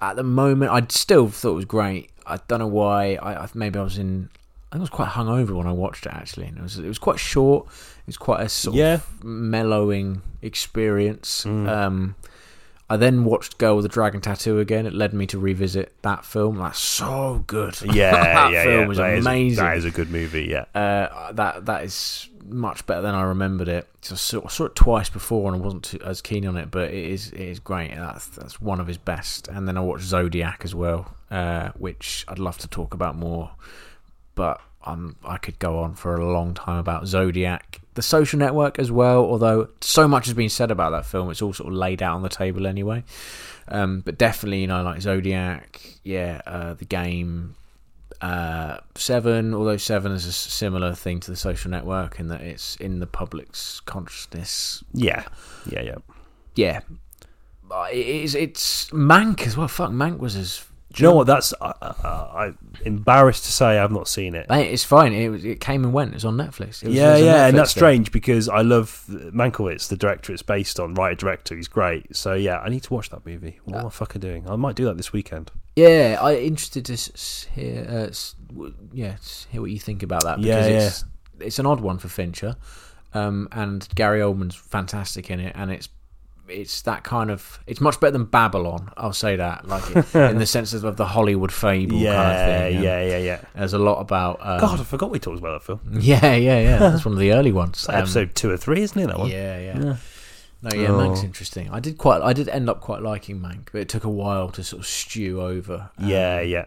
[0.00, 2.10] at the moment, I still thought it was great.
[2.26, 3.16] I don't know why.
[3.16, 4.30] I, I maybe I was in.
[4.70, 6.86] I think I was quite hungover when I watched it actually, and it was it
[6.88, 7.66] was quite short.
[7.66, 8.94] It was quite a sort Yeah.
[8.94, 11.44] of mellowing experience.
[11.44, 11.68] Mm.
[11.68, 12.14] Um,
[12.90, 14.86] I then watched Girl with the Dragon Tattoo again.
[14.86, 16.56] It led me to revisit that film.
[16.58, 17.78] That's so good.
[17.94, 18.86] Yeah, that yeah, film yeah.
[18.86, 19.64] was That is- amazing.
[19.64, 20.44] that is a good movie.
[20.46, 20.64] Yeah.
[20.74, 23.86] Uh, that that is much better than I remembered it.
[24.00, 26.56] So I saw, I saw it twice before and I wasn't too, as keen on
[26.56, 27.94] it, but it is it is great.
[27.94, 29.48] That's that's one of his best.
[29.48, 33.50] And then I watched Zodiac as well, uh, which I'd love to talk about more,
[34.34, 38.78] but I'm I could go on for a long time about Zodiac, The Social Network
[38.78, 39.24] as well.
[39.24, 42.14] Although so much has been said about that film, it's all sort of laid out
[42.16, 43.04] on the table anyway.
[43.68, 47.54] Um, but definitely, you know, like Zodiac, yeah, uh, the game,
[48.22, 52.76] uh, Seven, although Seven is a similar thing to the social network in that it's
[52.76, 54.82] in the public's consciousness.
[54.94, 55.24] Yeah.
[55.70, 55.82] Yeah.
[55.82, 55.94] Yeah.
[56.54, 56.80] Yeah,
[57.70, 58.34] Uh, it is.
[58.34, 59.68] It's Mank as well.
[59.68, 60.64] Fuck, Mank was as.
[60.98, 61.26] Do you know what?
[61.26, 64.48] That's I, I, I'm embarrassed to say I've not seen it.
[64.48, 65.12] Mate, it's fine.
[65.12, 66.14] It, was- it came and went.
[66.14, 66.82] It's on Netflix.
[66.82, 67.80] It was, yeah, it yeah, and that's thing.
[67.80, 71.56] strange because I love Mankiewicz, the director it's based on, writer director.
[71.56, 72.14] He's great.
[72.14, 73.58] So yeah, I need to watch that movie.
[73.64, 74.48] What am I fucking doing?
[74.48, 75.50] I might do that this weekend.
[75.76, 77.86] Yeah, I'm interested to hear.
[77.88, 79.16] Uh, yeah,
[79.50, 80.86] hear what you think about that Yeah, because yeah.
[80.86, 81.04] it's
[81.40, 82.56] it's an odd one for Fincher,
[83.14, 85.88] um, and Gary Oldman's fantastic in it, and it's
[86.50, 88.90] it's that kind of it's much better than Babylon.
[88.96, 89.84] I'll say that, like
[90.14, 92.74] in the sense of the Hollywood fable Yeah, kind of thing.
[92.76, 93.40] and yeah, yeah, yeah.
[93.54, 94.38] There's a lot about.
[94.40, 95.80] Um, God, I forgot we talked about that film.
[96.00, 96.78] Yeah, yeah, yeah.
[96.90, 97.86] That's one of the early ones.
[97.88, 99.06] Like episode two or three, isn't it?
[99.06, 99.30] That one.
[99.30, 99.78] Yeah, yeah.
[99.78, 99.96] Yeah.
[100.60, 100.98] No, yeah, Oh.
[100.98, 101.70] Mank's interesting.
[101.70, 102.20] I did quite.
[102.22, 104.86] I did end up quite liking Mank, but it took a while to sort of
[104.86, 105.90] stew over.
[105.98, 106.64] Um, Yeah, yeah.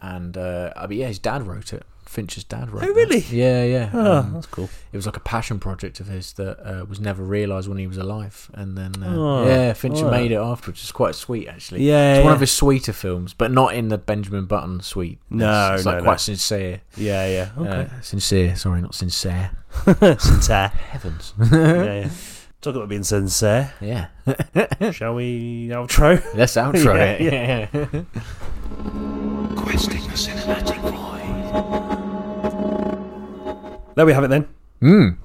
[0.00, 1.84] and uh, I mean, yeah, his dad wrote it.
[2.08, 2.84] Fincher's dad wrote.
[2.84, 2.94] Oh, that.
[2.94, 3.18] really?
[3.30, 3.90] Yeah, yeah.
[3.92, 4.68] Oh, Um, that's cool.
[4.92, 7.86] it was like a passion project of his that uh, was never realised when he
[7.86, 10.10] was alive, and then uh, Oh, yeah, Fincher oh.
[10.10, 10.80] made it afterwards.
[10.82, 11.82] It's quite sweet, actually.
[11.84, 15.18] Yeah, it's one of his sweeter films, but not in the Benjamin Button sweet.
[15.30, 16.04] No, it's, it's no, like no.
[16.04, 16.80] quite sincere.
[16.96, 17.50] Yeah, yeah.
[17.58, 17.94] Okay.
[17.94, 19.50] Uh, sincere, sorry, not sincere.
[20.18, 20.68] sincere.
[20.68, 21.34] Heavens.
[21.52, 22.10] yeah, yeah.
[22.62, 23.72] Talk about being sincere.
[23.80, 24.06] yeah.
[24.90, 26.24] Shall we outro?
[26.34, 27.70] Let's outro Yeah, it.
[27.72, 28.02] Yeah.
[29.56, 31.82] Questing the cinematic void.
[33.96, 34.46] There we have it then.
[34.82, 35.16] Mm.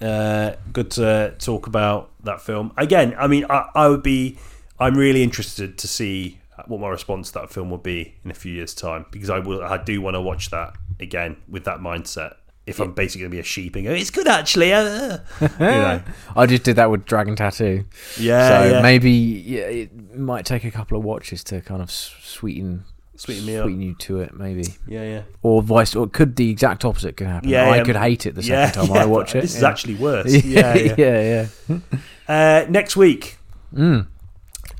[0.00, 3.14] Uh, good to talk about that film again.
[3.18, 4.38] I mean, I, I would be.
[4.80, 8.34] I'm really interested to see what my response to that film will be in a
[8.34, 9.62] few years' time because I will.
[9.62, 12.36] I do want to watch that again with that mindset.
[12.66, 14.72] If I'm basically going to be a sheep and go, it's good actually.
[14.72, 16.02] Uh, you know,
[16.34, 17.84] I just did that with Dragon Tattoo.
[18.18, 18.82] yeah, so yeah.
[18.82, 22.84] maybe yeah, it might take a couple of watches to kind of sweeten
[23.18, 23.68] Sweeten me up.
[23.68, 24.64] you to it, maybe.
[24.86, 27.48] yeah, yeah, Or vice, or could the exact opposite could happen.
[27.48, 27.84] Yeah, I yeah.
[27.84, 28.70] could hate it the second yeah.
[28.70, 29.40] time yeah, I watch it.
[29.42, 30.32] This is actually worse.
[30.44, 31.46] yeah, yeah.
[31.68, 31.78] yeah.
[32.28, 33.38] Uh, next week,
[33.74, 34.06] Mm.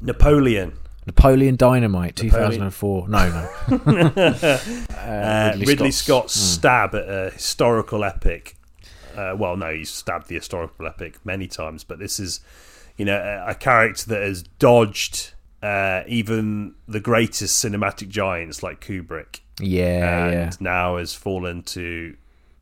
[0.01, 0.75] Napoleon.
[1.07, 2.47] Napoleon Dynamite, two Napoleon.
[2.51, 3.09] thousand and four.
[3.09, 4.59] No, no.
[4.99, 6.55] Uh, Ridley, Scott's Mm.
[6.55, 8.57] stab at a historical epic.
[9.17, 12.41] Uh, well, no, he's stabbed the historical epic many times, but this is,
[12.97, 15.33] you know, a, a character that has dodged
[15.63, 20.51] uh, even the greatest cinematic giants like Kubrick, Yeah, and yeah.
[20.61, 22.17] now has fallen to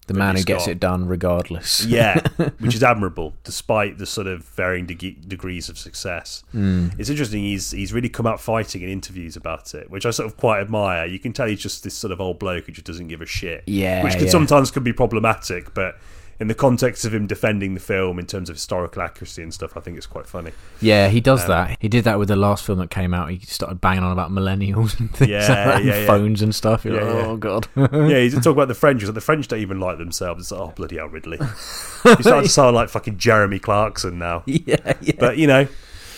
[0.07, 1.85] The man who gets it done regardless.
[1.87, 2.21] yeah,
[2.59, 6.43] which is admirable despite the sort of varying deg- degrees of success.
[6.55, 6.99] Mm.
[6.99, 7.43] It's interesting.
[7.43, 10.61] He's he's really come out fighting in interviews about it, which I sort of quite
[10.61, 11.07] admire.
[11.07, 13.27] You can tell he's just this sort of old bloke who just doesn't give a
[13.27, 13.65] shit.
[13.67, 14.31] Yeah, which could yeah.
[14.31, 15.97] sometimes can be problematic, but
[16.39, 19.77] in the context of him defending the film in terms of historical accuracy and stuff,
[19.77, 20.53] I think it's quite funny.
[20.81, 21.79] Yeah, he does Um, that.
[21.81, 23.31] He did that with the last film that came out.
[23.31, 26.07] He started banging on about millennials and things Yeah, like that, and yeah, yeah.
[26.07, 26.85] phones and stuff.
[26.85, 27.27] You're Yeah, like, yeah.
[27.27, 27.69] oh god.
[28.11, 29.01] yeah, he's talk about the French.
[29.01, 30.41] He's like, the French don't even like themselves.
[30.43, 31.39] It's like, oh bloody hell, Ridley.
[31.41, 34.43] You start to sound like fucking Jeremy Clarkson now.
[34.47, 35.15] yeah, yeah.
[35.19, 35.67] But you know,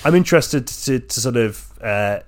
[0.04, 2.20] I'm interested to, to sort of uh,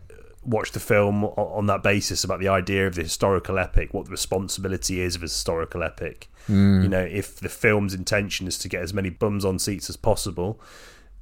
[0.51, 4.11] watch the film on that basis about the idea of the historical epic, what the
[4.11, 6.29] responsibility is of a historical epic.
[6.49, 6.83] Mm.
[6.83, 9.97] You know, if the film's intention is to get as many bums on seats as
[9.97, 10.61] possible,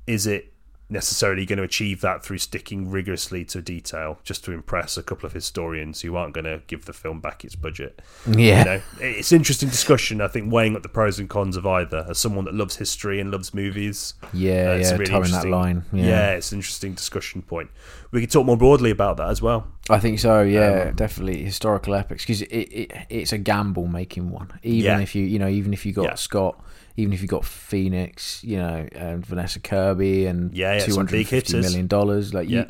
[0.06, 0.52] is it
[0.90, 5.27] necessarily going to achieve that through sticking rigorously to detail just to impress a couple
[5.27, 8.01] of historians who aren't going to give the film back its budget?
[8.27, 8.59] yeah.
[8.59, 10.20] You know, it's interesting discussion.
[10.20, 12.06] I think weighing up the pros and cons of either.
[12.09, 15.48] As someone that loves history and loves movies, yeah, uh, it's yeah, really towing that
[15.48, 15.85] line.
[15.93, 16.05] yeah.
[16.06, 16.31] Yeah.
[16.32, 17.70] it's an interesting discussion point.
[18.10, 19.66] We could talk more broadly about that as well.
[19.90, 20.40] I think so.
[20.43, 24.51] Yeah, Um, definitely historical epics because it, it it's a gamble making one.
[24.62, 25.01] Even Yeah.
[25.01, 26.19] if you you know even if you got.
[26.19, 26.59] Scott,
[26.98, 31.26] even if you've got Phoenix, you know, and Vanessa Kirby and Yeah, yeah, two hundred
[31.26, 31.74] fifty hitters.
[31.86, 32.62] dollars, like Yeah.
[32.62, 32.66] you.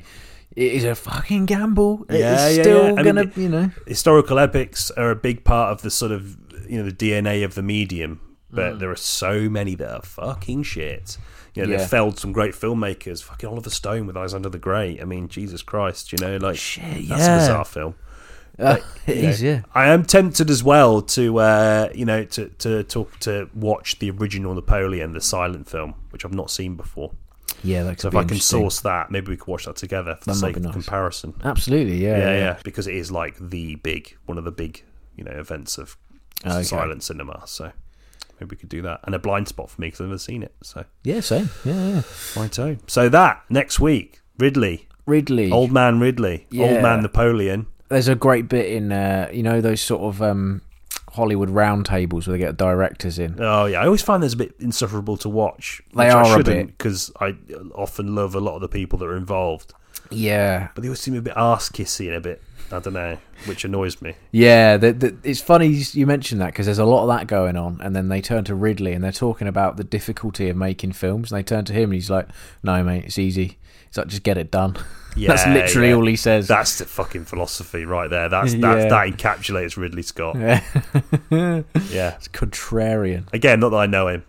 [0.56, 2.05] It is a fucking gamble.
[2.10, 2.92] Yeah, it's yeah, still yeah.
[2.94, 3.70] Mean, gonna, it- you know.
[3.86, 6.36] Historical epics are a big part of the sort of
[6.68, 8.78] you know the DNA of the medium, but Mm.
[8.80, 11.16] there are so many that are fucking shit.
[11.55, 11.78] You know, Yeah.
[11.78, 13.22] they've felled some great filmmakers.
[13.22, 15.00] Fucking Oliver Stone with Alexander the Great.
[15.00, 17.36] I mean, Jesus Christ, you know, like Shit, that's yeah.
[17.36, 17.94] a bizarre film.
[18.59, 19.60] Uh, it you know, yeah.
[19.74, 24.10] I am tempted as well to, uh, you know, to to talk to watch the
[24.10, 27.12] original Napoleon, the silent film, which I've not seen before.
[27.62, 30.26] Yeah, that So if I can source that, maybe we could watch that together for
[30.26, 31.35] the That might sake be of comparison.
[31.44, 32.18] Absolutely, yeah.
[32.18, 34.85] Yeah, yeah, because it is like the big, one of the big,
[35.16, 35.97] you know, events of
[36.47, 36.62] Okay.
[36.62, 37.43] silent cinema.
[37.47, 37.72] So
[38.39, 39.01] maybe we could do that.
[39.05, 40.55] And a blind spot for me because I've never seen it.
[40.62, 41.51] So Yeah, same.
[41.64, 42.02] Yeah, yeah.
[42.36, 42.76] righto.
[42.86, 45.51] So that next week, Ridley, Ridley.
[45.51, 46.64] old man Ridley, Yeah.
[46.66, 47.66] old man Napoleon.
[47.89, 50.60] There's a great bit in, uh, you know, those sort of um,
[51.12, 53.36] Hollywood roundtables where they get directors in.
[53.40, 55.81] Oh yeah, I always find there's a bit insufferable to watch.
[55.94, 56.78] They are I a shouldn't bit.
[56.78, 57.35] because I
[57.74, 59.73] often love a lot of the people that are involved,
[60.10, 63.16] Yeah, but they always seem a bit arse kissy and a bit I don't know,
[63.47, 64.12] which annoys me.
[64.31, 64.77] yeah.
[64.77, 67.81] The, the, it's funny you mentioned that because there's a lot of that going on,
[67.81, 71.32] and then they turn to Ridley and they're talking about the difficulty of making films,
[71.32, 72.28] and they turn to him and he's like,
[72.62, 73.56] "No, mate, it's easy.
[73.89, 74.77] It's like just get it done."
[75.16, 75.94] Yeah, That's literally yeah.
[75.97, 76.47] all he says.
[76.47, 78.28] That's the fucking philosophy right there.
[78.28, 78.89] That's that Yeah.
[78.89, 80.36] that encapsulates Ridley Scott.
[80.39, 80.60] Yeah.
[81.90, 82.15] Yeah.
[82.15, 83.24] it's contrarian.
[83.32, 84.24] Again, not that I know him,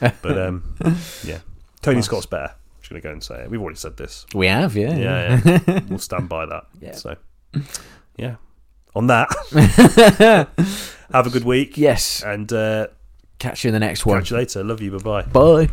[0.00, 0.74] but um,
[1.24, 1.38] yeah,
[1.80, 2.52] Tony Scott's better.
[2.52, 3.50] I'm just gonna go and say it.
[3.50, 4.26] We've already said this.
[4.34, 5.80] We have, yeah, Yeah, yeah.
[5.88, 6.64] we'll stand by that.
[6.78, 6.92] Yeah.
[6.96, 7.16] So,
[8.18, 8.36] yeah.
[8.94, 9.28] On that,
[11.10, 11.78] have a good week.
[11.78, 12.22] Yes.
[12.22, 12.88] And uh,
[13.38, 14.18] Catch you in the next one.
[14.18, 14.62] catch you later.
[14.62, 14.90] Love you.
[14.98, 15.66] Bye bye.
[15.66, 15.72] Bye.